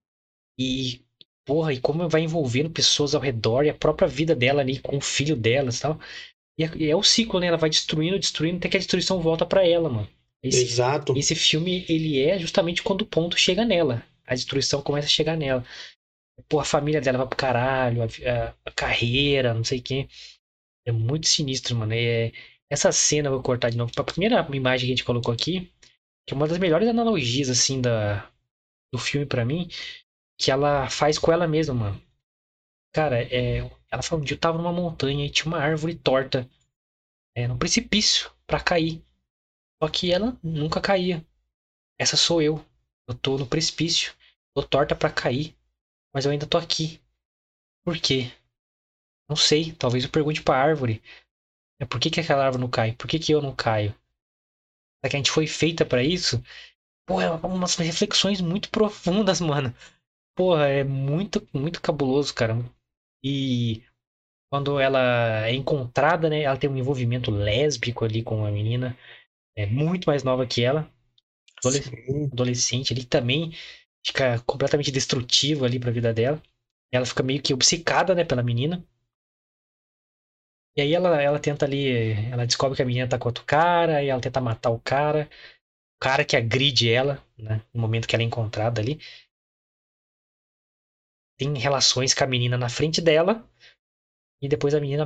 E 0.57 1.05
porra, 1.45 1.73
e 1.73 1.81
como 1.81 2.07
vai 2.07 2.21
envolvendo 2.21 2.69
pessoas 2.69 3.13
ao 3.13 3.21
redor 3.21 3.65
e 3.65 3.69
a 3.69 3.73
própria 3.73 4.07
vida 4.07 4.33
dela 4.33 4.61
ali 4.61 4.79
com 4.79 4.95
o 4.95 5.01
filho 5.01 5.35
dela 5.35 5.69
e 5.69 5.77
tal. 5.77 5.99
E 6.57 6.63
é, 6.63 6.71
e 6.77 6.89
é 6.89 6.95
o 6.95 7.03
ciclo, 7.03 7.39
né? 7.39 7.47
Ela 7.47 7.57
vai 7.57 7.69
destruindo, 7.69 8.19
destruindo, 8.19 8.57
até 8.57 8.69
que 8.69 8.77
a 8.77 8.79
destruição 8.79 9.21
volta 9.21 9.45
para 9.45 9.67
ela, 9.67 9.89
mano. 9.89 10.07
Esse, 10.41 10.61
Exato. 10.61 11.17
Esse 11.17 11.35
filme, 11.35 11.85
ele 11.89 12.21
é 12.21 12.37
justamente 12.37 12.83
quando 12.83 13.01
o 13.01 13.05
ponto 13.05 13.37
chega 13.37 13.65
nela. 13.65 14.03
A 14.25 14.35
destruição 14.35 14.81
começa 14.81 15.07
a 15.07 15.09
chegar 15.09 15.35
nela. 15.35 15.65
Pô, 16.47 16.59
a 16.59 16.65
família 16.65 17.01
dela 17.01 17.19
vai 17.19 17.27
pro 17.27 17.37
caralho, 17.37 18.01
a, 18.03 18.05
a, 18.05 18.53
a 18.65 18.71
carreira, 18.71 19.53
não 19.53 19.63
sei 19.63 19.81
quem. 19.81 20.07
É 20.85 20.91
muito 20.91 21.27
sinistro, 21.27 21.75
mano. 21.75 21.93
É, 21.93 22.31
essa 22.69 22.91
cena 22.91 23.27
eu 23.27 23.33
vou 23.33 23.41
cortar 23.41 23.69
de 23.69 23.77
novo. 23.77 23.91
A 23.97 24.03
primeira 24.03 24.47
imagem 24.53 24.87
que 24.87 24.93
a 24.93 24.95
gente 24.95 25.05
colocou 25.05 25.33
aqui, 25.33 25.71
que 26.27 26.33
é 26.33 26.35
uma 26.35 26.47
das 26.47 26.57
melhores 26.57 26.87
analogias, 26.87 27.49
assim, 27.49 27.81
da, 27.81 28.29
do 28.93 28.99
filme 28.99 29.25
para 29.25 29.45
mim, 29.45 29.67
que 30.37 30.51
ela 30.51 30.89
faz 30.89 31.17
com 31.17 31.31
ela 31.31 31.47
mesma, 31.47 31.73
mano. 31.73 32.01
Cara, 32.95 33.23
é, 33.23 33.57
ela 33.91 34.01
falou 34.01 34.23
dia 34.23 34.35
eu 34.35 34.39
tava 34.39 34.57
numa 34.57 34.71
montanha 34.71 35.25
e 35.25 35.29
tinha 35.29 35.47
uma 35.47 35.59
árvore 35.59 35.95
torta 35.95 36.49
é, 37.35 37.45
num 37.45 37.57
precipício 37.57 38.31
para 38.47 38.63
cair. 38.63 39.03
Só 39.83 39.89
que 39.89 40.13
ela 40.13 40.39
nunca 40.41 40.79
caía. 40.79 41.21
Essa 41.99 42.15
sou 42.15 42.41
eu. 42.41 42.65
Eu 43.05 43.13
tô 43.13 43.37
no 43.37 43.45
precipício. 43.45 44.13
Tô 44.55 44.63
torta 44.63 44.95
para 44.95 45.11
cair. 45.11 45.57
Mas 46.13 46.23
eu 46.23 46.31
ainda 46.31 46.47
tô 46.47 46.57
aqui. 46.57 47.01
Por 47.83 47.97
quê? 47.97 48.31
Não 49.27 49.35
sei. 49.35 49.73
Talvez 49.73 50.05
eu 50.05 50.09
pergunte 50.09 50.41
pra 50.41 50.55
árvore. 50.55 51.03
É 51.81 51.85
por 51.85 51.99
que, 51.99 52.09
que 52.09 52.21
aquela 52.21 52.45
árvore 52.45 52.61
não 52.61 52.69
cai? 52.69 52.93
Por 52.93 53.09
que, 53.09 53.19
que 53.19 53.33
eu 53.33 53.41
não 53.41 53.53
caio? 53.53 53.91
Será 55.01 55.09
que 55.09 55.17
a 55.17 55.19
gente 55.19 55.31
foi 55.31 55.47
feita 55.47 55.85
para 55.85 56.01
isso? 56.01 56.41
Pô, 57.05 57.19
é 57.19 57.29
umas 57.29 57.75
reflexões 57.75 58.39
muito 58.39 58.69
profundas, 58.69 59.41
mano. 59.43 59.75
Porra, 60.33 60.67
é 60.69 60.83
muito, 60.85 61.45
muito 61.53 61.81
cabuloso, 61.81 62.33
cara. 62.33 62.55
E 63.25 63.83
quando 64.51 64.79
ela 64.79 65.47
é 65.47 65.53
encontrada, 65.53 66.29
né? 66.29 66.43
Ela 66.43 66.57
tem 66.57 66.69
um 66.69 66.77
envolvimento 66.77 67.31
lésbico 67.31 68.05
ali 68.05 68.23
com 68.23 68.45
a 68.45 68.51
menina. 68.51 68.97
É 69.57 69.65
muito 69.65 70.05
mais 70.07 70.23
nova 70.23 70.45
que 70.47 70.63
ela. 70.63 70.89
Adolescente 72.31 72.93
ali 72.93 73.03
também 73.03 73.51
fica 74.05 74.39
completamente 74.45 74.91
destrutivo 74.91 75.65
ali 75.65 75.79
pra 75.79 75.91
vida 75.91 76.13
dela. 76.13 76.41
Ela 76.91 77.05
fica 77.05 77.23
meio 77.23 77.41
que 77.41 77.53
obcecada, 77.53 78.13
né, 78.15 78.23
pela 78.23 78.43
menina. 78.43 78.85
E 80.77 80.81
aí 80.81 80.93
ela, 80.93 81.21
ela 81.21 81.39
tenta 81.39 81.65
ali. 81.65 82.11
Ela 82.31 82.45
descobre 82.45 82.75
que 82.75 82.81
a 82.81 82.85
menina 82.85 83.07
tá 83.07 83.17
com 83.17 83.27
outro 83.29 83.45
cara, 83.45 84.03
e 84.03 84.09
ela 84.09 84.21
tenta 84.21 84.41
matar 84.41 84.69
o 84.69 84.79
cara. 84.79 85.29
O 85.97 85.99
cara 85.99 86.25
que 86.25 86.35
agride 86.35 86.91
ela, 86.91 87.23
né? 87.37 87.61
No 87.73 87.81
momento 87.81 88.07
que 88.07 88.15
ela 88.15 88.23
é 88.23 88.25
encontrada 88.27 88.81
ali 88.81 88.99
tem 91.37 91.57
relações 91.57 92.13
com 92.13 92.23
a 92.23 92.27
menina 92.27 92.57
na 92.57 92.69
frente 92.69 93.01
dela. 93.01 93.47
E 94.41 94.47
depois 94.47 94.75
a 94.75 94.79
menina 94.79 95.05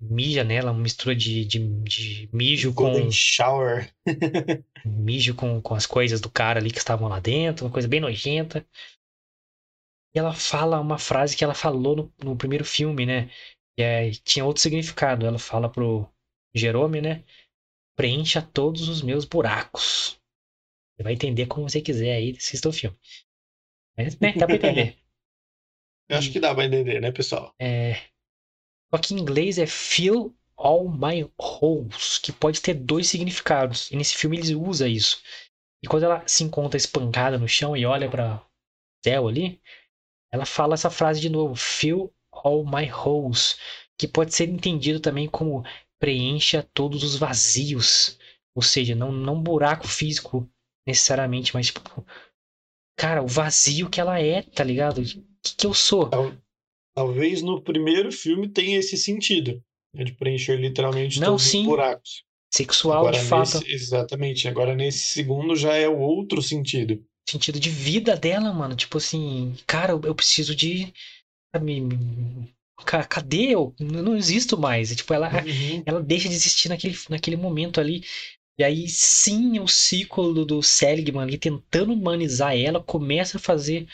mija 0.00 0.42
nela, 0.42 0.72
uma 0.72 0.82
mistura 0.82 1.14
de, 1.14 1.44
de, 1.44 1.58
de 1.82 2.28
mijo 2.32 2.72
Golden 2.72 3.04
com. 3.04 3.10
Shower. 3.10 3.94
mijo 4.84 5.34
com, 5.34 5.60
com 5.60 5.74
as 5.74 5.86
coisas 5.86 6.20
do 6.20 6.30
cara 6.30 6.60
ali 6.60 6.70
que 6.70 6.78
estavam 6.78 7.08
lá 7.08 7.20
dentro, 7.20 7.66
uma 7.66 7.72
coisa 7.72 7.86
bem 7.86 8.00
nojenta. 8.00 8.66
E 10.14 10.18
ela 10.18 10.32
fala 10.32 10.80
uma 10.80 10.98
frase 10.98 11.36
que 11.36 11.44
ela 11.44 11.54
falou 11.54 11.96
no, 11.96 12.14
no 12.22 12.36
primeiro 12.36 12.64
filme, 12.64 13.04
né? 13.04 13.28
Que 13.76 13.82
é, 13.82 14.10
tinha 14.24 14.44
outro 14.44 14.62
significado. 14.62 15.26
Ela 15.26 15.38
fala 15.38 15.68
pro 15.68 16.08
Jerome, 16.54 17.00
né? 17.00 17.24
Preencha 17.96 18.40
todos 18.40 18.88
os 18.88 19.02
meus 19.02 19.24
buracos. 19.24 20.18
Você 20.96 21.02
vai 21.02 21.12
entender 21.12 21.46
como 21.46 21.68
você 21.68 21.80
quiser 21.80 22.14
aí, 22.14 22.34
assista 22.36 22.68
o 22.68 22.72
filme. 22.72 22.96
Mas, 23.96 24.18
né, 24.18 24.32
dá 24.32 24.46
pra 24.46 24.56
entender. 24.56 24.96
Eu 26.08 26.18
acho 26.18 26.30
que 26.30 26.40
dá 26.40 26.54
pra 26.54 26.64
entender, 26.64 27.00
né, 27.00 27.10
pessoal? 27.10 27.54
É... 27.58 27.94
Só 28.92 29.00
que 29.00 29.14
em 29.14 29.18
inglês 29.18 29.58
é 29.58 29.66
fill 29.66 30.34
all 30.56 30.88
my 30.88 31.28
holes, 31.38 32.18
que 32.18 32.32
pode 32.32 32.60
ter 32.60 32.74
dois 32.74 33.08
significados. 33.08 33.90
E 33.90 33.96
nesse 33.96 34.16
filme 34.16 34.36
eles 34.36 34.50
usa 34.50 34.88
isso. 34.88 35.22
E 35.82 35.86
quando 35.86 36.04
ela 36.04 36.26
se 36.26 36.44
encontra 36.44 36.76
espancada 36.76 37.38
no 37.38 37.48
chão 37.48 37.76
e 37.76 37.84
olha 37.84 38.08
para 38.08 38.42
céu 39.04 39.28
ali, 39.28 39.60
ela 40.32 40.46
fala 40.46 40.74
essa 40.74 40.90
frase 40.90 41.20
de 41.20 41.28
novo, 41.28 41.54
fill 41.54 42.12
all 42.32 42.64
my 42.64 42.90
holes, 42.90 43.58
que 43.98 44.08
pode 44.08 44.34
ser 44.34 44.48
entendido 44.48 44.98
também 44.98 45.28
como 45.28 45.64
preencha 45.98 46.66
todos 46.74 47.02
os 47.02 47.16
vazios. 47.16 48.18
Ou 48.54 48.62
seja, 48.62 48.94
não, 48.94 49.12
não 49.12 49.42
buraco 49.42 49.86
físico 49.86 50.48
necessariamente, 50.86 51.54
mas 51.54 51.66
tipo, 51.66 52.04
cara, 52.96 53.22
o 53.22 53.26
vazio 53.26 53.88
que 53.90 54.00
ela 54.00 54.20
é, 54.20 54.42
tá 54.42 54.62
ligado? 54.64 55.00
O 55.00 55.04
que, 55.04 55.56
que 55.56 55.66
eu 55.66 55.74
sou? 55.74 56.10
Talvez 56.94 57.42
no 57.42 57.60
primeiro 57.60 58.12
filme 58.12 58.48
tenha 58.48 58.78
esse 58.78 58.96
sentido, 58.96 59.60
né, 59.94 60.04
de 60.04 60.12
preencher 60.12 60.56
literalmente 60.56 61.18
Não, 61.20 61.30
todos 61.32 61.42
sim. 61.42 61.60
os 61.62 61.66
buracos. 61.66 62.24
Sexual, 62.54 62.98
Agora, 63.08 63.18
de 63.18 63.24
fato. 63.24 63.58
nesse- 63.58 63.72
exatamente. 63.72 64.46
Agora 64.46 64.76
nesse 64.76 65.00
segundo 65.00 65.56
já 65.56 65.74
é 65.74 65.88
o 65.88 65.98
outro 65.98 66.40
sentido. 66.40 67.04
sentido 67.28 67.58
de 67.58 67.68
vida 67.68 68.16
dela, 68.16 68.52
mano. 68.52 68.76
Tipo 68.76 68.98
assim, 68.98 69.56
cara, 69.66 69.92
eu, 69.92 70.14
preciso 70.14 70.54
de. 70.54 70.92
Cadê 73.08 73.46
eu? 73.54 73.74
Eu 73.80 74.02
Não 74.02 74.16
existo 74.16 74.58
mais. 74.58 74.90
E, 74.92 74.96
tipo, 74.96 75.12
ela, 75.14 75.28
Uhum. 75.30 75.82
ela 75.86 76.02
deixa 76.02 76.28
de 76.28 76.34
existir 76.34 76.68
naquele, 76.68 76.96
naquele 77.08 77.36
momento 77.36 77.80
ali. 77.80 78.04
E 78.58 78.64
aí 78.64 78.88
sim 78.88 79.58
o 79.58 79.66
ciclo 79.66 80.44
do, 80.44 80.62
Seligman 80.62 81.22
ali 81.22 81.38
tentando 81.38 81.92
humanizar 81.92 82.56
ela 82.56 82.82
começa 82.82 83.36
a 83.36 83.40
fazer 83.40 83.88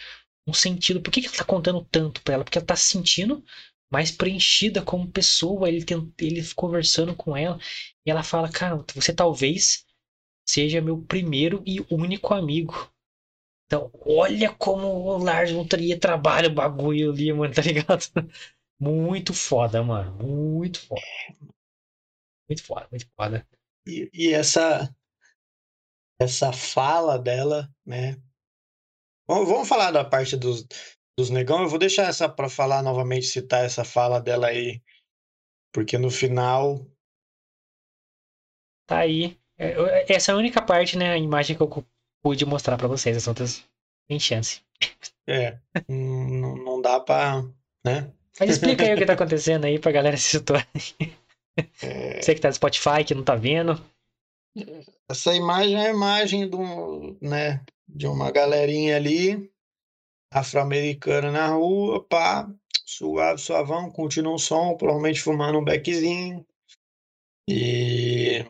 um 0.47 0.53
sentido. 0.53 1.01
Por 1.01 1.11
que, 1.13 1.21
que 1.23 1.29
ele 1.29 1.37
tá 1.37 1.45
contando 1.45 1.87
tanto 1.91 2.23
pra 2.23 2.35
ela? 2.35 2.45
Porque 2.45 2.59
ela 2.59 2.67
tá 2.67 2.77
se 2.77 2.89
sentindo 2.89 3.43
mais 3.91 4.11
preenchida 4.11 4.83
como 4.83 5.11
pessoa. 5.11 5.69
Ele, 5.69 5.85
ele 6.21 6.55
conversando 6.55 7.15
com 7.15 7.37
ela. 7.37 7.59
E 8.07 8.11
ela 8.11 8.23
fala, 8.23 8.51
cara, 8.51 8.85
você 8.95 9.13
talvez 9.13 9.87
seja 10.49 10.81
meu 10.81 10.99
primeiro 11.03 11.63
e 11.67 11.81
único 11.91 12.35
amigo. 12.35 12.91
Então, 13.67 13.91
olha 14.05 14.53
como 14.53 14.87
o 14.89 15.19
Lars 15.19 15.53
von 15.53 15.67
Trier 15.67 15.99
trabalha 15.99 16.49
o 16.49 16.55
bagulho 16.55 17.13
ali, 17.13 17.33
mano, 17.33 17.55
tá 17.55 17.63
ligado? 17.63 18.03
Muito 18.81 19.35
foda, 19.35 19.83
mano. 19.83 20.13
Muito 20.25 20.81
foda. 20.81 21.03
Muito 22.49 22.63
foda, 22.63 22.87
muito 22.91 23.07
foda. 23.17 23.47
E, 23.91 24.11
e 24.13 24.33
essa 24.33 24.95
essa 26.21 26.53
fala 26.53 27.19
dela, 27.19 27.69
né? 27.85 28.17
Vamos, 29.27 29.49
vamos 29.49 29.69
falar 29.69 29.91
da 29.91 30.05
parte 30.05 30.37
dos, 30.37 30.67
dos 31.17 31.31
negão. 31.31 31.63
Eu 31.63 31.69
vou 31.69 31.79
deixar 31.79 32.05
essa 32.09 32.29
para 32.29 32.49
falar 32.49 32.83
novamente, 32.83 33.27
citar 33.27 33.65
essa 33.65 33.85
fala 33.85 34.21
dela 34.21 34.49
aí, 34.49 34.83
porque 35.73 35.97
no 35.97 36.11
final 36.11 36.87
Tá 38.87 38.99
aí. 38.99 39.39
É, 39.57 39.77
eu- 39.77 39.87
Essa 40.09 40.33
é 40.33 40.35
a 40.35 40.39
única 40.39 40.61
parte, 40.61 40.99
né? 40.99 41.13
A 41.13 41.19
imagem 41.19 41.57
que 41.57 41.63
eu 41.63 41.87
pude 42.23 42.45
mostrar 42.45 42.77
pra 42.77 42.89
vocês. 42.89 43.17
As 43.17 43.29
outras 43.29 43.65
tem 44.09 44.19
chance. 44.19 44.63
é, 45.29 45.59
não, 45.89 46.57
não 46.57 46.83
dá 46.83 46.99
para, 46.99 47.43
né? 47.85 48.13
Mas 48.39 48.51
explica 48.51 48.85
aí 48.85 48.95
o 48.95 48.97
que 48.97 49.07
tá 49.07 49.13
acontecendo 49.13 49.65
aí 49.65 49.79
pra 49.79 49.93
galera 49.93 50.17
se 50.17 50.39
situar. 50.39 50.67
É, 51.83 52.21
Você 52.21 52.35
que 52.35 52.41
tá 52.41 52.49
no 52.49 52.55
Spotify, 52.55 53.05
que 53.07 53.15
não 53.15 53.25
tá 53.25 53.35
vendo. 53.35 53.81
essa 55.09 55.35
imagem 55.35 55.77
é 55.77 55.89
a 55.89 55.91
imagem 55.91 56.49
do, 56.49 57.17
né, 57.21 57.65
de 57.89 58.07
uma 58.07 58.31
galerinha 58.31 58.97
ali, 58.97 59.51
afro-americana 60.33 61.31
na 61.31 61.49
rua, 61.49 62.05
pá, 62.05 62.49
suave, 62.87 63.41
suavão, 63.41 63.91
continua 63.91 64.35
um 64.35 64.39
som, 64.39 64.77
provavelmente 64.77 65.21
fumando 65.21 65.59
um 65.59 65.65
beckzinho. 65.65 66.45
E 67.49 68.45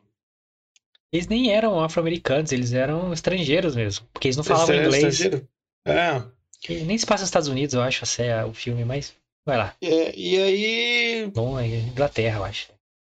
Eles 1.12 1.26
nem 1.26 1.52
eram 1.52 1.80
afro-americanos, 1.80 2.52
eles 2.52 2.72
eram 2.72 3.12
estrangeiros 3.12 3.74
mesmo. 3.74 4.06
Porque 4.12 4.28
eles 4.28 4.36
não 4.36 4.44
falavam 4.44 4.74
é 4.74 4.84
inglês. 4.84 5.14
estrangeiro? 5.14 5.48
É. 5.86 6.84
Nem 6.84 6.98
se 6.98 7.06
passa 7.06 7.22
nos 7.22 7.28
Estados 7.28 7.48
Unidos, 7.48 7.74
eu 7.74 7.82
acho, 7.82 8.04
é 8.22 8.44
o 8.44 8.52
filme, 8.52 8.84
mas. 8.84 9.16
Vai 9.46 9.56
lá. 9.56 9.74
É, 9.80 10.14
e 10.14 10.38
aí 10.38 11.30
Bom, 11.34 11.58
é 11.58 11.66
Inglaterra, 11.66 12.38
eu 12.38 12.44
acho. 12.44 12.68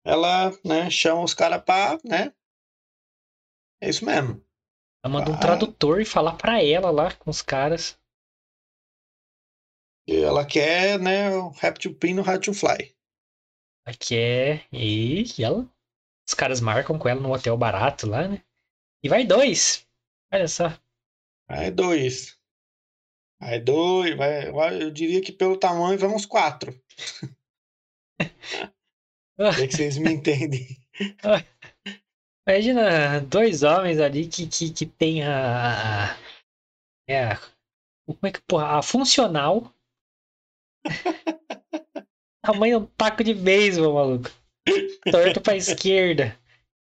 Ela, 0.06 0.52
né, 0.64 0.90
chama 0.90 1.22
os 1.24 1.34
caras 1.34 1.62
pra, 1.64 1.98
né? 2.06 2.34
É 3.82 3.90
isso 3.90 4.06
mesmo. 4.06 4.42
Ela 5.04 5.14
manda 5.14 5.32
um 5.32 5.36
Ah. 5.36 5.40
tradutor 5.40 6.00
e 6.00 6.06
falar 6.06 6.34
pra 6.38 6.64
ela 6.64 6.90
lá 6.92 7.14
com 7.16 7.30
os 7.30 7.42
caras. 7.42 8.00
E 10.08 10.16
ela 10.18 10.46
quer, 10.46 11.00
né, 11.00 11.30
o 11.36 11.50
Rap 11.50 11.80
to 11.80 11.94
Pin 11.94 12.14
no 12.14 12.22
Hard 12.22 12.44
to 12.44 12.54
Fly. 12.54 12.96
Aqui 13.86 14.16
é. 14.18 14.66
E 14.72 15.26
ela. 15.44 15.70
Os 16.28 16.34
caras 16.34 16.60
marcam 16.62 16.98
com 16.98 17.08
ela 17.08 17.22
num 17.22 17.32
hotel 17.32 17.56
barato 17.58 18.08
lá, 18.08 18.28
né? 18.28 18.44
E 19.04 19.10
vai 19.10 19.26
dois. 19.26 19.88
Olha 20.34 20.48
só. 20.48 20.66
Aí 21.48 21.70
dois. 21.70 22.40
Aí 23.40 23.60
dois, 23.60 24.16
vai, 24.18 24.52
vai- 24.52 24.82
eu 24.82 24.90
diria 24.90 25.22
que 25.22 25.32
pelo 25.32 25.58
tamanho 25.60 26.00
vai 26.00 26.10
uns 26.10 26.26
quatro. 26.26 26.72
É 29.38 29.68
que 29.68 29.76
vocês 29.76 29.98
me 29.98 30.12
entendem. 30.14 30.66
Imagina 32.48 33.20
dois 33.22 33.64
homens 33.64 34.00
ali 34.00 34.28
que, 34.28 34.48
que, 34.48 34.70
que 34.72 34.86
tem 34.86 35.24
a. 35.24 36.16
É. 37.10 37.36
Como 38.08 38.20
é 38.24 38.32
que. 38.32 38.42
Porra, 38.42 38.78
a 38.78 38.82
funcional. 38.82 39.72
Tamanho 42.46 42.80
um 42.80 42.86
taco 42.86 43.24
de 43.24 43.34
beisebol, 43.34 43.96
maluco. 43.96 44.30
Torto 45.12 45.42
pra 45.42 45.56
esquerda. 45.56 46.38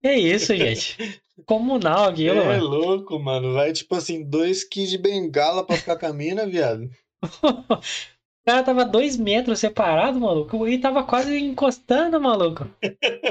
Que 0.02 0.12
isso, 0.12 0.54
gente? 0.54 1.20
Comunal 1.46 2.10
aquilo, 2.10 2.40
É 2.40 2.44
mano. 2.44 2.64
louco, 2.66 3.18
mano. 3.18 3.54
Vai 3.54 3.72
tipo 3.72 3.94
assim, 3.94 4.22
dois 4.22 4.62
kits 4.64 4.90
de 4.90 4.98
bengala 4.98 5.64
pra 5.64 5.76
ficar 5.76 5.96
com 5.96 6.06
a 6.06 6.12
mina, 6.12 6.46
viado. 6.46 6.90
Cara 8.46 8.62
tava 8.64 8.84
dois 8.84 9.16
metros 9.16 9.58
separado, 9.60 10.18
maluco. 10.20 10.66
E 10.68 10.80
tava 10.80 11.04
quase 11.04 11.36
encostando, 11.38 12.20
maluco. 12.20 12.64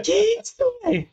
Que 0.03 0.39
isso, 0.39 0.55
velho? 0.83 1.09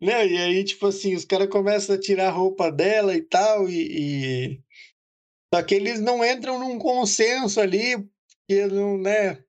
E 0.00 0.10
aí, 0.10 0.64
tipo 0.64 0.86
assim, 0.86 1.14
os 1.14 1.24
caras 1.24 1.48
começam 1.48 1.94
a 1.94 2.00
tirar 2.00 2.28
a 2.28 2.30
roupa 2.30 2.70
dela 2.70 3.14
e 3.14 3.22
tal, 3.22 3.68
e, 3.68 4.54
e- 4.54 4.60
Só 5.54 5.62
que 5.62 5.74
eles 5.74 6.00
não 6.00 6.24
entram 6.24 6.58
num 6.58 6.78
consenso 6.78 7.60
ali, 7.60 7.96
porque 7.98 8.66
não, 8.68 8.98
né? 8.98 9.42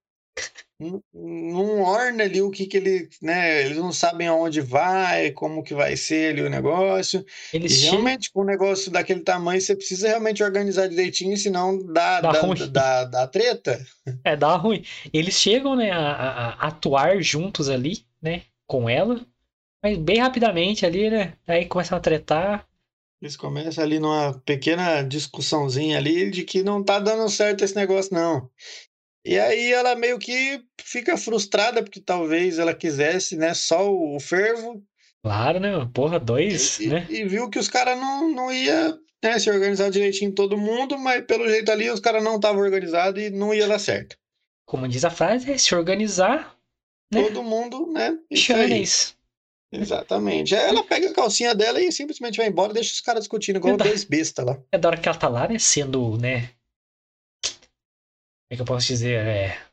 Não, 0.80 1.82
orna 1.82 2.24
ali 2.24 2.40
o 2.42 2.52
que 2.52 2.68
que 2.68 2.78
ele, 2.78 3.10
né? 3.22 3.66
Eles 3.66 3.78
não 3.78 3.92
sabem 3.92 4.28
aonde 4.28 4.62
vai, 4.62 5.32
como 5.32 5.64
que 5.64 5.74
vai 5.74 5.98
ser 5.98 6.34
ali 6.34 6.42
o 6.44 6.50
negócio. 6.50 7.26
E 7.54 7.58
Eles 7.58 7.72
chegam. 7.72 7.96
realmente, 7.96 8.32
com 8.32 8.42
um 8.42 8.46
negócio 8.46 8.92
daquele 8.92 9.22
tamanho, 9.22 9.60
você 9.60 9.76
precisa 9.76 10.08
realmente 10.08 10.44
organizar 10.44 10.88
direitinho, 10.88 11.36
senão 11.36 11.84
dá, 11.92 12.22
Dá 12.22 12.32
dá, 12.32 12.42
ruim. 12.42 12.72
dá, 12.72 13.04
dá 13.06 13.28
treta. 13.28 13.84
É, 14.24 14.36
dá 14.36 14.56
ruim. 14.56 14.84
Eles 15.12 15.36
chegam, 15.36 15.76
né, 15.76 15.90
a, 15.92 15.98
a- 16.12 16.50
a 16.66 16.68
atuar 16.68 17.22
juntos 17.22 17.70
ali, 17.70 18.06
né, 18.22 18.44
com 18.68 18.88
ela. 18.90 19.26
Mas 19.84 19.98
bem 19.98 20.20
rapidamente 20.20 20.86
ali, 20.86 21.10
né? 21.10 21.34
Aí 21.48 21.66
começam 21.66 21.98
a 21.98 22.02
tretar. 22.02 22.68
Eles 23.22 23.36
começam 23.36 23.84
ali 23.84 24.00
numa 24.00 24.34
pequena 24.46 25.02
discussãozinha 25.02 25.98
ali 25.98 26.30
de 26.30 26.44
que 26.44 26.62
não 26.62 26.84
tá 26.84 27.00
dando 27.00 27.28
certo 27.30 27.64
esse 27.64 27.76
negócio, 27.76 28.14
não. 28.14 28.50
E 29.28 29.38
aí 29.38 29.74
ela 29.74 29.94
meio 29.94 30.18
que 30.18 30.64
fica 30.82 31.18
frustrada, 31.18 31.84
porque 31.84 32.00
talvez 32.00 32.60
ela 32.60 32.74
quisesse, 32.74 33.36
né, 33.36 33.54
só 33.54 33.92
o 33.92 34.20
fervo, 34.20 34.82
Claro, 35.22 35.60
né? 35.60 35.90
Porra, 35.94 36.20
dois, 36.20 36.80
e, 36.80 36.88
né? 36.88 37.06
e 37.10 37.26
viu 37.26 37.50
que 37.50 37.60
os 37.60 37.68
caras 37.68 38.00
não, 38.00 38.30
não 38.34 38.50
ia 38.50 38.98
né, 39.22 39.38
se 39.38 39.50
organizar 39.50 39.90
direitinho 39.90 40.34
todo 40.34 40.58
mundo, 40.58 40.98
mas 40.98 41.26
pelo 41.26 41.50
jeito 41.50 41.70
ali 41.70 41.90
os 41.90 42.00
caras 42.00 42.24
não 42.24 42.38
estavam 42.38 42.62
organizados 42.62 43.22
e 43.22 43.30
não 43.30 43.54
ia 43.54 43.68
dar 43.68 43.80
certo. 43.80 44.16
Como 44.66 44.88
diz 44.88 45.04
a 45.04 45.10
frase, 45.10 45.52
é 45.52 45.58
se 45.58 45.76
organizar. 45.76 46.56
Né? 47.14 47.24
Todo 47.24 47.44
mundo, 47.44 47.92
né? 47.92 48.18
Chanes. 48.34 49.18
Exatamente. 49.70 50.56
Aí 50.56 50.70
ela 50.70 50.84
pega 50.84 51.10
a 51.10 51.14
calcinha 51.14 51.54
dela 51.54 51.82
e 51.82 51.92
simplesmente 51.92 52.38
vai 52.38 52.48
embora, 52.48 52.74
deixa 52.74 52.94
os 52.94 53.02
caras 53.02 53.24
discutindo 53.24 53.58
igual 53.58 53.72
Verdade. 53.72 53.90
dois 53.90 54.04
bestas 54.06 54.46
lá. 54.46 54.58
É 54.72 54.78
da 54.78 54.88
hora 54.88 54.98
que 54.98 55.10
ela 55.10 55.18
tá 55.18 55.28
lá, 55.28 55.48
né? 55.48 55.60
Sendo, 55.60 56.18
né? 56.18 56.52
É 58.50 58.56
que 58.56 58.62
eu 58.62 58.66
posso 58.66 58.88
dizer? 58.88 59.26
É. 59.26 59.68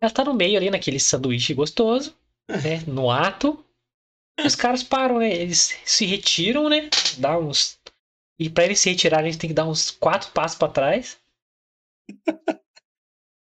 Ela 0.00 0.12
tá 0.12 0.24
no 0.24 0.34
meio 0.34 0.56
ali, 0.56 0.70
naquele 0.70 0.98
sanduíche 0.98 1.52
gostoso, 1.54 2.16
né? 2.48 2.80
No 2.86 3.10
ato. 3.10 3.64
Os 4.44 4.54
caras 4.54 4.82
param, 4.82 5.18
né? 5.18 5.30
Eles 5.30 5.76
se 5.84 6.06
retiram, 6.06 6.68
né? 6.68 6.88
Dá 7.18 7.38
uns. 7.38 7.78
E 8.38 8.48
pra 8.48 8.64
eles 8.64 8.78
se 8.78 8.90
retirarem, 8.90 9.28
a 9.28 9.32
gente 9.32 9.40
tem 9.40 9.50
que 9.50 9.54
dar 9.54 9.66
uns 9.66 9.90
quatro 9.90 10.30
passos 10.30 10.56
pra 10.56 10.68
trás. 10.68 11.20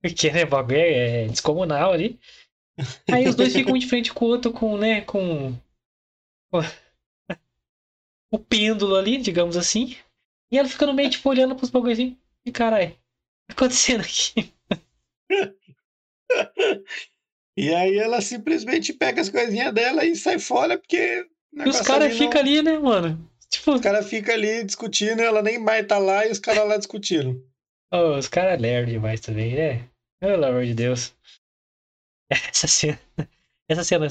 Porque, 0.02 0.32
né, 0.32 0.46
o 0.46 0.72
é 0.72 1.28
descomunal 1.28 1.92
ali. 1.92 2.18
Aí 3.12 3.28
os 3.28 3.36
dois 3.36 3.54
ficam 3.54 3.74
um 3.74 3.78
de 3.78 3.88
frente 3.88 4.14
com 4.14 4.26
o 4.26 4.30
outro, 4.30 4.54
com, 4.54 4.78
né, 4.78 5.02
com. 5.02 5.54
O 8.32 8.40
pêndulo 8.40 8.96
ali, 8.96 9.18
digamos 9.18 9.58
assim. 9.58 9.98
E 10.50 10.58
ela 10.58 10.70
fica 10.70 10.86
no 10.86 10.94
meio, 10.94 11.10
tipo, 11.10 11.28
olhando 11.30 11.56
pros 11.56 11.70
bagulhos 11.70 12.00
assim. 12.00 12.18
E 12.46 12.52
caralho, 12.52 12.96
acontecendo 13.50 14.02
aqui? 14.02 14.54
E 17.58 17.74
aí 17.74 17.98
ela 17.98 18.22
simplesmente 18.22 18.94
pega 18.94 19.20
as 19.22 19.28
coisinhas 19.30 19.74
dela 19.74 20.06
e 20.06 20.16
sai 20.16 20.40
fora, 20.40 20.78
porque. 20.78 21.26
E 21.54 21.68
os 21.68 21.82
caras 21.82 22.10
não- 22.12 22.18
ficam 22.18 22.40
ali, 22.40 22.62
né, 22.62 22.78
mano? 22.80 23.30
Tipo, 23.50 23.74
Os 23.74 23.82
caras 23.82 24.08
ficam 24.08 24.34
ali 24.34 24.64
discutindo, 24.64 25.22
ela 25.22 25.42
nem 25.42 25.58
mais 25.60 25.86
tá 25.86 25.98
lá 25.98 26.26
e 26.26 26.32
os 26.32 26.40
caras 26.40 26.66
lá 26.68 26.78
discutindo. 26.78 27.44
oh, 27.92 28.16
os 28.18 28.28
caras 28.28 28.54
é 28.54 28.58
lerdo 28.62 28.92
demais 28.92 29.20
também, 29.20 29.56
né? 29.56 29.90
Pelo 30.22 30.46
amor 30.46 30.66
de 30.66 30.74
Deus. 30.74 31.14
Essa 32.32 32.68
cena. 32.68 33.00
Essa 33.68 33.84
cena, 33.84 34.08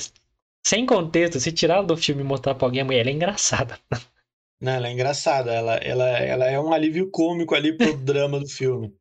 sem 0.67 0.85
contexto, 0.85 1.39
se 1.41 1.53
tirar 1.53 1.83
do 1.83 1.97
filme 1.97 2.21
e 2.23 2.25
mostrar 2.25 2.55
pra 2.55 2.67
alguém, 2.67 2.83
a 2.83 2.85
mulher 2.85 3.01
ela 3.01 3.11
é 3.11 3.13
engraçada. 3.13 3.79
Não, 4.61 4.73
ela 4.73 4.89
é 4.89 4.93
engraçada, 4.93 5.53
ela, 5.55 5.77
ela, 5.77 6.09
ela 6.19 6.47
é 6.51 6.59
um 6.61 6.73
alívio 6.73 7.09
cômico 7.13 7.55
ali 7.55 7.77
pro 7.77 7.97
drama 7.97 8.41
do 8.41 8.49
filme. 8.49 8.93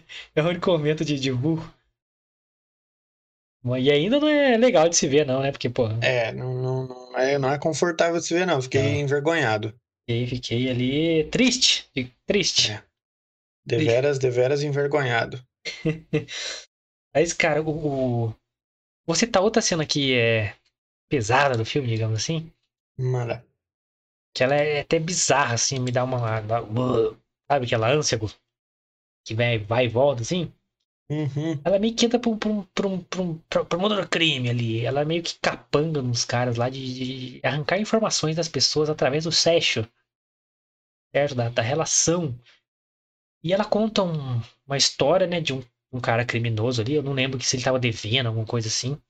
É 0.34 0.42
o 0.42 0.48
único 0.48 0.70
momento 0.70 1.04
de, 1.04 1.18
de 1.18 1.32
burro. 1.32 1.72
E 3.78 3.90
ainda 3.90 4.18
não 4.18 4.28
é 4.28 4.56
legal 4.56 4.88
de 4.88 4.96
se 4.96 5.06
ver, 5.06 5.24
não, 5.24 5.40
né? 5.40 5.52
Porque, 5.52 5.70
pô, 5.70 5.86
É, 6.00 6.32
não, 6.32 6.52
não, 6.54 6.86
não, 6.88 7.18
é, 7.18 7.38
não 7.38 7.50
é 7.52 7.58
confortável 7.58 8.18
de 8.20 8.26
se 8.26 8.34
ver, 8.34 8.46
não. 8.46 8.60
Fiquei 8.60 8.82
Não. 8.82 9.00
envergonhado. 9.00 9.72
fiquei, 10.04 10.26
fiquei 10.26 10.70
ali 10.70 11.24
triste. 11.30 11.88
Triste. 12.26 12.72
É. 12.72 12.82
Deveras, 13.64 14.18
deveras 14.18 14.62
envergonhado. 14.62 15.38
Mas, 17.14 17.32
cara, 17.32 17.62
o, 17.62 18.28
o- 18.28 18.34
Vou 19.06 19.16
citar 19.16 19.42
outra 19.42 19.62
cena 19.62 19.86
que 19.86 20.14
é 20.14 20.54
pesada 21.10 21.56
do 21.56 21.64
filme, 21.64 21.88
digamos 21.88 22.18
assim. 22.20 22.50
Manda. 23.12 23.44
Que 24.34 24.42
ela 24.44 24.54
é 24.56 24.80
até 24.80 24.98
bizarra, 24.98 25.54
assim, 25.54 25.78
me 25.78 25.90
dá 25.90 26.04
uma. 26.04 26.40
uma- 26.60 27.18
sabe 27.50 27.66
aquela 27.66 27.90
ânsia 27.90 28.18
que 29.24 29.34
vai, 29.34 29.58
vai 29.58 29.86
e 29.86 29.88
volta, 29.88 30.22
assim? 30.22 30.52
Uhum. 31.10 31.60
Ela 31.64 31.78
meio 31.78 31.94
que 31.94 32.06
entra 32.06 32.18
pra 32.20 32.30
um, 32.30 32.38
pra 32.38 32.50
um, 32.50 32.62
pra 32.74 32.88
um, 32.88 33.00
pra 33.04 33.22
um, 33.22 33.38
pra- 33.50 33.64
pro 33.66 33.80
mundo 33.80 33.96
do 33.96 34.08
crime 34.08 34.50
ali. 34.50 34.84
Ela 34.84 35.04
meio 35.04 35.22
que 35.22 35.38
capanga 35.40 36.02
nos 36.02 36.24
caras 36.24 36.56
lá 36.56 36.68
de, 36.70 37.36
de 37.38 37.40
arrancar 37.44 37.78
informações 37.80 38.36
das 38.36 38.48
pessoas 38.48 38.90
através 38.90 39.24
do 39.24 39.32
sexo. 39.32 39.86
Certo? 41.14 41.34
Da, 41.34 41.48
da 41.48 41.62
relação. 41.62 42.38
E 43.44 43.52
ela 43.52 43.64
conta 43.64 44.02
um- 44.02 44.40
uma 44.66 44.76
história, 44.76 45.28
né, 45.28 45.40
de 45.40 45.52
um, 45.52 45.62
um 45.92 46.00
cara 46.00 46.24
criminoso 46.24 46.80
ali. 46.82 46.94
Eu 46.94 47.04
não 47.04 47.12
lembro 47.12 47.38
que 47.38 47.46
se 47.46 47.54
ele 47.56 47.62
tava 47.62 47.78
devendo, 47.78 48.26
alguma 48.26 48.44
coisa 48.46 48.66
assim. 48.66 49.00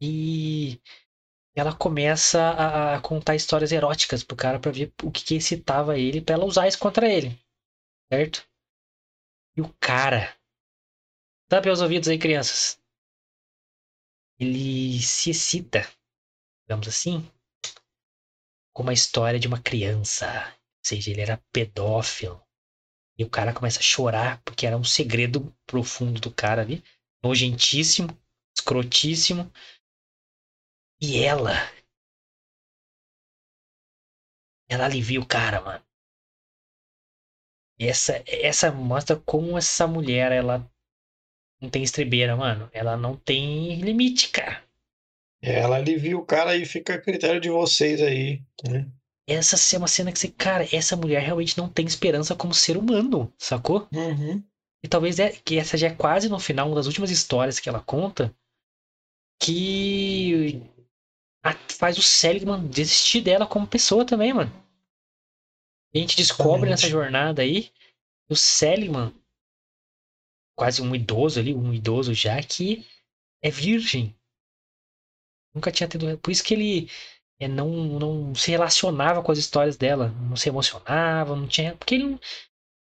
E 0.00 0.80
ela 1.56 1.74
começa 1.76 2.40
a, 2.40 2.96
a 2.96 3.00
contar 3.00 3.36
histórias 3.36 3.72
eróticas 3.72 4.24
pro 4.24 4.36
cara 4.36 4.60
pra 4.60 4.72
ver 4.72 4.92
o 5.02 5.10
que, 5.10 5.24
que 5.24 5.36
excitava 5.36 5.98
ele, 5.98 6.20
pra 6.20 6.34
ela 6.36 6.46
usar 6.46 6.68
isso 6.68 6.78
contra 6.78 7.08
ele. 7.12 7.38
Certo? 8.12 8.46
E 9.56 9.60
o 9.60 9.72
cara. 9.80 10.36
Tape 11.48 11.70
os 11.70 11.80
ouvidos 11.80 12.08
aí, 12.08 12.18
crianças. 12.18 12.80
Ele 14.38 15.00
se 15.00 15.30
excita, 15.30 15.88
digamos 16.66 16.88
assim, 16.88 17.30
com 18.72 18.82
uma 18.82 18.92
história 18.92 19.38
de 19.38 19.46
uma 19.46 19.62
criança. 19.62 20.26
Ou 20.28 20.86
seja, 20.86 21.10
ele 21.10 21.20
era 21.20 21.42
pedófilo. 21.52 22.42
E 23.16 23.22
o 23.22 23.30
cara 23.30 23.54
começa 23.54 23.78
a 23.78 23.82
chorar 23.82 24.42
porque 24.42 24.66
era 24.66 24.76
um 24.76 24.82
segredo 24.82 25.54
profundo 25.66 26.20
do 26.20 26.32
cara 26.32 26.62
ali. 26.62 26.82
Nojentíssimo, 27.22 28.08
escrotíssimo. 28.56 29.52
E 31.00 31.22
ela. 31.22 31.52
Ela 34.68 34.86
alivia 34.86 35.20
o 35.20 35.26
cara, 35.26 35.60
mano. 35.60 35.84
E 37.78 37.86
essa, 37.86 38.22
essa 38.26 38.70
mostra 38.70 39.16
como 39.16 39.58
essa 39.58 39.86
mulher, 39.86 40.30
ela 40.32 40.68
não 41.60 41.68
tem 41.68 41.82
estrebeira, 41.82 42.36
mano. 42.36 42.68
Ela 42.72 42.96
não 42.96 43.16
tem 43.16 43.80
limite, 43.80 44.28
cara. 44.28 44.62
Ela 45.42 45.76
alivia 45.76 46.16
o 46.16 46.24
cara 46.24 46.56
e 46.56 46.64
fica 46.64 46.94
a 46.94 47.00
critério 47.00 47.40
de 47.40 47.50
vocês 47.50 48.00
aí. 48.00 48.42
Né? 48.66 48.86
Essa 49.26 49.56
é 49.74 49.78
uma 49.78 49.88
cena 49.88 50.12
que 50.12 50.18
você, 50.18 50.28
cara, 50.28 50.66
essa 50.74 50.96
mulher 50.96 51.22
realmente 51.22 51.56
não 51.58 51.68
tem 51.68 51.86
esperança 51.86 52.34
como 52.36 52.54
ser 52.54 52.76
humano, 52.76 53.32
sacou? 53.38 53.88
Uhum. 53.92 54.42
E 54.82 54.88
talvez 54.88 55.18
é, 55.18 55.30
que 55.30 55.58
essa 55.58 55.76
já 55.76 55.88
é 55.88 55.94
quase 55.94 56.28
no 56.28 56.38
final, 56.38 56.66
uma 56.66 56.76
das 56.76 56.86
últimas 56.86 57.10
histórias 57.10 57.58
que 57.58 57.68
ela 57.68 57.80
conta, 57.80 58.34
que 59.40 60.62
a- 61.42 61.54
faz 61.70 61.98
o 61.98 62.02
Seligman 62.02 62.66
desistir 62.66 63.20
dela 63.22 63.46
como 63.46 63.66
pessoa 63.66 64.04
também, 64.04 64.32
mano. 64.32 64.52
A 65.94 65.98
gente 65.98 66.14
descobre 66.16 66.68
Exatamente. 66.68 66.70
nessa 66.70 66.88
jornada 66.90 67.40
aí 67.42 67.70
o 68.30 68.36
Seligman, 68.36 69.12
quase 70.56 70.82
um 70.82 70.92
idoso 70.96 71.38
ali, 71.38 71.54
um 71.54 71.72
idoso 71.72 72.12
já, 72.12 72.42
que 72.42 72.84
é 73.42 73.50
virgem. 73.50 74.14
Nunca 75.54 75.70
tinha 75.72 75.88
tido. 75.88 76.18
Por 76.18 76.30
isso 76.30 76.42
que 76.44 76.54
ele 76.54 76.90
é, 77.40 77.48
não, 77.48 77.68
não 77.98 78.34
se 78.34 78.50
relacionava 78.50 79.22
com 79.22 79.32
as 79.32 79.38
histórias 79.38 79.76
dela, 79.76 80.08
não 80.28 80.36
se 80.36 80.48
emocionava, 80.48 81.36
não 81.36 81.46
tinha. 81.46 81.76
Porque 81.76 81.94
ele, 81.94 82.18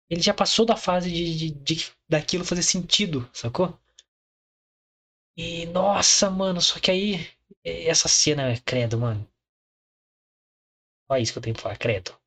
ele 0.09 0.21
já 0.21 0.33
passou 0.33 0.65
da 0.65 0.77
fase 0.77 1.11
de, 1.11 1.37
de, 1.37 1.51
de- 1.51 1.91
daquilo 2.09 2.45
fazer 2.45 2.63
sentido, 2.63 3.29
sacou? 3.33 3.77
E 5.35 5.65
nossa, 5.65 6.29
mano, 6.29 6.61
só 6.61 6.79
que 6.79 6.91
aí 6.91 7.27
é, 7.63 7.87
essa 7.87 8.07
cena, 8.07 8.55
credo, 8.63 8.99
mano. 8.99 9.27
Só 11.07 11.17
isso 11.17 11.33
que 11.33 11.37
eu 11.39 11.43
tenho 11.43 11.53
pra 11.55 11.63
falar, 11.63 11.77
credo. 11.77 12.18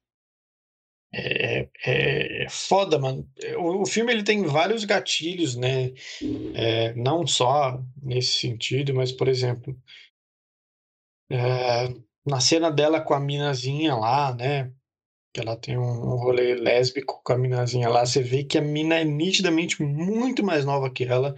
É, 1.14 1.68
é, 1.84 2.44
é 2.44 2.48
foda, 2.48 2.98
mano. 2.98 3.28
O, 3.58 3.82
o 3.82 3.86
filme 3.86 4.12
ele 4.12 4.24
tem 4.24 4.44
vários 4.44 4.84
gatilhos, 4.84 5.56
né? 5.56 5.92
É, 6.54 6.94
não 6.94 7.26
só 7.26 7.82
nesse 8.02 8.38
sentido, 8.38 8.94
mas, 8.94 9.12
por 9.12 9.28
exemplo, 9.28 9.76
é, 11.30 11.88
na 12.26 12.40
cena 12.40 12.70
dela 12.70 13.00
com 13.00 13.12
a 13.14 13.20
minazinha 13.20 13.94
lá, 13.94 14.34
né? 14.34 14.72
Que 15.34 15.40
ela 15.40 15.56
tem 15.56 15.78
um, 15.78 15.82
um 15.82 16.16
rolê 16.16 16.54
lésbico 16.54 17.22
com 17.22 17.32
a 17.32 17.38
minazinha 17.38 17.88
lá, 17.88 18.04
você 18.04 18.22
vê 18.22 18.44
que 18.44 18.58
a 18.58 18.62
mina 18.62 18.96
é 18.96 19.04
nitidamente 19.04 19.82
muito 19.82 20.44
mais 20.44 20.64
nova 20.64 20.90
que 20.90 21.04
ela. 21.04 21.36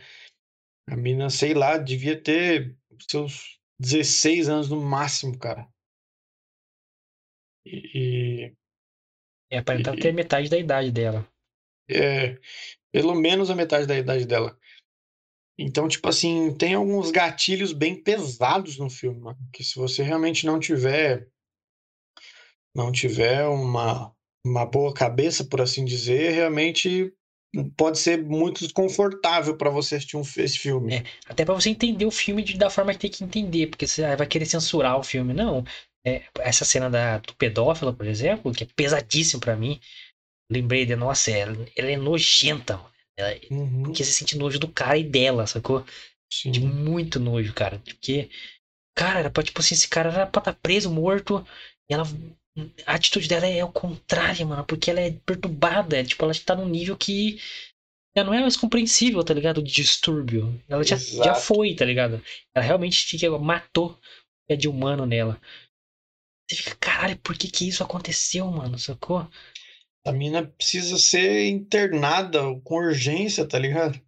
A 0.89 0.97
mina, 0.97 1.31
sei 1.31 1.55
lá, 1.55 1.79
devia 1.79 2.21
ter 2.21 2.77
seus 3.09 3.59
16 3.81 4.49
anos 4.49 4.69
no 4.69 4.81
máximo, 4.81 5.39
cara. 5.39 5.69
E, 7.67 8.53
É 9.51 9.59
aparentar 9.59 9.95
ter 9.97 10.13
metade 10.13 10.49
da 10.49 10.59
idade 10.59 10.91
dela. 10.91 11.27
É, 11.91 12.39
pelo 12.93 13.15
menos 13.15 13.51
a 13.51 13.55
metade 13.55 13.87
da 13.87 13.97
idade 13.97 14.27
dela. 14.27 14.59
Então, 15.59 15.87
tipo 15.87 16.09
assim, 16.09 16.53
tem 16.57 16.75
alguns 16.75 17.11
gatilhos 17.11 17.73
bem 17.73 18.03
pesados 18.03 18.79
no 18.79 18.91
filme, 18.91 19.21
mano, 19.21 19.39
que 19.53 19.63
se 19.63 19.77
você 19.77 20.03
realmente 20.03 20.47
não 20.47 20.59
tiver 20.59 21.29
não 22.75 22.91
tiver 22.91 23.47
uma 23.47 24.13
uma 24.47 24.67
boa 24.67 24.93
cabeça, 24.93 25.43
por 25.43 25.63
assim 25.63 25.87
dizer, 25.87 26.33
realmente 26.33 27.11
pode 27.79 27.99
ser 27.99 28.23
muito 28.23 28.63
desconfortável 28.63 29.57
pra 29.57 29.71
você 29.71 29.95
assistir 29.95 30.19
um, 30.19 30.21
esse 30.37 30.59
filme. 30.59 30.97
É. 30.97 31.05
Até 31.27 31.47
pra 31.47 31.55
você 31.55 31.71
entender 31.71 32.05
o 32.05 32.11
filme 32.11 32.43
de- 32.43 32.59
da 32.59 32.69
forma 32.69 32.93
que 32.93 32.99
tem 32.99 33.11
que 33.11 33.25
entender, 33.25 33.69
porque 33.69 33.87
você 33.87 34.05
ah, 34.05 34.17
vai 34.17 34.27
querer 34.27 34.45
censurar 34.45 34.99
o 34.99 35.03
filme. 35.03 35.33
Não. 35.33 35.65
É, 36.07 36.23
essa 36.41 36.65
cena 36.65 36.91
da, 36.91 37.19
do 37.19 37.35
pedófilo, 37.35 37.95
por 37.95 38.07
exemplo, 38.07 38.53
que 38.53 38.65
é 38.65 38.69
pesadíssimo 38.77 39.41
pra 39.41 39.57
mim. 39.57 39.81
Lembrei 40.51 40.85
de, 40.85 40.95
nossa, 40.95 41.31
ela, 41.31 41.57
ela 41.77 41.91
é 41.91 41.97
nojenta, 41.97 42.77
mano. 42.77 42.95
Ela, 43.17 43.39
Uhum, 43.51 43.85
porque 43.85 44.05
você 44.05 44.13
sente 44.13 44.37
nojo 44.37 44.59
do 44.59 44.69
cara 44.69 44.99
e 44.99 45.05
dela, 45.05 45.47
sacou? 45.47 45.85
De 46.45 46.61
sim. 46.61 46.67
muito 46.67 47.21
nojo, 47.21 47.53
cara. 47.55 47.79
Porque, 47.79 48.29
cara, 48.97 49.21
era 49.21 49.31
pra, 49.31 49.43
tipo 49.43 49.61
assim, 49.61 49.75
esse 49.75 49.89
cara 49.89 50.11
era 50.11 50.27
pra 50.27 50.41
estar 50.41 50.53
preso, 50.55 50.91
morto. 50.91 51.47
E 51.89 51.95
ela. 51.95 52.05
A 52.87 52.95
atitude 52.95 53.29
dela 53.29 53.47
é 53.47 53.65
o 53.65 53.73
contrário, 53.73 54.47
mano. 54.47 54.65
Porque 54.65 54.91
ela 54.91 55.01
é 55.01 55.11
perturbada. 55.11 55.99
É, 55.99 56.05
tipo, 56.05 56.25
ela 56.25 56.33
tá 56.35 56.55
num 56.55 56.69
nível 56.69 56.97
que. 56.97 57.39
Já 58.17 58.23
não 58.23 58.33
é 58.33 58.41
mais 58.41 58.57
compreensível, 58.57 59.25
tá 59.25 59.35
ligado? 59.35 59.63
De 59.63 59.73
distúrbio. 59.73 60.61
Ela 60.69 60.85
já, 60.85 60.97
já 60.97 61.35
foi, 61.35 61.75
tá 61.75 61.85
ligado? 61.85 62.23
Ela 62.55 62.65
realmente 62.65 63.29
matou 63.41 63.91
o 63.91 63.99
que 64.47 64.53
é 64.53 64.57
de 64.57 64.69
humano 64.69 65.05
nela. 65.05 65.41
Você 66.49 66.57
fica, 66.57 66.77
caralho, 66.77 67.17
por 67.19 67.37
que 67.37 67.49
que 67.49 67.69
isso 67.69 67.83
aconteceu, 67.83 68.47
mano? 68.51 68.79
Sacou? 68.79 69.29
A 70.07 70.13
mina 70.13 70.47
precisa 70.47 70.99
ser 70.99 71.47
internada 71.47 72.41
com 72.63 72.77
urgência, 72.77 73.47
tá 73.49 73.59
ligado? 73.59 73.99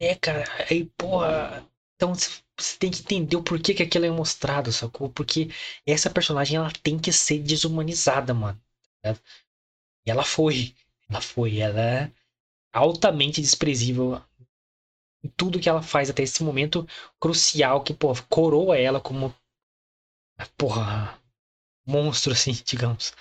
É, 0.00 0.14
cara, 0.14 0.44
aí, 0.70 0.84
porra. 0.96 1.66
Então 1.96 2.14
você 2.14 2.76
tem 2.78 2.90
que 2.90 3.00
entender 3.00 3.36
o 3.36 3.42
porquê 3.42 3.74
que 3.74 3.82
aquilo 3.82 4.04
é 4.04 4.10
mostrado, 4.10 4.72
sacou? 4.72 5.08
Porque 5.08 5.48
essa 5.86 6.10
personagem 6.10 6.56
ela 6.56 6.70
tem 6.82 6.98
que 6.98 7.12
ser 7.12 7.38
desumanizada, 7.38 8.34
mano. 8.34 8.60
Tá 9.02 9.16
e 10.06 10.10
ela 10.10 10.24
foi. 10.24 10.74
Ela 11.08 11.20
foi. 11.20 11.58
Ela 11.58 11.80
é 11.80 12.12
altamente 12.72 13.40
desprezível 13.40 14.20
em 15.22 15.28
tudo 15.36 15.60
que 15.60 15.68
ela 15.68 15.82
faz 15.82 16.10
até 16.10 16.22
esse 16.22 16.42
momento 16.42 16.86
crucial 17.20 17.82
que, 17.82 17.94
pô, 17.94 18.12
coroa 18.28 18.76
ela 18.76 19.00
como. 19.00 19.34
Porra. 20.56 21.21
Monstro, 21.86 22.32
assim, 22.32 22.52
digamos. 22.64 23.12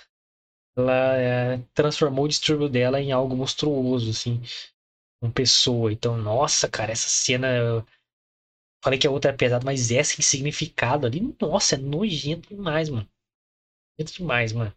Ela 0.75 1.17
é, 1.17 1.57
transformou 1.73 2.25
o 2.25 2.27
distúrbio 2.27 2.69
dela 2.69 3.01
em 3.01 3.11
algo 3.11 3.35
monstruoso, 3.35 4.09
assim. 4.09 4.41
Com 5.21 5.29
pessoa. 5.31 5.91
Então, 5.91 6.17
nossa, 6.17 6.67
cara, 6.67 6.91
essa 6.91 7.09
cena. 7.09 7.47
Falei 8.83 8.97
que 8.97 9.05
a 9.05 9.11
outra 9.11 9.31
é 9.31 9.35
pesada, 9.35 9.63
mas 9.63 9.91
essa 9.91 10.19
em 10.19 10.23
significado 10.23 11.05
ali, 11.05 11.35
nossa, 11.39 11.75
é 11.75 11.77
nojento 11.77 12.49
demais, 12.49 12.89
mano. 12.89 13.07
Nojento 13.99 14.17
demais, 14.17 14.53
mano. 14.53 14.75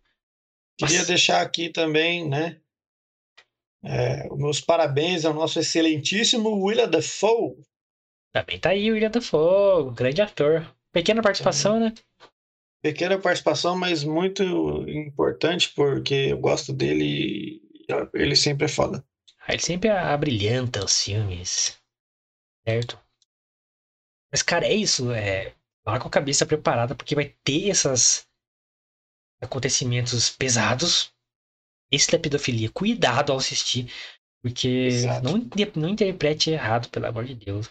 Queria 0.78 0.98
Mas... 0.98 1.06
deixar 1.06 1.40
aqui 1.40 1.70
também, 1.70 2.28
né? 2.28 2.60
É, 3.82 4.26
os 4.32 4.38
meus 4.38 4.60
parabéns 4.60 5.24
ao 5.24 5.34
nosso 5.34 5.58
excelentíssimo 5.58 6.50
William 6.64 6.88
Dafoe. 6.88 7.62
Também 8.32 8.58
tá 8.58 8.70
aí 8.70 8.90
o 8.90 8.94
William 8.94 9.10
Dafoe, 9.10 9.94
grande 9.94 10.22
ator. 10.22 10.74
Pequena 10.92 11.22
participação, 11.22 11.78
né? 11.78 11.92
Pequena 12.84 13.18
participação, 13.18 13.74
mas 13.74 14.04
muito 14.04 14.42
importante, 14.86 15.70
porque 15.70 16.26
eu 16.32 16.38
gosto 16.38 16.70
dele 16.70 17.62
e 17.72 17.86
ele 18.12 18.36
sempre 18.36 18.66
é 18.66 18.68
foda. 18.68 19.02
Ele 19.48 19.58
sempre 19.58 19.88
abrilhanta 19.88 20.84
os 20.84 21.02
filmes. 21.02 21.80
Certo? 22.68 23.00
Mas, 24.30 24.42
cara, 24.42 24.66
é 24.66 24.74
isso. 24.74 25.10
É, 25.12 25.54
lá 25.86 25.98
com 25.98 26.08
a 26.08 26.10
cabeça 26.10 26.44
preparada, 26.44 26.94
porque 26.94 27.14
vai 27.14 27.34
ter 27.42 27.70
esses 27.70 28.28
acontecimentos 29.40 30.28
pesados 30.28 31.10
esse 31.90 32.12
da 32.12 32.18
pedofilia. 32.18 32.70
Cuidado 32.70 33.32
ao 33.32 33.38
assistir, 33.38 33.90
porque 34.42 34.90
não, 35.22 35.38
não 35.74 35.88
interprete 35.88 36.50
errado, 36.50 36.90
pelo 36.90 37.06
amor 37.06 37.24
de 37.24 37.34
Deus. 37.34 37.66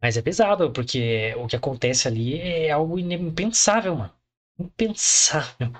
Mas 0.00 0.16
é 0.16 0.22
pesado, 0.22 0.72
porque 0.72 1.34
o 1.36 1.46
que 1.46 1.56
acontece 1.56 2.06
ali 2.08 2.38
é 2.38 2.70
algo 2.70 2.98
impensável, 2.98 3.96
mano. 3.96 4.14
Impensável. 4.58 5.72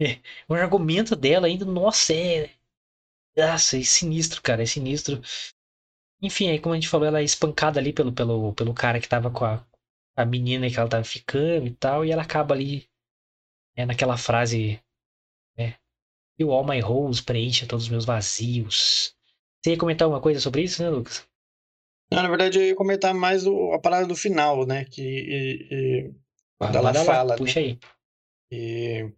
É, 0.00 0.20
o 0.48 0.54
argumento 0.54 1.16
dela 1.16 1.48
ainda, 1.48 1.64
nossa, 1.64 2.14
é. 2.14 2.50
Nossa, 3.36 3.76
é 3.76 3.82
sinistro, 3.82 4.40
cara, 4.42 4.62
é 4.62 4.66
sinistro. 4.66 5.20
Enfim, 6.22 6.50
aí 6.50 6.60
como 6.60 6.72
a 6.74 6.76
gente 6.76 6.88
falou, 6.88 7.06
ela 7.06 7.20
é 7.20 7.24
espancada 7.24 7.80
ali 7.80 7.92
pelo, 7.92 8.12
pelo, 8.12 8.52
pelo 8.54 8.74
cara 8.74 9.00
que 9.00 9.08
tava 9.08 9.30
com 9.30 9.44
a, 9.44 9.64
a 10.16 10.24
menina 10.24 10.70
que 10.70 10.78
ela 10.78 10.88
tava 10.88 11.04
ficando 11.04 11.66
e 11.66 11.72
tal, 11.74 12.04
e 12.04 12.12
ela 12.12 12.22
acaba 12.22 12.54
ali 12.54 12.88
é, 13.76 13.84
naquela 13.86 14.16
frase 14.16 14.80
Fill 16.38 16.52
all 16.52 16.64
my 16.64 16.80
holes, 16.80 17.20
preencha 17.20 17.66
todos 17.66 17.84
os 17.84 17.90
meus 17.90 18.04
vazios. 18.04 19.14
Você 19.60 19.72
ia 19.72 19.78
comentar 19.78 20.06
alguma 20.06 20.22
coisa 20.22 20.40
sobre 20.40 20.62
isso, 20.62 20.82
né, 20.82 20.88
Lucas? 20.88 21.27
Não, 22.10 22.22
na 22.22 22.28
verdade, 22.28 22.58
eu 22.58 22.64
ia 22.64 22.74
comentar 22.74 23.14
mais 23.14 23.46
o, 23.46 23.72
a 23.72 23.78
parada 23.78 24.06
do 24.06 24.16
final, 24.16 24.66
né? 24.66 24.84
Que 24.84 25.02
e, 25.02 25.68
e, 25.70 26.14
ela 26.60 26.94
fala. 26.94 27.30
Lá, 27.32 27.36
puxa 27.36 27.60
né? 27.60 27.66
aí. 27.66 27.78
E 28.50 29.12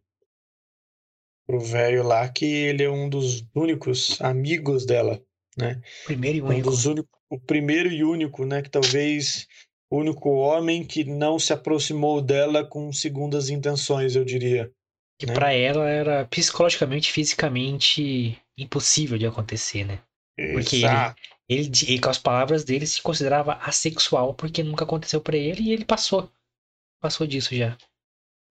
pro 1.46 1.60
velho 1.60 2.02
lá 2.02 2.28
que 2.28 2.44
ele 2.44 2.82
é 2.82 2.90
um 2.90 3.08
dos 3.08 3.44
únicos 3.54 4.20
amigos 4.20 4.84
dela, 4.84 5.22
né? 5.56 5.80
Primeiro 6.04 6.38
e 6.38 6.42
único. 6.42 6.68
Um 6.68 6.70
dos 6.70 6.86
único, 6.86 7.08
o 7.28 7.38
primeiro 7.38 7.90
e 7.90 8.04
único, 8.04 8.44
né? 8.44 8.62
Que 8.62 8.70
talvez 8.70 9.46
o 9.90 9.98
único 9.98 10.30
homem 10.30 10.84
que 10.84 11.04
não 11.04 11.38
se 11.38 11.52
aproximou 11.52 12.20
dela 12.20 12.64
com 12.64 12.92
segundas 12.92 13.50
intenções, 13.50 14.14
eu 14.14 14.24
diria. 14.24 14.70
Que 15.18 15.26
né? 15.26 15.34
para 15.34 15.52
ela 15.52 15.88
era 15.88 16.24
psicologicamente, 16.26 17.12
fisicamente 17.12 18.38
impossível 18.56 19.18
de 19.18 19.26
acontecer, 19.26 19.84
né? 19.84 20.00
Porque 20.52 20.76
ele, 20.76 21.14
ele, 21.50 21.68
ele, 21.88 22.00
com 22.00 22.08
as 22.08 22.18
palavras 22.18 22.64
dele, 22.64 22.86
se 22.86 23.02
considerava 23.02 23.54
assexual 23.54 24.32
porque 24.34 24.62
nunca 24.62 24.84
aconteceu 24.84 25.20
para 25.20 25.36
ele 25.36 25.64
e 25.64 25.72
ele 25.72 25.84
passou. 25.84 26.32
Passou 27.00 27.26
disso 27.26 27.52
já. 27.56 27.76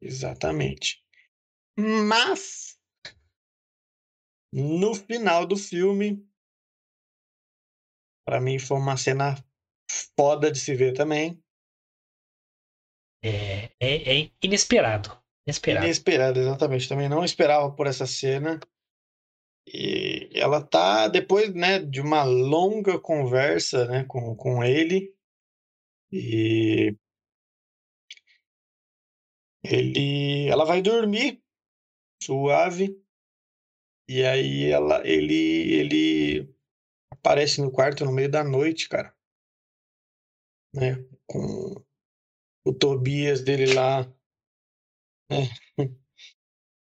Exatamente. 0.01 1.01
Mas 1.77 2.77
no 4.53 4.93
final 4.93 5.45
do 5.45 5.55
filme, 5.55 6.27
para 8.27 8.41
mim 8.41 8.59
foi 8.59 8.77
uma 8.77 8.97
cena 8.97 9.35
foda 10.17 10.51
de 10.51 10.59
se 10.59 10.75
ver 10.75 10.93
também. 10.93 11.41
É, 13.23 13.71
é, 13.79 14.23
é 14.23 14.31
inesperado. 14.43 15.17
Inesperado. 15.47 15.85
Inesperado, 15.85 16.39
exatamente. 16.39 16.89
Também 16.89 17.07
não 17.07 17.23
esperava 17.23 17.71
por 17.73 17.87
essa 17.87 18.05
cena. 18.05 18.59
E 19.71 20.29
ela 20.33 20.61
tá, 20.65 21.07
depois 21.07 21.53
né, 21.53 21.79
de 21.79 22.01
uma 22.01 22.23
longa 22.23 22.99
conversa 22.99 23.85
né, 23.87 24.03
com, 24.05 24.35
com 24.35 24.63
ele, 24.63 25.13
e 26.11 26.95
ele, 29.63 30.47
ela 30.47 30.65
vai 30.65 30.81
dormir 30.81 31.41
suave, 32.23 32.99
e 34.07 34.23
aí 34.25 34.71
ela, 34.71 35.07
ele, 35.07 35.73
ele 35.73 36.55
aparece 37.11 37.61
no 37.61 37.71
quarto 37.71 38.03
no 38.05 38.11
meio 38.11 38.29
da 38.29 38.43
noite, 38.43 38.89
cara, 38.89 39.15
né, 40.73 40.95
com 41.27 41.83
o 42.65 42.73
Tobias 42.73 43.43
dele 43.43 43.73
lá 43.73 44.01
é. 45.29 45.43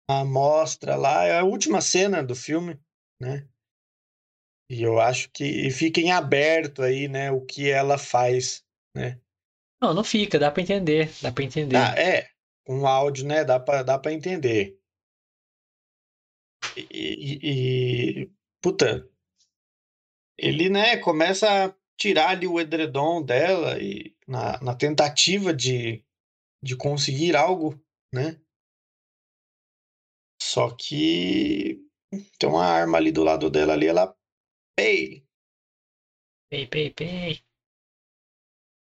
A 0.08 0.26
mostra 0.26 0.95
lá 0.95 1.24
é 1.26 1.39
a 1.39 1.43
última 1.43 1.82
cena 1.82 2.22
do 2.22 2.36
filme, 2.36 2.80
né? 3.20 3.47
E 4.70 4.82
eu 4.82 4.99
acho 4.99 5.30
que 5.32 5.70
fica 5.72 5.99
em 5.99 6.12
aberto 6.12 6.82
aí, 6.82 7.08
né, 7.08 7.32
o 7.32 7.41
que 7.41 7.70
ela 7.70 7.97
faz, 7.97 8.66
né? 8.95 9.20
Não, 9.82 9.93
não 9.93 10.04
fica, 10.04 10.39
dá 10.39 10.49
para 10.49 10.64
entender, 10.64 11.12
dá 11.22 11.32
para 11.32 11.43
entender. 11.43 11.76
Ah, 11.76 11.93
é, 11.97 12.30
com 12.66 12.88
áudio, 12.88 13.26
né, 13.26 13.43
dá 13.43 13.60
para 13.60 13.84
dá 13.84 13.99
para 13.99 14.14
entender. 14.14 14.80
E, 16.76 16.88
e, 16.91 18.22
e, 18.24 18.32
puta, 18.62 19.08
ele, 20.38 20.70
né, 20.70 20.97
começa 20.97 21.66
a 21.66 21.76
tirar 21.97 22.30
ali 22.30 22.47
o 22.47 22.60
edredom 22.60 23.22
dela 23.22 23.80
e 23.80 24.16
na, 24.28 24.60
na 24.62 24.76
tentativa 24.76 25.54
de, 25.54 26.04
de 26.62 26.76
conseguir 26.76 27.36
algo 27.36 27.80
né? 28.14 28.39
Só 30.54 30.70
que 30.70 31.84
tem 32.38 32.47
uma 32.47 32.64
arma 32.64 32.99
ali 32.99 33.12
do 33.12 33.24
lado 33.24 33.49
dela 33.49 33.74
ali, 33.74 33.88
ela 33.88 34.16
pei. 34.78 35.26
Pei, 36.47 36.68
pei, 36.68 36.91
pei. 36.91 37.43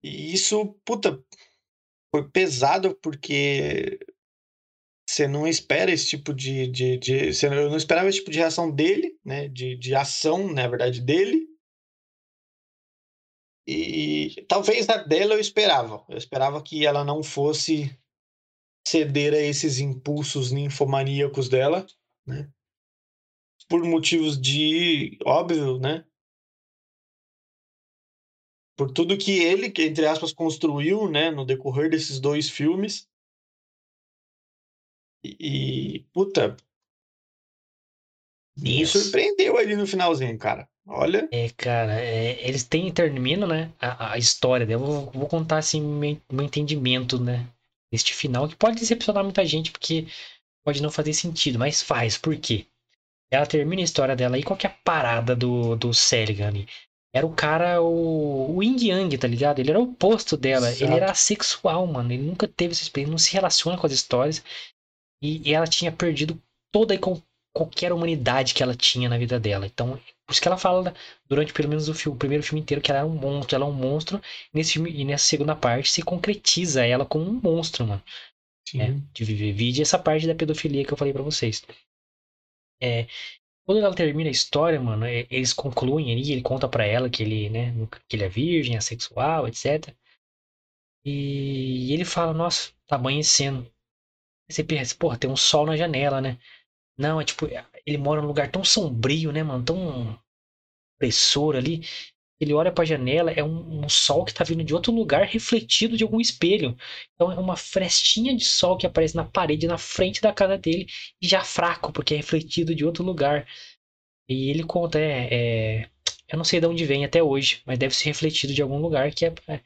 E 0.03 0.33
isso, 0.33 0.73
puta, 0.83 1.23
foi 2.09 2.27
pesado 2.27 2.95
porque 2.95 3.99
você 5.07 5.27
não 5.27 5.47
espera 5.47 5.91
esse 5.91 6.07
tipo 6.07 6.33
de, 6.33 6.65
de, 6.71 6.97
de 6.97 7.33
você 7.33 7.47
não, 7.47 7.57
eu 7.57 7.69
não 7.69 7.77
esperava 7.77 8.09
esse 8.09 8.17
tipo 8.17 8.31
de 8.31 8.39
reação 8.39 8.71
dele, 8.71 9.19
né? 9.23 9.47
De, 9.47 9.77
de 9.77 9.93
ação, 9.93 10.51
na 10.51 10.67
verdade, 10.67 11.01
dele. 11.01 11.47
E 13.67 14.43
talvez 14.47 14.89
a 14.89 14.97
dela 15.03 15.35
eu 15.35 15.39
esperava. 15.39 16.03
Eu 16.09 16.17
esperava 16.17 16.63
que 16.63 16.83
ela 16.83 17.05
não 17.05 17.21
fosse 17.21 17.95
ceder 18.89 19.33
a 19.33 19.37
esses 19.37 19.79
impulsos 19.79 20.51
ninfomaníacos 20.51 21.47
dela, 21.47 21.85
né? 22.25 22.49
Por 23.67 23.83
motivos 23.83 24.39
de 24.39 25.17
óbvio, 25.23 25.79
né? 25.79 26.03
Por 28.75 28.91
tudo 28.91 29.17
que 29.17 29.39
ele, 29.43 29.67
entre 29.67 30.07
aspas, 30.07 30.33
construiu, 30.33 31.09
né, 31.09 31.29
no 31.29 31.45
decorrer 31.45 31.89
desses 31.89 32.19
dois 32.19 32.49
filmes. 32.49 33.07
E, 35.23 35.35
e 35.39 35.99
puta, 36.13 36.55
me 38.57 38.85
surpreendeu 38.85 39.57
ali 39.57 39.75
no 39.75 39.85
finalzinho, 39.85 40.37
cara. 40.37 40.67
Olha. 40.87 41.29
É, 41.31 41.49
cara, 41.49 42.01
é, 42.01 42.47
eles 42.47 42.63
têm, 42.63 42.91
terminam, 42.91 43.47
né, 43.47 43.71
a, 43.79 44.13
a 44.13 44.17
história. 44.17 44.65
Eu 44.65 44.79
vou, 44.79 45.11
vou 45.11 45.27
contar, 45.27 45.57
assim, 45.57 45.81
meu, 45.81 46.19
meu 46.31 46.45
entendimento, 46.45 47.19
né, 47.19 47.47
este 47.91 48.13
final, 48.13 48.47
que 48.47 48.55
pode 48.55 48.79
decepcionar 48.79 49.23
muita 49.23 49.45
gente, 49.45 49.71
porque 49.71 50.07
pode 50.63 50.81
não 50.81 50.91
fazer 50.91 51.13
sentido, 51.13 51.57
mas 51.57 51.81
faz, 51.81 52.17
por 52.17 52.35
quê? 52.37 52.65
Ela 53.31 53.45
termina 53.45 53.81
a 53.81 53.85
história 53.85 54.15
dela 54.15 54.35
aí, 54.35 54.43
qual 54.43 54.57
que 54.57 54.67
é 54.67 54.69
a 54.69 54.77
parada 54.83 55.35
do, 55.35 55.75
do 55.75 55.93
Seligman 55.93 56.47
ali? 56.47 56.67
Era 57.13 57.25
o 57.25 57.33
cara, 57.33 57.81
o, 57.81 58.55
o 58.57 58.63
Yin 58.63 58.77
Yang, 58.79 59.17
tá 59.17 59.27
ligado? 59.27 59.59
Ele 59.59 59.71
era 59.71 59.79
o 59.79 59.83
oposto 59.83 60.37
dela, 60.37 60.69
Exato. 60.69 60.83
ele 60.83 60.93
era 60.93 61.11
assexual, 61.11 61.87
mano, 61.87 62.11
ele 62.13 62.23
nunca 62.23 62.47
teve 62.47 62.73
essa 62.73 62.83
experiência, 62.83 63.11
não 63.11 63.17
se 63.17 63.33
relaciona 63.33 63.77
com 63.77 63.87
as 63.87 63.93
histórias, 63.93 64.43
e, 65.21 65.49
e 65.49 65.53
ela 65.53 65.65
tinha 65.65 65.91
perdido 65.91 66.39
toda 66.71 66.93
e 66.93 66.99
com, 66.99 67.19
qualquer 67.53 67.91
humanidade 67.91 68.53
que 68.53 68.61
ela 68.61 68.75
tinha 68.75 69.09
na 69.09 69.17
vida 69.17 69.39
dela, 69.39 69.65
então 69.65 69.99
Por 70.29 70.33
isso 70.33 70.41
que 70.43 70.47
ela 70.47 70.59
fala 70.59 70.93
durante 71.27 71.51
pelo 71.51 71.69
menos 71.69 71.89
o, 71.89 71.93
filme, 71.95 72.15
o 72.15 72.19
primeiro 72.19 72.43
filme 72.43 72.61
inteiro 72.61 72.83
que 72.83 72.91
ela 72.91 72.99
é 72.99 73.03
um 73.03 73.15
monstro, 73.15 73.55
ela 73.55 73.65
é 73.65 73.67
um 73.67 73.73
monstro. 73.73 74.21
E 74.53 74.57
nesse 74.57 74.73
filme, 74.73 74.91
e 74.91 75.03
nessa 75.03 75.25
segunda 75.25 75.55
parte 75.55 75.89
se 75.89 76.03
concretiza 76.03 76.85
ela 76.85 77.03
como 77.03 77.27
um 77.27 77.41
monstro, 77.41 77.87
mano. 77.87 78.03
Sim. 78.63 78.79
É, 78.79 78.95
de 79.11 79.25
viver. 79.25 79.53
Vide 79.53 79.81
essa 79.81 79.97
parte 79.97 80.27
da 80.27 80.35
pedofilia 80.35 80.85
que 80.85 80.93
eu 80.93 80.97
falei 80.97 81.11
para 81.11 81.23
vocês. 81.23 81.65
É, 82.79 83.07
quando 83.65 83.79
ela 83.79 83.95
termina 83.95 84.29
a 84.29 84.31
história, 84.31 84.79
mano, 84.79 85.03
é, 85.03 85.25
eles 85.31 85.51
concluem 85.51 86.11
ali, 86.11 86.31
ele 86.31 86.43
conta 86.43 86.69
para 86.69 86.85
ela 86.85 87.09
que 87.09 87.23
ele, 87.23 87.49
né, 87.49 87.73
que 88.07 88.15
ele 88.15 88.25
é 88.25 88.29
virgem, 88.29 88.77
assexual, 88.77 89.47
etc. 89.47 89.91
E 91.03 91.91
ele 91.91 92.05
fala, 92.05 92.35
nossa, 92.35 92.71
tá 92.85 92.97
amanhecendo. 92.97 93.63
Aí 94.47 94.53
você 94.53 94.63
pensa, 94.63 94.95
porra, 94.95 95.17
tem 95.17 95.27
um 95.27 95.35
sol 95.35 95.65
na 95.65 95.75
janela, 95.75 96.21
né? 96.21 96.37
Não, 96.95 97.19
é 97.19 97.25
tipo, 97.25 97.47
ele 97.85 97.97
mora 97.97 98.21
num 98.21 98.27
lugar 98.27 98.51
tão 98.51 98.63
sombrio, 98.63 99.31
né, 99.31 99.43
mano? 99.43 99.63
Tão 99.63 100.19
opressor 100.97 101.55
ali. 101.55 101.81
Ele 102.39 102.53
olha 102.53 102.71
pra 102.71 102.85
janela, 102.85 103.31
é 103.31 103.43
um, 103.43 103.83
um, 103.83 103.89
sol 103.89 104.23
que 104.23 104.33
tá 104.33 104.43
vindo 104.45 104.63
de 104.63 104.73
outro 104.73 104.93
lugar, 104.93 105.25
refletido 105.25 105.97
de 105.97 106.03
algum 106.03 106.21
espelho. 106.21 106.77
Então 107.13 107.31
é 107.31 107.37
uma 107.37 107.57
frestinha 107.57 108.35
de 108.35 108.45
sol 108.45 108.77
que 108.77 108.87
aparece 108.87 109.15
na 109.15 109.25
parede, 109.25 109.67
na 109.67 109.77
frente 109.77 110.21
da 110.21 110.31
casa 110.33 110.57
dele, 110.57 110.87
e 111.21 111.27
já 111.27 111.43
fraco, 111.43 111.91
porque 111.91 112.13
é 112.13 112.17
refletido 112.17 112.73
de 112.73 112.85
outro 112.85 113.03
lugar. 113.03 113.45
E 114.29 114.49
ele 114.49 114.63
conta, 114.63 114.99
é, 114.99 115.81
é 115.83 115.89
eu 116.29 116.37
não 116.37 116.45
sei 116.45 116.59
de 116.59 116.67
onde 116.67 116.85
vem 116.85 117.03
até 117.03 117.21
hoje, 117.21 117.61
mas 117.65 117.77
deve 117.79 117.95
ser 117.95 118.05
refletido 118.05 118.53
de 118.53 118.61
algum 118.61 118.79
lugar 118.79 119.11
que 119.13 119.25
é, 119.25 119.33
é 119.47 119.61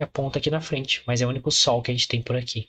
aponta 0.00 0.38
aqui 0.38 0.50
na 0.50 0.60
frente, 0.60 1.02
mas 1.06 1.20
é 1.20 1.26
o 1.26 1.28
único 1.28 1.50
sol 1.50 1.82
que 1.82 1.90
a 1.90 1.94
gente 1.94 2.08
tem 2.08 2.22
por 2.22 2.36
aqui. 2.36 2.68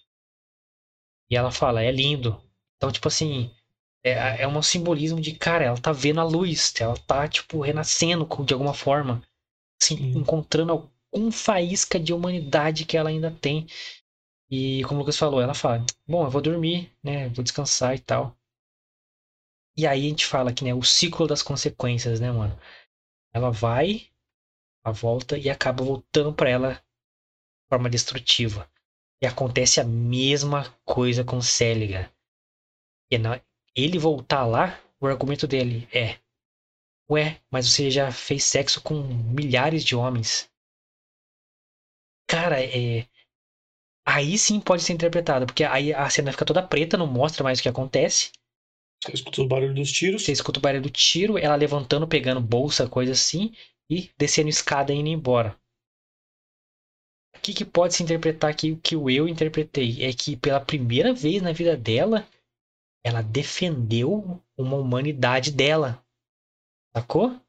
E 1.30 1.36
ela 1.36 1.52
fala, 1.52 1.84
é 1.84 1.92
lindo. 1.92 2.42
Então, 2.76 2.92
tipo 2.92 3.08
assim, 3.08 3.52
é, 4.04 4.44
é 4.44 4.48
um 4.48 4.62
simbolismo 4.62 5.20
de, 5.20 5.34
cara, 5.34 5.66
ela 5.66 5.78
tá 5.78 5.92
vendo 5.92 6.20
a 6.20 6.24
luz, 6.24 6.74
ela 6.80 6.96
tá, 6.98 7.28
tipo, 7.28 7.62
renascendo 7.62 8.28
de 8.46 8.54
alguma 8.54 8.74
forma, 8.74 9.22
assim, 9.82 9.96
encontrando 10.16 10.72
algum 11.14 11.32
faísca 11.32 12.00
de 12.00 12.14
humanidade 12.14 12.86
que 12.86 12.98
ela 12.98 13.10
ainda 13.10 13.32
tem. 13.32 13.68
E 14.50 14.84
como 14.84 14.96
o 14.96 15.00
Lucas 15.00 15.18
falou, 15.18 15.42
ela 15.42 15.54
fala, 15.54 15.86
bom, 16.08 16.26
eu 16.26 16.30
vou 16.30 16.42
dormir, 16.42 16.92
né, 17.04 17.30
vou 17.30 17.44
descansar 17.44 17.96
e 17.96 18.00
tal. 18.00 18.36
E 19.78 19.88
aí 19.88 20.06
a 20.06 20.10
gente 20.10 20.26
fala 20.26 20.54
que, 20.54 20.64
né, 20.64 20.74
o 20.74 20.84
ciclo 20.84 21.28
das 21.28 21.42
consequências, 21.42 22.20
né, 22.20 22.32
mano? 22.32 22.60
Ela 23.34 23.52
vai, 23.52 24.10
a 24.84 24.92
volta 24.92 25.38
e 25.38 25.50
acaba 25.50 25.84
voltando 25.84 26.34
para 26.34 26.50
ela 26.50 26.84
forma 27.70 27.90
destrutiva. 27.90 28.70
E 29.22 29.28
acontece 29.28 29.80
a 29.80 29.84
mesma 29.84 30.74
coisa 30.84 31.24
com 31.24 31.42
Céliga. 31.42 32.12
E 33.12 33.18
na, 33.18 33.42
ele 33.84 33.98
voltar 33.98 34.46
lá, 34.46 34.80
o 35.00 35.08
argumento 35.08 35.48
dele 35.48 35.88
é: 35.94 36.20
Ué, 37.10 37.42
mas 37.50 37.68
você 37.68 37.90
já 37.90 38.12
fez 38.12 38.44
sexo 38.44 38.82
com 38.82 39.02
milhares 39.02 39.84
de 39.84 39.96
homens. 39.96 40.50
Cara, 42.28 42.62
é. 42.62 43.08
Aí 44.06 44.38
sim 44.38 44.60
pode 44.60 44.84
ser 44.84 44.94
interpretado, 44.94 45.46
porque 45.46 45.64
aí 45.64 45.94
a 45.94 46.10
cena 46.10 46.32
fica 46.32 46.46
toda 46.46 46.66
preta, 46.66 46.98
não 46.98 47.08
mostra 47.08 47.44
mais 47.44 47.60
o 47.60 47.64
que 47.64 47.70
acontece. 47.70 48.32
Você 49.04 49.14
escuta 49.14 49.42
o 49.42 49.48
barulho 49.48 49.74
dos 49.74 49.92
tiros. 49.92 50.24
Você 50.24 50.32
escuta 50.32 50.60
o 50.60 50.62
barulho 50.62 50.84
do 50.84 50.90
tiro, 50.90 51.38
ela 51.38 51.56
levantando, 51.56 52.08
pegando 52.08 52.42
bolsa, 52.42 52.90
coisa 52.90 53.14
assim, 53.14 53.54
e 53.90 54.12
descendo 54.18 54.50
escada 54.50 54.94
e 54.94 54.98
indo 54.98 55.10
embora. 55.10 55.58
O 57.36 57.40
que, 57.42 57.54
que 57.54 57.66
pode 57.66 57.96
se 57.96 58.04
interpretar 58.04 58.50
aqui, 58.50 58.72
o 58.72 58.78
que 58.78 58.96
eu 58.96 59.28
interpretei? 59.28 60.04
É 60.04 60.12
que 60.12 60.36
pela 60.36 60.60
primeira 60.60 61.14
vez 61.14 61.42
na 61.42 61.54
vida 61.54 61.78
dela, 61.78 62.28
ela 63.04 63.22
defendeu 63.22 64.42
uma 64.58 64.78
humanidade 64.78 65.52
dela. 65.52 66.04
Sacou? 66.96 67.40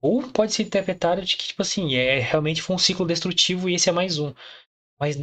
Ou 0.00 0.22
pode 0.30 0.52
ser 0.52 0.62
interpretado 0.62 1.22
de 1.24 1.36
que, 1.36 1.48
tipo 1.48 1.62
assim, 1.62 1.94
é, 1.94 2.18
realmente 2.20 2.62
foi 2.62 2.76
um 2.76 2.78
ciclo 2.78 3.06
destrutivo 3.06 3.68
e 3.68 3.74
esse 3.74 3.88
é 3.88 3.92
mais 3.92 4.18
um. 4.18 4.32
Mas 5.00 5.16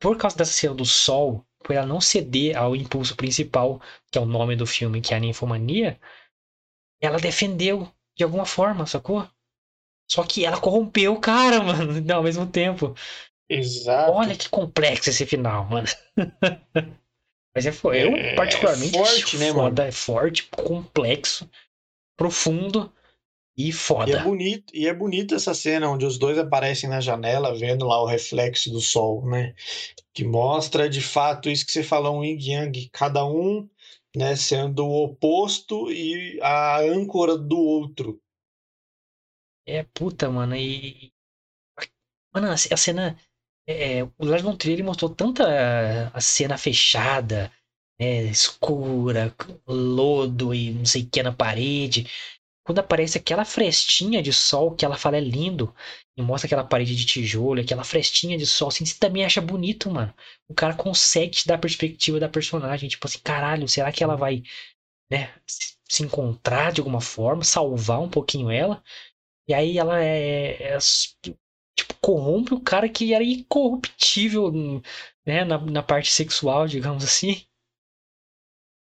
por 0.00 0.16
causa 0.18 0.36
dessa 0.36 0.52
cena 0.52 0.74
do 0.74 0.84
sol, 0.86 1.44
por 1.64 1.74
ela 1.74 1.86
não 1.86 2.00
ceder 2.00 2.56
ao 2.56 2.76
impulso 2.76 3.16
principal, 3.16 3.80
que 4.10 4.18
é 4.18 4.20
o 4.20 4.26
nome 4.26 4.56
do 4.56 4.66
filme, 4.66 5.00
que 5.00 5.14
é 5.14 5.16
a 5.16 5.20
ninfomania, 5.20 6.00
ela 7.00 7.18
defendeu 7.18 7.88
de 8.16 8.24
alguma 8.24 8.44
forma, 8.46 8.86
sacou? 8.86 9.26
Só 10.10 10.24
que 10.24 10.44
ela 10.44 10.60
corrompeu 10.60 11.14
o 11.14 11.20
cara, 11.20 11.62
mano, 11.64 12.14
ao 12.14 12.22
mesmo 12.22 12.46
tempo. 12.46 12.94
Exato. 13.48 14.12
Olha 14.12 14.36
que 14.36 14.48
complexo 14.48 15.10
esse 15.10 15.26
final, 15.26 15.64
mano. 15.66 15.88
Mas 17.54 17.66
é, 17.66 17.70
eu 17.70 18.16
é, 18.16 18.34
particularmente 18.34 18.96
é 18.96 19.04
forte, 19.04 19.38
né, 19.38 19.52
foda, 19.52 19.62
mano? 19.62 19.80
é 19.82 19.92
forte, 19.92 20.48
complexo, 20.48 21.50
profundo 22.16 22.92
e 23.56 23.72
foda. 23.72 24.10
E 24.10 24.14
é 24.14 24.22
bonito, 24.22 24.76
e 24.76 24.86
é 24.86 24.94
bonito 24.94 25.34
essa 25.34 25.52
cena 25.52 25.90
onde 25.90 26.06
os 26.06 26.16
dois 26.16 26.38
aparecem 26.38 26.88
na 26.88 27.00
janela 27.00 27.56
vendo 27.56 27.86
lá 27.86 28.00
o 28.00 28.06
reflexo 28.06 28.70
do 28.70 28.80
sol, 28.80 29.26
né? 29.26 29.54
Que 30.14 30.24
mostra 30.24 30.88
de 30.88 31.00
fato 31.00 31.50
isso 31.50 31.66
que 31.66 31.72
você 31.72 31.82
falou, 31.82 32.18
um 32.18 32.24
yin 32.24 32.38
yang, 32.40 32.88
cada 32.92 33.24
um, 33.26 33.68
né, 34.16 34.36
sendo 34.36 34.86
o 34.86 35.04
oposto 35.04 35.90
e 35.90 36.38
a 36.42 36.80
âncora 36.80 37.36
do 37.36 37.58
outro. 37.58 38.20
É 39.66 39.82
puta, 39.82 40.30
mano, 40.30 40.56
e 40.56 41.12
mano, 42.32 42.50
a 42.50 42.56
cena 42.56 43.18
é, 43.70 44.04
o 44.04 44.24
Lars 44.24 44.42
von 44.42 44.56
Trier 44.56 44.84
mostrou 44.84 45.14
tanta 45.14 46.10
a 46.12 46.20
cena 46.20 46.56
fechada, 46.58 47.52
né, 48.00 48.22
escura, 48.24 49.34
lodo 49.66 50.54
e 50.54 50.70
não 50.72 50.86
sei 50.86 51.02
o 51.02 51.10
que 51.10 51.22
na 51.22 51.32
parede. 51.32 52.06
Quando 52.64 52.78
aparece 52.80 53.18
aquela 53.18 53.44
frestinha 53.44 54.22
de 54.22 54.32
sol 54.32 54.74
que 54.74 54.84
ela 54.84 54.96
fala 54.96 55.16
é 55.16 55.20
lindo 55.20 55.74
e 56.16 56.22
mostra 56.22 56.46
aquela 56.46 56.64
parede 56.64 56.94
de 56.94 57.04
tijolo, 57.06 57.60
aquela 57.60 57.84
frestinha 57.84 58.38
de 58.38 58.46
sol, 58.46 58.68
assim, 58.68 58.86
você 58.86 58.98
também 58.98 59.24
acha 59.24 59.40
bonito, 59.40 59.90
mano. 59.90 60.14
O 60.48 60.54
cara 60.54 60.74
consegue 60.74 61.32
te 61.32 61.46
dar 61.46 61.56
a 61.56 61.58
perspectiva 61.58 62.20
da 62.20 62.28
personagem, 62.28 62.88
tipo 62.88 63.06
assim, 63.06 63.18
caralho, 63.20 63.68
será 63.68 63.90
que 63.92 64.04
ela 64.04 64.16
vai, 64.16 64.42
né, 65.10 65.34
se 65.88 66.02
encontrar 66.04 66.72
de 66.72 66.80
alguma 66.80 67.00
forma, 67.00 67.44
salvar 67.44 68.00
um 68.00 68.08
pouquinho 68.10 68.50
ela? 68.50 68.82
E 69.48 69.54
aí 69.54 69.78
ela 69.78 70.02
é, 70.02 70.74
é 70.74 70.78
tipo, 71.80 71.94
corrompe 72.00 72.54
o 72.54 72.60
cara 72.60 72.88
que 72.88 73.12
era 73.14 73.24
incorruptível 73.24 74.50
né, 75.26 75.44
na, 75.44 75.58
na 75.58 75.82
parte 75.82 76.10
sexual, 76.10 76.66
digamos 76.66 77.04
assim. 77.04 77.44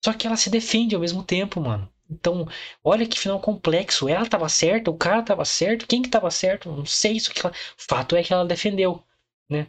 Só 0.04 0.14
que 0.14 0.28
ela 0.28 0.38
se 0.38 0.50
defende 0.50 0.96
ao 0.96 1.02
mesmo 1.02 1.24
tempo, 1.24 1.60
mano. 1.60 1.92
Então, 2.10 2.48
olha 2.84 3.08
que 3.08 3.20
final 3.20 3.40
complexo. 3.42 4.08
Ela 4.08 4.28
tava 4.30 4.48
certa, 4.48 4.92
o 4.92 4.98
cara 4.98 5.24
tava 5.24 5.44
certo, 5.46 5.88
quem 5.88 6.02
que 6.02 6.10
tava 6.10 6.30
certo? 6.30 6.72
Não 6.72 6.86
sei 6.86 7.14
isso 7.14 7.34
que 7.34 7.40
ela... 7.40 7.52
O 7.52 7.56
fato 7.78 8.16
é 8.16 8.24
que 8.24 8.32
ela 8.32 8.46
defendeu, 8.46 9.04
né? 9.50 9.68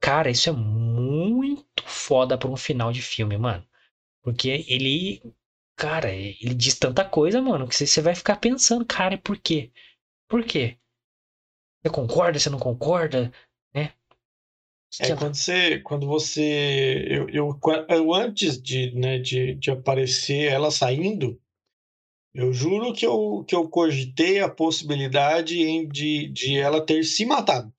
Cara, 0.00 0.30
isso 0.30 0.48
é 0.48 0.52
muito 0.52 1.82
foda 1.84 2.38
pra 2.38 2.48
um 2.48 2.56
final 2.56 2.92
de 2.92 3.02
filme, 3.02 3.36
mano. 3.38 3.66
Porque 4.22 4.64
ele, 4.68 5.22
cara, 5.76 6.12
ele 6.12 6.54
diz 6.54 6.78
tanta 6.78 7.04
coisa, 7.04 7.40
mano, 7.40 7.68
que 7.68 7.74
você 7.74 8.00
vai 8.02 8.14
ficar 8.14 8.36
pensando, 8.36 8.84
cara, 8.84 9.18
por 9.18 9.38
quê? 9.38 9.70
Por 10.28 10.44
quê? 10.44 10.78
Você 11.86 11.90
concorda, 11.90 12.38
você 12.38 12.50
não 12.50 12.58
concorda, 12.58 13.32
né? 13.72 13.92
É, 14.98 15.14
quando 15.14 15.34
você, 15.36 15.78
quando 15.80 16.06
você, 16.06 17.06
eu, 17.08 17.28
eu, 17.28 17.60
eu 17.88 18.12
antes 18.14 18.60
de, 18.60 18.92
né, 18.92 19.18
de, 19.18 19.54
de 19.54 19.70
aparecer 19.70 20.50
ela 20.50 20.70
saindo, 20.70 21.40
eu 22.34 22.52
juro 22.52 22.92
que 22.92 23.06
eu, 23.06 23.44
que 23.46 23.54
eu 23.54 23.68
cogitei 23.68 24.40
a 24.40 24.48
possibilidade 24.48 25.62
em, 25.62 25.86
de, 25.86 26.28
de 26.28 26.58
ela 26.58 26.84
ter 26.84 27.04
se 27.04 27.24
matado. 27.24 27.72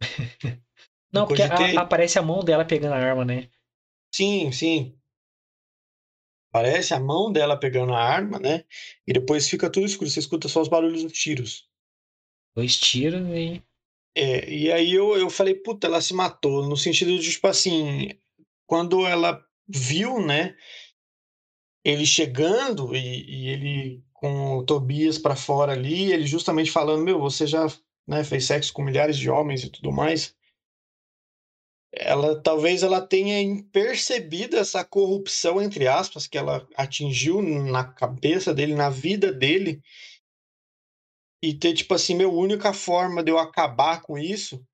Não, 1.12 1.26
porque 1.26 1.46
cogitei... 1.46 1.76
a, 1.76 1.82
aparece 1.82 2.18
a 2.18 2.22
mão 2.22 2.42
dela 2.42 2.64
pegando 2.64 2.94
a 2.94 2.98
arma, 2.98 3.24
né? 3.26 3.48
Sim, 4.14 4.50
sim. 4.52 4.97
Aparece 6.50 6.94
a 6.94 7.00
mão 7.00 7.30
dela 7.30 7.58
pegando 7.58 7.92
a 7.92 8.02
arma, 8.02 8.38
né? 8.38 8.64
E 9.06 9.12
depois 9.12 9.48
fica 9.48 9.70
tudo 9.70 9.86
escuro, 9.86 10.08
você 10.08 10.20
escuta 10.20 10.48
só 10.48 10.62
os 10.62 10.68
barulhos 10.68 11.02
dos 11.02 11.12
tiros. 11.12 11.68
Dois 12.56 12.76
tiros 12.78 13.20
e. 13.28 13.62
É, 14.14 14.50
e 14.50 14.72
aí 14.72 14.92
eu, 14.92 15.16
eu 15.16 15.30
falei, 15.30 15.54
puta, 15.54 15.86
ela 15.86 16.00
se 16.00 16.14
matou. 16.14 16.66
No 16.66 16.76
sentido 16.76 17.16
de, 17.18 17.30
tipo 17.30 17.46
assim, 17.46 18.10
quando 18.66 19.06
ela 19.06 19.44
viu, 19.68 20.20
né? 20.20 20.56
Ele 21.84 22.04
chegando 22.04 22.94
e, 22.96 23.44
e 23.44 23.48
ele 23.48 24.04
com 24.12 24.58
o 24.58 24.64
Tobias 24.64 25.18
para 25.18 25.36
fora 25.36 25.72
ali, 25.72 26.12
ele 26.12 26.26
justamente 26.26 26.70
falando, 26.70 27.04
meu, 27.04 27.20
você 27.20 27.46
já 27.46 27.66
né, 28.06 28.24
fez 28.24 28.46
sexo 28.46 28.72
com 28.72 28.82
milhares 28.82 29.16
de 29.16 29.30
homens 29.30 29.62
e 29.62 29.70
tudo 29.70 29.92
mais 29.92 30.36
ela 31.92 32.40
talvez 32.42 32.82
ela 32.82 33.00
tenha 33.00 33.62
percebido 33.72 34.56
essa 34.56 34.84
corrupção 34.84 35.60
entre 35.60 35.86
aspas 35.86 36.26
que 36.26 36.36
ela 36.36 36.66
atingiu 36.76 37.42
na 37.42 37.84
cabeça 37.84 38.52
dele, 38.54 38.74
na 38.74 38.90
vida 38.90 39.32
dele 39.32 39.80
e 41.42 41.54
ter 41.54 41.72
tipo 41.74 41.94
assim, 41.94 42.14
meu 42.14 42.32
única 42.32 42.72
forma 42.72 43.22
de 43.22 43.30
eu 43.30 43.38
acabar 43.38 44.02
com 44.02 44.18
isso 44.18 44.64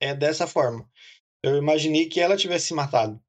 é 0.00 0.14
dessa 0.14 0.46
forma. 0.46 0.88
Eu 1.42 1.56
imaginei 1.56 2.08
que 2.08 2.20
ela 2.20 2.36
tivesse 2.36 2.68
se 2.68 2.74
matado. 2.74 3.20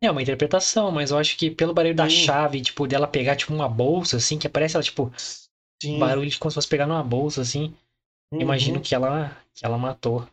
É 0.00 0.10
uma 0.10 0.22
interpretação, 0.22 0.92
mas 0.92 1.10
eu 1.10 1.18
acho 1.18 1.36
que 1.36 1.50
pelo 1.50 1.74
barulho 1.74 1.94
da 1.94 2.06
Hum. 2.06 2.10
chave, 2.10 2.60
tipo, 2.60 2.86
dela 2.86 3.06
pegar, 3.08 3.34
tipo, 3.34 3.52
uma 3.52 3.68
bolsa, 3.68 4.18
assim, 4.18 4.38
que 4.38 4.46
aparece 4.46 4.76
ela, 4.76 4.84
tipo, 4.84 5.10
Sim. 5.82 5.98
barulho 5.98 6.30
de 6.30 6.38
como 6.38 6.50
se 6.50 6.54
fosse 6.54 6.68
pegar 6.68 6.86
numa 6.86 7.02
bolsa, 7.02 7.42
assim. 7.42 7.74
Uhum. 8.32 8.40
Imagino 8.40 8.80
que 8.80 8.94
ela, 8.94 9.30
que 9.54 9.64
ela 9.64 9.78
matou. 9.78 10.28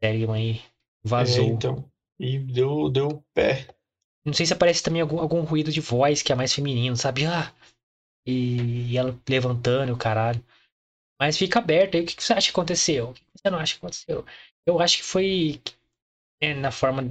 Bergman 0.00 0.34
aí. 0.36 0.60
É, 0.60 1.08
Vazou. 1.08 1.44
então. 1.46 1.90
E 2.18 2.38
deu, 2.38 2.88
deu 2.90 3.24
pé. 3.34 3.66
Não 4.24 4.32
sei 4.32 4.44
se 4.46 4.52
aparece 4.52 4.82
também 4.82 5.00
algum, 5.00 5.18
algum 5.20 5.42
ruído 5.42 5.72
de 5.72 5.80
voz 5.80 6.22
que 6.22 6.32
é 6.32 6.34
mais 6.34 6.52
feminino, 6.52 6.96
sabe? 6.96 7.26
Ah! 7.26 7.52
E, 8.26 8.92
e 8.92 8.96
ela 8.98 9.18
levantando 9.28 9.92
o 9.92 9.96
caralho. 9.98 10.44
Mas 11.20 11.38
fica 11.38 11.58
aberto 11.58 11.96
aí. 11.96 12.02
O 12.02 12.06
que, 12.06 12.16
que 12.16 12.22
você 12.22 12.32
acha 12.32 12.46
que 12.46 12.52
aconteceu? 12.52 13.10
O 13.10 13.14
que 13.14 13.22
você 13.36 13.50
não 13.50 13.58
acha 13.58 13.74
que 13.74 13.78
aconteceu? 13.78 14.24
Eu 14.66 14.80
acho 14.80 14.98
que 14.98 15.02
foi 15.04 15.60
é, 16.40 16.54
na 16.54 16.70
forma 16.70 17.02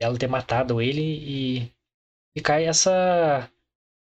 dela 0.00 0.18
ter 0.18 0.26
matado 0.28 0.80
ele 0.80 1.02
e 1.02 1.72
ficar 2.36 2.60
essa 2.60 3.50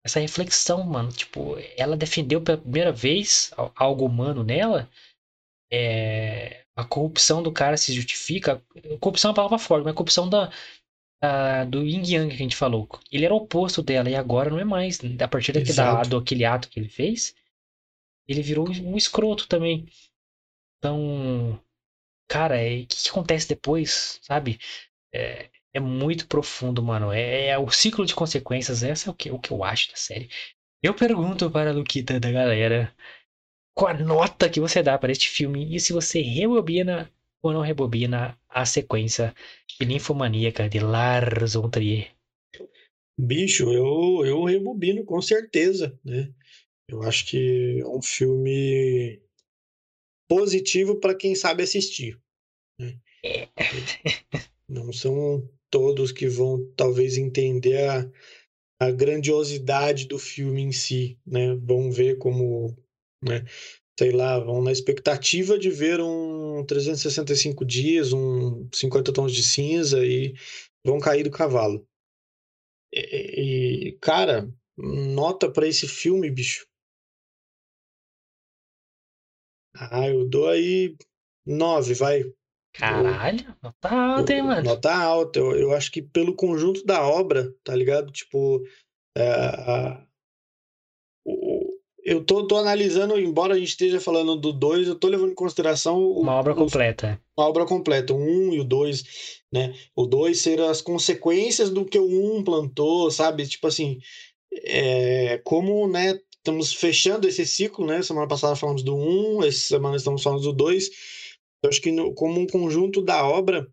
essa 0.05 0.19
reflexão, 0.19 0.83
mano. 0.83 1.11
Tipo, 1.11 1.55
ela 1.77 1.97
defendeu 1.97 2.41
pela 2.41 2.57
primeira 2.59 2.91
vez 2.91 3.51
al- 3.57 3.73
algo 3.75 4.05
humano 4.05 4.43
nela. 4.43 4.89
É, 5.71 6.65
a 6.75 6.85
corrupção 6.85 7.43
do 7.43 7.51
cara 7.51 7.77
se 7.77 7.93
justifica. 7.93 8.63
Corrupção 8.99 9.29
é 9.29 9.31
uma 9.31 9.35
palavra 9.35 9.59
forte, 9.59 9.83
mas 9.83 9.93
a 9.93 9.95
corrupção 9.95 10.29
da, 10.29 10.51
do 11.67 11.83
Yin 11.83 12.03
Yang 12.05 12.27
que 12.29 12.35
a 12.35 12.37
gente 12.37 12.55
falou. 12.55 12.87
Ele 13.11 13.25
era 13.25 13.33
o 13.33 13.37
oposto 13.37 13.81
dela 13.81 14.09
e 14.09 14.15
agora 14.15 14.49
não 14.49 14.59
é 14.59 14.63
mais. 14.63 14.99
A 15.21 15.27
partir 15.27 15.51
daqui 15.51 15.73
da, 15.73 16.01
do 16.03 16.17
aquele 16.17 16.45
ato 16.45 16.69
que 16.69 16.79
ele 16.79 16.89
fez, 16.89 17.35
ele 18.27 18.41
virou 18.41 18.69
um 18.69 18.97
escroto 18.97 19.47
também. 19.47 19.87
Então, 20.79 21.59
cara, 22.27 22.57
é- 22.57 22.83
o 22.83 22.87
que, 22.87 23.03
que 23.03 23.09
acontece 23.09 23.47
depois, 23.49 24.19
sabe? 24.23 24.59
É, 25.13 25.49
é 25.73 25.79
muito 25.79 26.27
profundo, 26.27 26.83
mano. 26.83 27.11
É, 27.11 27.47
é 27.49 27.59
o 27.59 27.69
ciclo 27.71 28.05
de 28.05 28.15
consequências. 28.15 28.83
Essa 28.83 29.09
é 29.09 29.11
o 29.11 29.15
que, 29.15 29.31
o 29.31 29.39
que 29.39 29.51
eu 29.51 29.63
acho 29.63 29.89
da 29.91 29.97
série. 29.97 30.29
Eu 30.83 30.95
pergunto 30.95 31.51
para 31.51 31.71
a 31.71 31.73
Luquita 31.73 32.19
da 32.19 32.31
galera 32.31 32.93
qual 33.75 33.91
a 33.91 33.93
nota 33.93 34.49
que 34.49 34.59
você 34.59 34.81
dá 34.81 34.97
para 34.97 35.11
este 35.11 35.29
filme 35.29 35.75
e 35.75 35.79
se 35.79 35.93
você 35.93 36.21
rebobina 36.21 37.11
ou 37.43 37.53
não 37.53 37.61
rebobina 37.61 38.39
a 38.49 38.65
sequência 38.65 39.35
de 39.67 39.85
Ninfomaníaca 39.85 40.67
de 40.67 40.79
Lars 40.79 41.53
von 41.53 41.69
Trier. 41.69 42.15
Bicho, 43.19 43.71
eu, 43.71 44.25
eu 44.25 44.43
rebobino 44.43 45.05
com 45.05 45.21
certeza, 45.21 45.97
né? 46.03 46.33
Eu 46.89 47.03
acho 47.03 47.27
que 47.27 47.79
é 47.81 47.87
um 47.87 48.01
filme 48.01 49.21
positivo 50.27 50.99
para 50.99 51.15
quem 51.15 51.35
sabe 51.35 51.63
assistir. 51.63 52.19
né? 52.79 52.99
Não 54.67 54.91
são 54.91 55.47
todos 55.69 56.11
que 56.11 56.27
vão 56.27 56.71
talvez 56.75 57.17
entender 57.17 57.87
a, 57.89 58.11
a 58.79 58.91
grandiosidade 58.91 60.07
do 60.07 60.17
filme 60.17 60.61
em 60.61 60.71
si, 60.71 61.17
né? 61.25 61.55
Vão 61.55 61.91
ver 61.91 62.17
como, 62.17 62.75
né? 63.25 63.45
Sei 63.97 64.11
lá, 64.11 64.39
vão 64.39 64.61
na 64.61 64.71
expectativa 64.71 65.57
de 65.57 65.69
ver 65.69 66.01
um 66.01 66.65
365 66.65 67.63
dias, 67.65 68.11
um 68.11 68.67
50 68.73 69.13
tons 69.13 69.31
de 69.33 69.41
cinza 69.43 70.05
e 70.05 70.33
vão 70.85 70.99
cair 70.99 71.23
do 71.23 71.31
cavalo. 71.31 71.87
E, 72.93 73.89
e, 73.89 73.97
cara, 74.01 74.49
nota 74.77 75.49
para 75.49 75.67
esse 75.67 75.87
filme, 75.87 76.29
bicho. 76.29 76.67
Ah, 79.77 80.07
eu 80.07 80.27
dou 80.27 80.47
aí 80.47 80.95
nove, 81.45 81.93
vai. 81.93 82.23
Caralho, 82.73 83.55
tá 83.79 84.15
alto, 84.17 84.31
hein, 84.31 84.41
mano? 84.41 84.63
Nota 84.63 84.93
alta. 84.93 85.39
Eu, 85.39 85.51
eu 85.57 85.73
acho 85.73 85.91
que 85.91 86.01
pelo 86.01 86.35
conjunto 86.35 86.85
da 86.85 87.01
obra, 87.05 87.53
tá 87.63 87.75
ligado? 87.75 88.11
Tipo, 88.11 88.61
é, 89.17 89.27
a- 89.29 90.05
eu 92.05 92.23
tô, 92.23 92.45
tô 92.47 92.55
analisando, 92.57 93.19
embora 93.19 93.55
a 93.55 93.57
gente 93.59 93.69
esteja 93.69 93.99
falando 93.99 94.35
do 94.35 94.53
2, 94.53 94.87
eu 94.87 94.95
tô 94.95 95.07
levando 95.07 95.31
em 95.31 95.35
consideração 95.35 95.97
o- 95.97 96.21
Uma 96.21 96.35
obra 96.35 96.53
completa. 96.55 97.19
uma 97.37 97.47
obra 97.49 97.65
completa, 97.65 98.13
o 98.13 98.17
1 98.17 98.53
e 98.53 98.59
o 98.59 98.63
2, 98.63 99.41
né? 99.51 99.73
O 99.95 100.05
2 100.05 100.39
ser 100.39 100.61
as 100.61 100.81
consequências 100.81 101.69
do 101.69 101.83
que 101.85 101.97
o 101.99 102.05
1 102.37 102.43
plantou, 102.43 103.09
sabe? 103.11 103.45
Tipo 103.47 103.67
assim, 103.67 103.99
é, 104.63 105.39
como, 105.43 105.87
né, 105.87 106.19
estamos 106.37 106.73
fechando 106.73 107.27
esse 107.27 107.45
ciclo, 107.45 107.85
né? 107.87 108.01
Semana 108.03 108.27
passada 108.27 108.55
falamos 108.55 108.83
do 108.83 108.95
1, 108.95 109.43
essa 109.43 109.59
semana 109.59 109.97
estamos 109.97 110.21
falando 110.21 110.43
do 110.43 110.53
2. 110.53 110.89
Eu 111.63 111.69
acho 111.69 111.81
que 111.81 111.91
no- 111.91 112.13
como 112.13 112.39
um 112.39 112.45
conjunto 112.47 113.01
da 113.01 113.27
obra, 113.27 113.67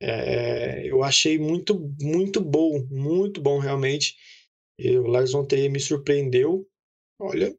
é, 0.00 0.82
eu 0.86 1.02
achei 1.02 1.38
muito, 1.38 1.90
muito 2.00 2.40
bom, 2.40 2.86
muito 2.90 3.40
bom 3.40 3.58
realmente. 3.58 4.14
O 4.80 5.08
Lars 5.08 5.32
von 5.32 5.44
Trier 5.44 5.70
me 5.70 5.80
surpreendeu, 5.80 6.66
olha, 7.20 7.54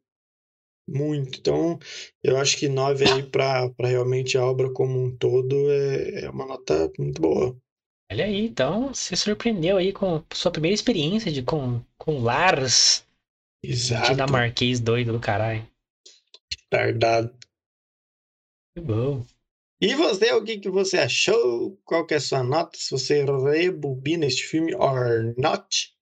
muito. 0.86 1.38
Então, 1.38 1.78
eu 2.22 2.36
acho 2.36 2.56
que 2.56 2.68
9 2.68 3.04
aí 3.08 3.22
para 3.22 3.70
realmente 3.78 4.38
a 4.38 4.44
obra 4.44 4.72
como 4.72 5.02
um 5.02 5.16
todo 5.16 5.54
é, 5.70 6.24
é 6.24 6.30
uma 6.30 6.46
nota 6.46 6.90
muito 6.98 7.20
boa. 7.20 7.56
Olha 8.10 8.24
aí, 8.24 8.46
então 8.46 8.94
se 8.94 9.16
surpreendeu 9.16 9.76
aí 9.76 9.92
com 9.92 10.22
sua 10.32 10.52
primeira 10.52 10.74
experiência 10.74 11.32
de, 11.32 11.42
com, 11.42 11.82
com 11.98 12.20
Lars, 12.20 13.04
Exato. 13.62 14.12
dinamarquês 14.12 14.78
doido 14.78 15.12
do 15.12 15.20
caralho. 15.20 15.66
Tardado. 16.70 17.36
Que 18.74 18.80
bom. 18.80 19.24
E 19.80 19.94
você, 19.94 20.32
o 20.32 20.42
que, 20.42 20.58
que 20.58 20.70
você 20.70 20.98
achou? 20.98 21.76
Qual 21.84 22.06
que 22.06 22.14
é 22.14 22.16
a 22.16 22.20
sua 22.20 22.42
nota? 22.42 22.78
Se 22.78 22.90
você 22.90 23.24
rebobina 23.24 24.24
este 24.24 24.44
filme 24.44 24.74
or 24.74 25.34
not? 25.36 25.95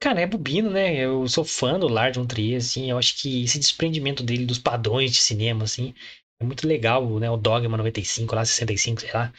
Cara, 0.00 0.20
é 0.20 0.26
bobino, 0.26 0.70
né? 0.70 0.96
Eu 0.96 1.28
sou 1.28 1.44
fã 1.44 1.78
do 1.78 1.86
Lars 1.88 2.16
von 2.16 2.26
Trier, 2.26 2.56
assim, 2.58 2.90
eu 2.90 2.96
acho 2.98 3.16
que 3.20 3.44
esse 3.44 3.58
desprendimento 3.58 4.22
dele 4.22 4.46
dos 4.46 4.58
padrões 4.58 5.12
de 5.12 5.18
cinema, 5.18 5.64
assim, 5.64 5.94
é 6.40 6.44
muito 6.44 6.66
legal, 6.66 7.18
né? 7.18 7.30
O 7.30 7.36
Dogma 7.36 7.76
95, 7.76 8.34
lá 8.34 8.44
65, 8.44 9.02
sei 9.02 9.12
lá. 9.12 9.32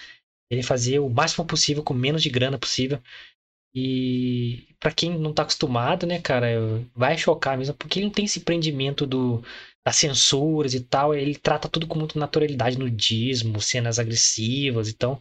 Ele 0.51 0.63
fazia 0.63 1.01
o 1.01 1.09
máximo 1.09 1.45
possível 1.45 1.83
com 1.83 1.93
menos 1.93 2.21
de 2.23 2.29
grana 2.29 2.57
possível. 2.59 3.01
E 3.75 4.67
pra 4.79 4.91
quem 4.91 5.17
não 5.17 5.33
tá 5.33 5.43
acostumado, 5.43 6.07
né, 6.07 6.19
cara, 6.21 6.47
vai 6.95 7.17
chocar 7.17 7.57
mesmo, 7.57 7.75
porque 7.75 7.99
ele 7.99 8.07
não 8.07 8.13
tem 8.13 8.25
esse 8.25 8.41
prendimento 8.41 9.05
do, 9.07 9.43
das 9.85 9.95
censuras 9.97 10.73
e 10.73 10.81
tal, 10.81 11.13
ele 11.15 11.35
trata 11.35 11.69
tudo 11.69 11.87
com 11.87 11.97
muita 11.99 12.19
naturalidade, 12.19 12.77
nudismo, 12.79 13.61
cenas 13.61 13.99
agressivas, 13.99 14.89
então 14.89 15.19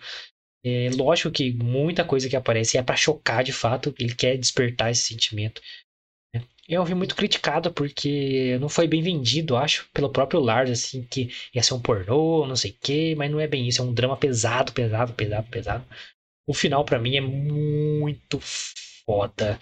é 0.65 0.91
lógico 0.95 1.31
que 1.31 1.53
muita 1.53 2.05
coisa 2.05 2.29
que 2.29 2.37
aparece 2.37 2.77
é 2.77 2.83
pra 2.83 2.97
chocar 2.97 3.43
de 3.43 3.53
fato, 3.53 3.95
ele 3.99 4.15
quer 4.15 4.37
despertar 4.37 4.91
esse 4.91 5.03
sentimento. 5.03 5.61
né? 6.35 6.43
Eu 6.69 6.81
ouvi 6.81 6.95
muito 6.95 7.17
criticado 7.17 7.73
porque 7.73 8.59
não 8.61 8.69
foi 8.69 8.87
bem 8.87 9.03
vendido, 9.03 9.57
acho, 9.57 9.89
pelo 9.93 10.11
próprio 10.11 10.41
Lars, 10.41 10.71
assim, 10.71 11.03
que 11.05 11.31
ia 11.55 11.63
ser 11.63 11.75
um 11.75 11.81
pornô, 11.81 12.47
não 12.47 12.57
sei 12.57 12.73
o 12.73 12.77
quê, 12.81 13.15
mas 13.17 13.31
não 13.31 13.41
é 13.41 13.47
bem 13.47 13.67
isso, 13.69 13.83
é 13.83 13.85
um 13.85 13.95
drama 13.95 14.17
pesado, 14.17 14.73
pesado, 14.73 15.13
pesado, 15.15 15.49
pesado. 15.49 15.85
O 16.47 16.55
final 16.55 16.85
pra 16.85 16.99
mim 16.99 17.17
é 17.17 17.21
muito 17.21 18.39
foda. 18.41 19.59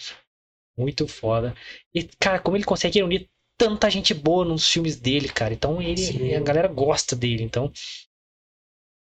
Muito 0.79 1.09
foda. 1.09 1.55
E, 1.95 2.05
cara, 2.21 2.39
como 2.39 2.57
ele 2.57 2.65
consegue 2.65 2.99
reunir 2.99 3.29
tanta 3.59 3.91
gente 3.91 4.15
boa 4.15 4.45
nos 4.45 4.71
filmes 4.71 4.97
dele, 4.97 5.29
cara. 5.29 5.53
Então 5.53 5.83
ele, 5.83 5.97
Sim. 5.97 6.35
a 6.35 6.41
galera 6.41 6.69
gosta 6.69 7.17
dele. 7.17 7.43
Então. 7.43 7.73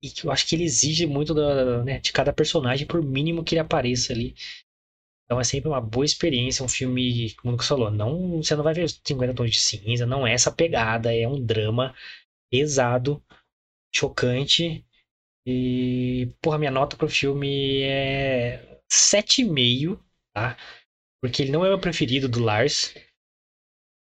E 0.02 0.12
eu 0.24 0.32
acho 0.32 0.48
que 0.48 0.56
ele 0.56 0.64
exige 0.64 1.06
muito 1.06 1.34
da, 1.34 1.84
né, 1.84 2.00
de 2.00 2.12
cada 2.12 2.32
personagem, 2.32 2.88
por 2.88 3.04
mínimo 3.04 3.44
que 3.44 3.56
ele 3.56 3.60
apareça 3.60 4.14
ali. 4.14 4.34
Então 5.26 5.40
é 5.40 5.44
sempre 5.44 5.70
uma 5.70 5.82
boa 5.82 6.06
experiência, 6.06 6.66
um 6.66 6.70
filme, 6.70 7.36
como 7.36 7.50
o 7.50 7.52
Lucas 7.52 7.68
falou, 7.68 7.92
não, 7.92 8.42
você 8.42 8.56
não 8.56 8.64
vai 8.64 8.74
ver 8.74 8.90
50 8.90 9.34
tons 9.36 9.52
de 9.52 9.62
cinza, 9.62 10.06
não 10.06 10.26
é 10.26 10.34
essa 10.34 10.52
pegada, 10.52 11.16
é 11.16 11.28
um 11.28 11.44
drama 11.44 11.94
pesado, 12.50 13.24
chocante. 13.94 14.84
E, 15.46 16.34
porra, 16.42 16.58
minha 16.58 16.72
nota 16.72 16.98
pro 16.98 17.08
filme 17.08 17.82
é 17.84 18.82
7,5, 18.92 20.00
tá? 20.34 20.58
Porque 21.22 21.44
ele 21.44 21.52
não 21.52 21.64
é 21.64 21.68
o 21.68 21.72
meu 21.72 21.80
preferido 21.80 22.28
do 22.28 22.40
Lars. 22.40 22.94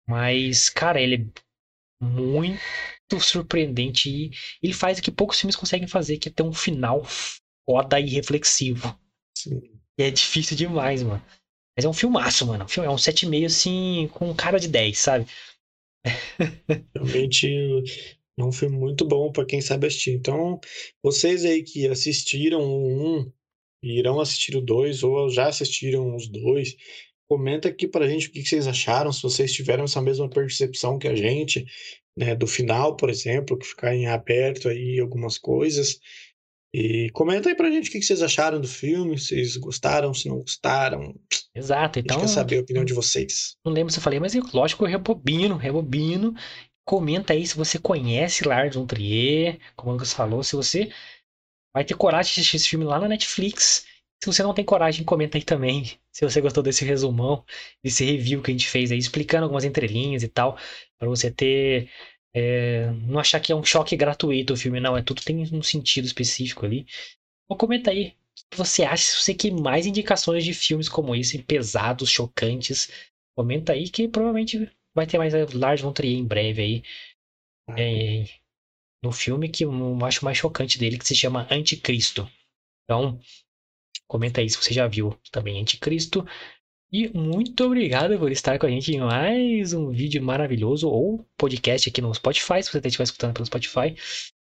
Mas, 0.08 0.70
cara, 0.70 1.00
ele 1.00 1.30
é 2.00 2.04
muito 2.04 2.60
surpreendente 3.20 4.08
e 4.08 4.30
ele 4.62 4.72
faz 4.72 4.98
o 4.98 5.02
que 5.02 5.10
poucos 5.10 5.38
filmes 5.38 5.56
conseguem 5.56 5.88
fazer, 5.88 6.18
que 6.18 6.28
é 6.28 6.32
ter 6.32 6.42
um 6.42 6.52
final 6.52 7.04
foda 7.66 8.00
e 8.00 8.08
reflexivo. 8.08 8.98
Sim. 9.36 9.60
E 9.98 10.02
é 10.02 10.10
difícil 10.10 10.56
demais, 10.56 11.02
mano. 11.02 11.22
Mas 11.76 11.84
é 11.84 11.88
um 11.88 11.92
filmaço, 11.92 12.46
mano. 12.46 12.64
É 12.64 12.90
um 12.90 12.96
7,5 12.96 13.46
assim, 13.46 14.10
com 14.12 14.34
cara 14.34 14.58
de 14.58 14.68
10, 14.68 14.98
sabe? 14.98 15.26
Realmente 16.94 17.46
é 18.38 18.44
um 18.44 18.52
filme 18.52 18.76
muito 18.76 19.04
bom 19.04 19.30
para 19.30 19.46
quem 19.46 19.60
sabe 19.60 19.86
assistir. 19.86 20.12
Então, 20.12 20.60
vocês 21.02 21.44
aí 21.44 21.62
que 21.62 21.86
assistiram 21.86 22.60
o 22.60 23.20
1 23.20 23.32
e 23.84 23.98
irão 23.98 24.20
assistir 24.20 24.56
o 24.56 24.60
2 24.60 25.02
ou 25.02 25.28
já 25.30 25.48
assistiram 25.48 26.14
os 26.14 26.28
dois, 26.28 26.76
comenta 27.28 27.68
aqui 27.68 27.88
pra 27.88 28.08
gente 28.08 28.28
o 28.28 28.32
que 28.32 28.44
vocês 28.44 28.66
acharam, 28.66 29.12
se 29.12 29.22
vocês 29.22 29.52
tiveram 29.52 29.84
essa 29.84 30.00
mesma 30.02 30.28
percepção 30.28 30.98
que 30.98 31.08
a 31.08 31.14
gente, 31.14 31.64
né, 32.16 32.34
do 32.34 32.46
final, 32.46 32.96
por 32.96 33.10
exemplo, 33.10 33.58
que 33.58 33.66
ficar 33.66 33.94
em 33.94 34.06
aberto 34.06 34.68
aí 34.68 35.00
algumas 35.00 35.38
coisas. 35.38 35.98
E 36.74 37.10
comenta 37.12 37.50
aí 37.50 37.54
pra 37.54 37.70
gente 37.70 37.90
o 37.90 37.92
que 37.92 38.02
vocês 38.02 38.22
acharam 38.22 38.60
do 38.60 38.68
filme, 38.68 39.18
se 39.18 39.28
vocês 39.28 39.56
gostaram, 39.58 40.14
se 40.14 40.28
não 40.28 40.38
gostaram. 40.38 41.14
Exato, 41.54 41.98
então. 41.98 42.16
A 42.16 42.20
gente 42.20 42.28
quer 42.28 42.34
saber 42.34 42.58
a 42.58 42.62
opinião 42.62 42.84
de 42.84 42.94
vocês. 42.94 43.56
Não 43.64 43.72
lembro 43.72 43.92
se 43.92 43.98
eu 43.98 44.02
falei, 44.02 44.18
mas 44.18 44.34
lógico, 44.54 44.84
eu 44.84 44.88
rebobino, 44.88 45.56
rebobino. 45.56 46.34
Comenta 46.84 47.34
aí 47.34 47.46
se 47.46 47.56
você 47.56 47.78
conhece 47.78 48.48
Lars 48.48 48.74
von 48.74 48.86
Trier, 48.86 49.58
como 49.76 49.90
o 49.90 49.94
Lucas 49.94 50.12
falou, 50.12 50.42
se 50.42 50.56
você 50.56 50.90
vai 51.74 51.84
ter 51.84 51.94
coragem 51.94 52.32
de 52.32 52.40
assistir 52.40 52.56
esse 52.56 52.68
filme 52.70 52.84
lá 52.84 52.98
na 52.98 53.08
Netflix. 53.08 53.86
Se 54.22 54.26
você 54.26 54.42
não 54.44 54.54
tem 54.54 54.64
coragem, 54.64 55.04
comenta 55.04 55.36
aí 55.36 55.42
também. 55.42 55.98
Se 56.12 56.24
você 56.24 56.40
gostou 56.40 56.62
desse 56.62 56.84
resumão, 56.84 57.44
desse 57.82 58.04
review 58.04 58.40
que 58.40 58.50
a 58.50 58.54
gente 58.54 58.68
fez 58.68 58.92
aí, 58.92 58.98
explicando 58.98 59.44
algumas 59.44 59.64
entrelinhas 59.64 60.22
e 60.22 60.28
tal, 60.28 60.56
para 60.98 61.08
você 61.08 61.30
ter. 61.30 61.90
É, 62.34 62.90
não 62.92 63.18
achar 63.18 63.40
que 63.40 63.52
é 63.52 63.56
um 63.56 63.64
choque 63.64 63.96
gratuito 63.96 64.54
o 64.54 64.56
filme, 64.56 64.78
não. 64.78 64.96
É 64.96 65.02
tudo 65.02 65.22
tem 65.22 65.42
um 65.52 65.62
sentido 65.62 66.04
específico 66.04 66.64
ali. 66.64 66.86
Então 67.44 67.56
comenta 67.58 67.90
aí 67.90 68.08
o 68.10 68.50
que 68.50 68.56
você 68.56 68.84
acha, 68.84 69.02
se 69.04 69.22
você 69.22 69.34
quer 69.34 69.50
mais 69.52 69.86
indicações 69.86 70.44
de 70.44 70.54
filmes 70.54 70.88
como 70.88 71.14
esse, 71.16 71.42
pesados, 71.42 72.08
chocantes. 72.08 72.90
Comenta 73.36 73.72
aí 73.72 73.88
que 73.88 74.06
provavelmente 74.06 74.70
vai 74.94 75.06
ter 75.06 75.18
mais 75.18 75.34
Lars 75.54 75.80
von 75.80 75.92
Trier 75.92 76.18
em 76.18 76.24
breve 76.24 76.62
aí. 76.62 76.82
É, 77.76 78.24
no 79.02 79.10
filme 79.10 79.48
que 79.48 79.64
eu 79.64 80.04
acho 80.04 80.24
mais 80.24 80.38
chocante 80.38 80.78
dele, 80.78 80.98
que 80.98 81.06
se 81.06 81.16
chama 81.16 81.46
Anticristo. 81.50 82.30
Então, 82.84 83.18
comenta 84.12 84.42
aí 84.42 84.50
se 84.50 84.58
você 84.58 84.74
já 84.74 84.86
viu 84.86 85.18
também 85.30 85.58
Anticristo. 85.58 86.22
E 86.92 87.08
muito 87.16 87.64
obrigado 87.64 88.18
por 88.18 88.30
estar 88.30 88.58
com 88.58 88.66
a 88.66 88.68
gente 88.68 88.92
em 88.92 89.00
mais 89.00 89.72
um 89.72 89.90
vídeo 89.90 90.22
maravilhoso 90.22 90.86
ou 90.86 91.26
podcast 91.38 91.88
aqui 91.88 92.02
no 92.02 92.12
Spotify, 92.12 92.62
se 92.62 92.70
você 92.70 92.86
estiver 92.86 93.04
escutando 93.04 93.32
pelo 93.32 93.46
Spotify. 93.46 93.96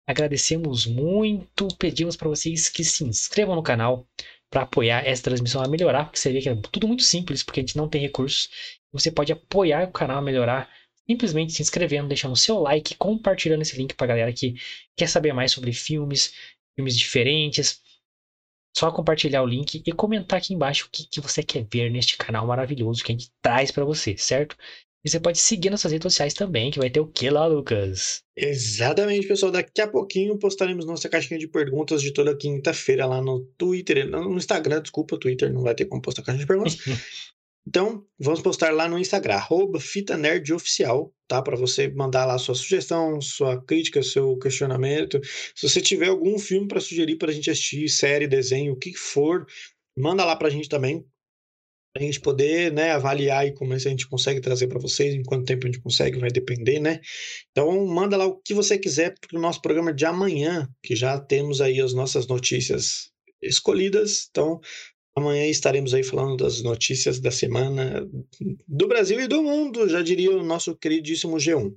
Agradecemos 0.06 0.84
muito, 0.84 1.68
pedimos 1.78 2.16
para 2.16 2.28
vocês 2.28 2.68
que 2.68 2.84
se 2.84 3.02
inscrevam 3.02 3.56
no 3.56 3.62
canal 3.62 4.06
para 4.50 4.62
apoiar 4.62 5.06
essa 5.06 5.22
transmissão 5.22 5.62
a 5.62 5.68
melhorar, 5.68 6.04
porque 6.04 6.18
você 6.18 6.30
vê 6.30 6.42
que 6.42 6.50
é 6.50 6.54
tudo 6.70 6.86
muito 6.86 7.02
simples, 7.02 7.42
porque 7.42 7.60
a 7.60 7.62
gente 7.62 7.78
não 7.78 7.88
tem 7.88 8.02
recursos. 8.02 8.50
Você 8.92 9.10
pode 9.10 9.32
apoiar 9.32 9.88
o 9.88 9.92
canal 9.92 10.18
a 10.18 10.22
melhorar 10.22 10.68
simplesmente 11.08 11.54
se 11.54 11.62
inscrevendo, 11.62 12.08
deixando 12.08 12.32
o 12.32 12.36
seu 12.36 12.58
like, 12.58 12.94
compartilhando 12.96 13.62
esse 13.62 13.76
link 13.76 13.94
pra 13.94 14.06
galera 14.06 14.32
que 14.34 14.54
quer 14.94 15.08
saber 15.08 15.32
mais 15.32 15.52
sobre 15.52 15.72
filmes, 15.72 16.34
filmes 16.76 16.94
diferentes. 16.96 17.80
Só 18.76 18.90
compartilhar 18.90 19.42
o 19.42 19.46
link 19.46 19.82
e 19.86 19.92
comentar 19.92 20.38
aqui 20.38 20.52
embaixo 20.52 20.86
o 20.86 20.90
que, 20.90 21.08
que 21.08 21.18
você 21.18 21.42
quer 21.42 21.66
ver 21.72 21.90
neste 21.90 22.18
canal 22.18 22.46
maravilhoso 22.46 23.02
que 23.02 23.10
a 23.10 23.14
gente 23.14 23.30
traz 23.40 23.70
para 23.70 23.86
você, 23.86 24.14
certo? 24.18 24.54
E 25.02 25.08
você 25.08 25.18
pode 25.18 25.38
seguir 25.38 25.70
nossas 25.70 25.92
redes 25.92 26.12
sociais 26.12 26.34
também, 26.34 26.70
que 26.70 26.78
vai 26.78 26.90
ter 26.90 27.00
o 27.00 27.06
que 27.06 27.30
lá, 27.30 27.46
Lucas? 27.46 28.22
Exatamente, 28.36 29.26
pessoal. 29.26 29.50
Daqui 29.50 29.80
a 29.80 29.88
pouquinho 29.88 30.38
postaremos 30.38 30.84
nossa 30.84 31.08
caixinha 31.08 31.38
de 31.38 31.48
perguntas 31.48 32.02
de 32.02 32.12
toda 32.12 32.36
quinta-feira 32.36 33.06
lá 33.06 33.22
no 33.22 33.46
Twitter, 33.56 34.06
no 34.10 34.36
Instagram, 34.36 34.82
desculpa, 34.82 35.18
Twitter 35.18 35.50
não 35.50 35.62
vai 35.62 35.74
ter 35.74 35.86
como 35.86 36.02
postar 36.02 36.22
caixinha 36.22 36.44
de 36.44 36.48
perguntas. 36.48 36.76
Então, 37.66 38.06
vamos 38.18 38.40
postar 38.40 38.72
lá 38.72 38.88
no 38.88 38.98
Instagram, 38.98 39.34
arroba 39.34 39.80
Fita 39.80 40.16
Nerd 40.16 40.52
Oficial, 40.52 41.12
tá? 41.26 41.42
Para 41.42 41.56
você 41.56 41.88
mandar 41.88 42.24
lá 42.24 42.38
sua 42.38 42.54
sugestão, 42.54 43.20
sua 43.20 43.60
crítica, 43.60 44.02
seu 44.04 44.38
questionamento. 44.38 45.20
Se 45.54 45.68
você 45.68 45.80
tiver 45.80 46.08
algum 46.08 46.38
filme 46.38 46.68
para 46.68 46.80
sugerir 46.80 47.16
para 47.16 47.30
a 47.30 47.34
gente 47.34 47.50
assistir, 47.50 47.88
série, 47.88 48.28
desenho, 48.28 48.72
o 48.72 48.78
que 48.78 48.94
for, 48.94 49.44
manda 49.98 50.24
lá 50.24 50.36
para 50.36 50.46
a 50.46 50.50
gente 50.50 50.68
também, 50.68 51.04
para 51.92 52.02
a 52.02 52.06
gente 52.06 52.20
poder 52.20 52.70
né, 52.72 52.92
avaliar 52.92 53.46
e 53.46 53.52
como 53.52 53.72
é 53.72 53.76
a 53.76 53.78
gente 53.78 54.06
consegue 54.06 54.40
trazer 54.40 54.68
para 54.68 54.78
vocês, 54.78 55.14
em 55.14 55.24
quanto 55.24 55.46
tempo 55.46 55.66
a 55.66 55.70
gente 55.70 55.80
consegue, 55.80 56.20
vai 56.20 56.30
depender, 56.30 56.78
né? 56.78 57.00
Então, 57.50 57.84
manda 57.86 58.16
lá 58.16 58.26
o 58.26 58.36
que 58.36 58.54
você 58.54 58.78
quiser 58.78 59.14
para 59.18 59.36
o 59.36 59.40
nosso 59.40 59.60
programa 59.60 59.92
de 59.92 60.04
amanhã, 60.04 60.68
que 60.82 60.94
já 60.94 61.18
temos 61.18 61.60
aí 61.60 61.80
as 61.80 61.92
nossas 61.92 62.28
notícias 62.28 63.10
escolhidas. 63.42 64.28
Então, 64.30 64.60
Amanhã 65.18 65.46
estaremos 65.46 65.94
aí 65.94 66.02
falando 66.02 66.36
das 66.36 66.62
notícias 66.62 67.18
da 67.18 67.30
semana 67.30 68.06
do 68.68 68.86
Brasil 68.86 69.18
e 69.18 69.26
do 69.26 69.42
mundo, 69.42 69.88
já 69.88 70.02
diria 70.02 70.30
o 70.30 70.42
nosso 70.42 70.76
queridíssimo 70.76 71.36
G1. 71.36 71.74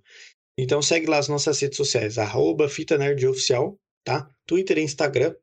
Então 0.57 0.81
segue 0.81 1.07
lá 1.07 1.19
as 1.19 1.29
nossas 1.29 1.57
redes 1.61 1.77
sociais, 1.77 2.17
arroba 2.17 2.67
Fita 2.67 2.97
Nerd 2.97 3.25
Oficial, 3.25 3.79
tá? 4.03 4.29
Twitter 4.45 4.77
e 4.77 4.81
Instagram. 4.81 5.33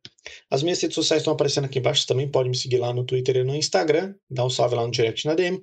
As 0.51 0.62
minhas 0.62 0.78
redes 0.82 0.94
sociais 0.94 1.22
estão 1.22 1.32
aparecendo 1.32 1.64
aqui 1.64 1.78
embaixo, 1.78 2.03
você 2.03 2.07
também 2.07 2.30
pode 2.30 2.51
me 2.51 2.57
seguir 2.57 2.76
lá 2.76 2.92
no 2.92 3.03
Twitter 3.03 3.36
e 3.36 3.44
no 3.44 3.55
Instagram, 3.55 4.14
dá 4.28 4.44
um 4.44 4.51
salve 4.51 4.74
lá 4.74 4.84
no 4.84 4.90
direct 4.90 5.24
na 5.26 5.34
DM. 5.34 5.59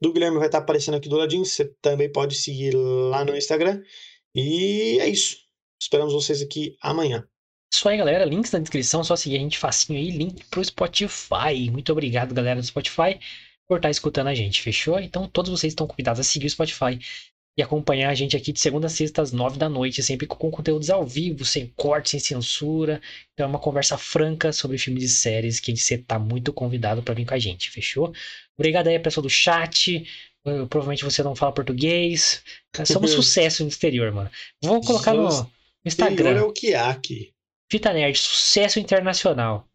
Do 0.00 0.10
Guilherme 0.10 0.38
vai 0.38 0.46
estar 0.46 0.58
aparecendo 0.58 0.94
aqui 0.94 1.10
do 1.10 1.16
ladinho, 1.16 1.44
você 1.44 1.70
também 1.82 2.10
pode 2.10 2.34
seguir 2.34 2.74
lá 2.74 3.26
no 3.26 3.36
Instagram. 3.36 3.82
E 4.34 4.98
é 5.00 5.08
isso. 5.08 5.36
Esperamos 5.78 6.14
vocês 6.14 6.40
aqui 6.40 6.76
amanhã. 6.80 7.28
Isso 7.74 7.88
aí, 7.88 7.96
galera. 7.96 8.24
Links 8.24 8.52
na 8.52 8.60
descrição, 8.60 9.02
só 9.02 9.16
seguir 9.16 9.36
a 9.36 9.40
gente 9.40 9.58
facinho 9.58 9.98
aí. 9.98 10.08
Link 10.08 10.44
pro 10.44 10.64
Spotify. 10.64 11.68
Muito 11.72 11.90
obrigado, 11.90 12.32
galera 12.32 12.60
do 12.60 12.66
Spotify, 12.66 13.18
por 13.66 13.78
estar 13.78 13.90
escutando 13.90 14.28
a 14.28 14.34
gente, 14.34 14.62
fechou? 14.62 15.00
Então, 15.00 15.26
todos 15.26 15.50
vocês 15.50 15.72
estão 15.72 15.84
convidados 15.84 16.20
a 16.20 16.22
seguir 16.22 16.46
o 16.46 16.50
Spotify 16.50 17.00
e 17.58 17.62
acompanhar 17.62 18.10
a 18.10 18.14
gente 18.14 18.36
aqui 18.36 18.52
de 18.52 18.60
segunda 18.60 18.86
a 18.86 18.90
sexta 18.90 19.22
às 19.22 19.32
nove 19.32 19.58
da 19.58 19.68
noite, 19.68 20.04
sempre 20.04 20.24
com 20.24 20.52
conteúdos 20.52 20.88
ao 20.88 21.04
vivo, 21.04 21.44
sem 21.44 21.66
corte, 21.76 22.10
sem 22.10 22.20
censura. 22.20 23.02
Então 23.32 23.46
é 23.46 23.48
uma 23.48 23.58
conversa 23.58 23.98
franca 23.98 24.52
sobre 24.52 24.78
filmes 24.78 25.02
e 25.02 25.08
séries 25.08 25.58
que 25.58 25.76
você 25.76 25.98
tá 25.98 26.16
muito 26.16 26.52
convidado 26.52 27.02
para 27.02 27.14
vir 27.14 27.26
com 27.26 27.34
a 27.34 27.38
gente, 27.40 27.70
fechou? 27.72 28.12
Obrigado 28.56 28.86
aí, 28.86 28.96
pessoal 29.00 29.22
do 29.22 29.30
chat. 29.30 30.06
Uh, 30.46 30.66
provavelmente 30.68 31.04
você 31.04 31.24
não 31.24 31.34
fala 31.34 31.50
português. 31.50 32.40
Somos 32.84 33.10
sucesso 33.12 33.64
no 33.64 33.68
exterior, 33.68 34.12
mano. 34.12 34.30
Vou 34.62 34.80
colocar 34.80 35.12
no 35.12 35.50
Instagram. 35.84 36.38
é 36.38 36.42
o 36.42 36.52
que 36.52 36.72
há 36.72 36.90
aqui. 36.90 37.33
Fita 37.70 37.92
Nerd, 37.92 38.16
sucesso 38.18 38.78
internacional. 38.78 39.68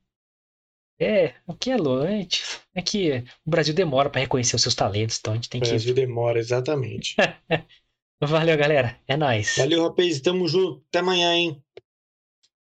É, 1.01 1.33
o 1.47 1.53
que 1.53 1.71
é 1.71 1.77
louco, 1.77 2.05
é, 2.05 2.27
é 2.75 2.81
que 2.81 3.23
o 3.45 3.49
Brasil 3.49 3.73
demora 3.73 4.09
para 4.09 4.19
reconhecer 4.19 4.55
os 4.55 4.61
seus 4.61 4.75
talentos, 4.75 5.17
então 5.17 5.31
a 5.33 5.35
gente 5.37 5.49
tem 5.49 5.61
que. 5.61 5.67
O 5.67 5.71
Brasil 5.71 5.93
demora, 5.93 6.39
exatamente. 6.39 7.15
Valeu, 8.21 8.57
galera. 8.57 8.99
É 9.07 9.15
nóis. 9.15 9.55
Valeu, 9.57 9.83
rapaz. 9.83 10.19
Tamo 10.19 10.45
junto. 10.45 10.83
Até 10.89 10.99
amanhã, 10.99 11.33
hein? 11.33 11.63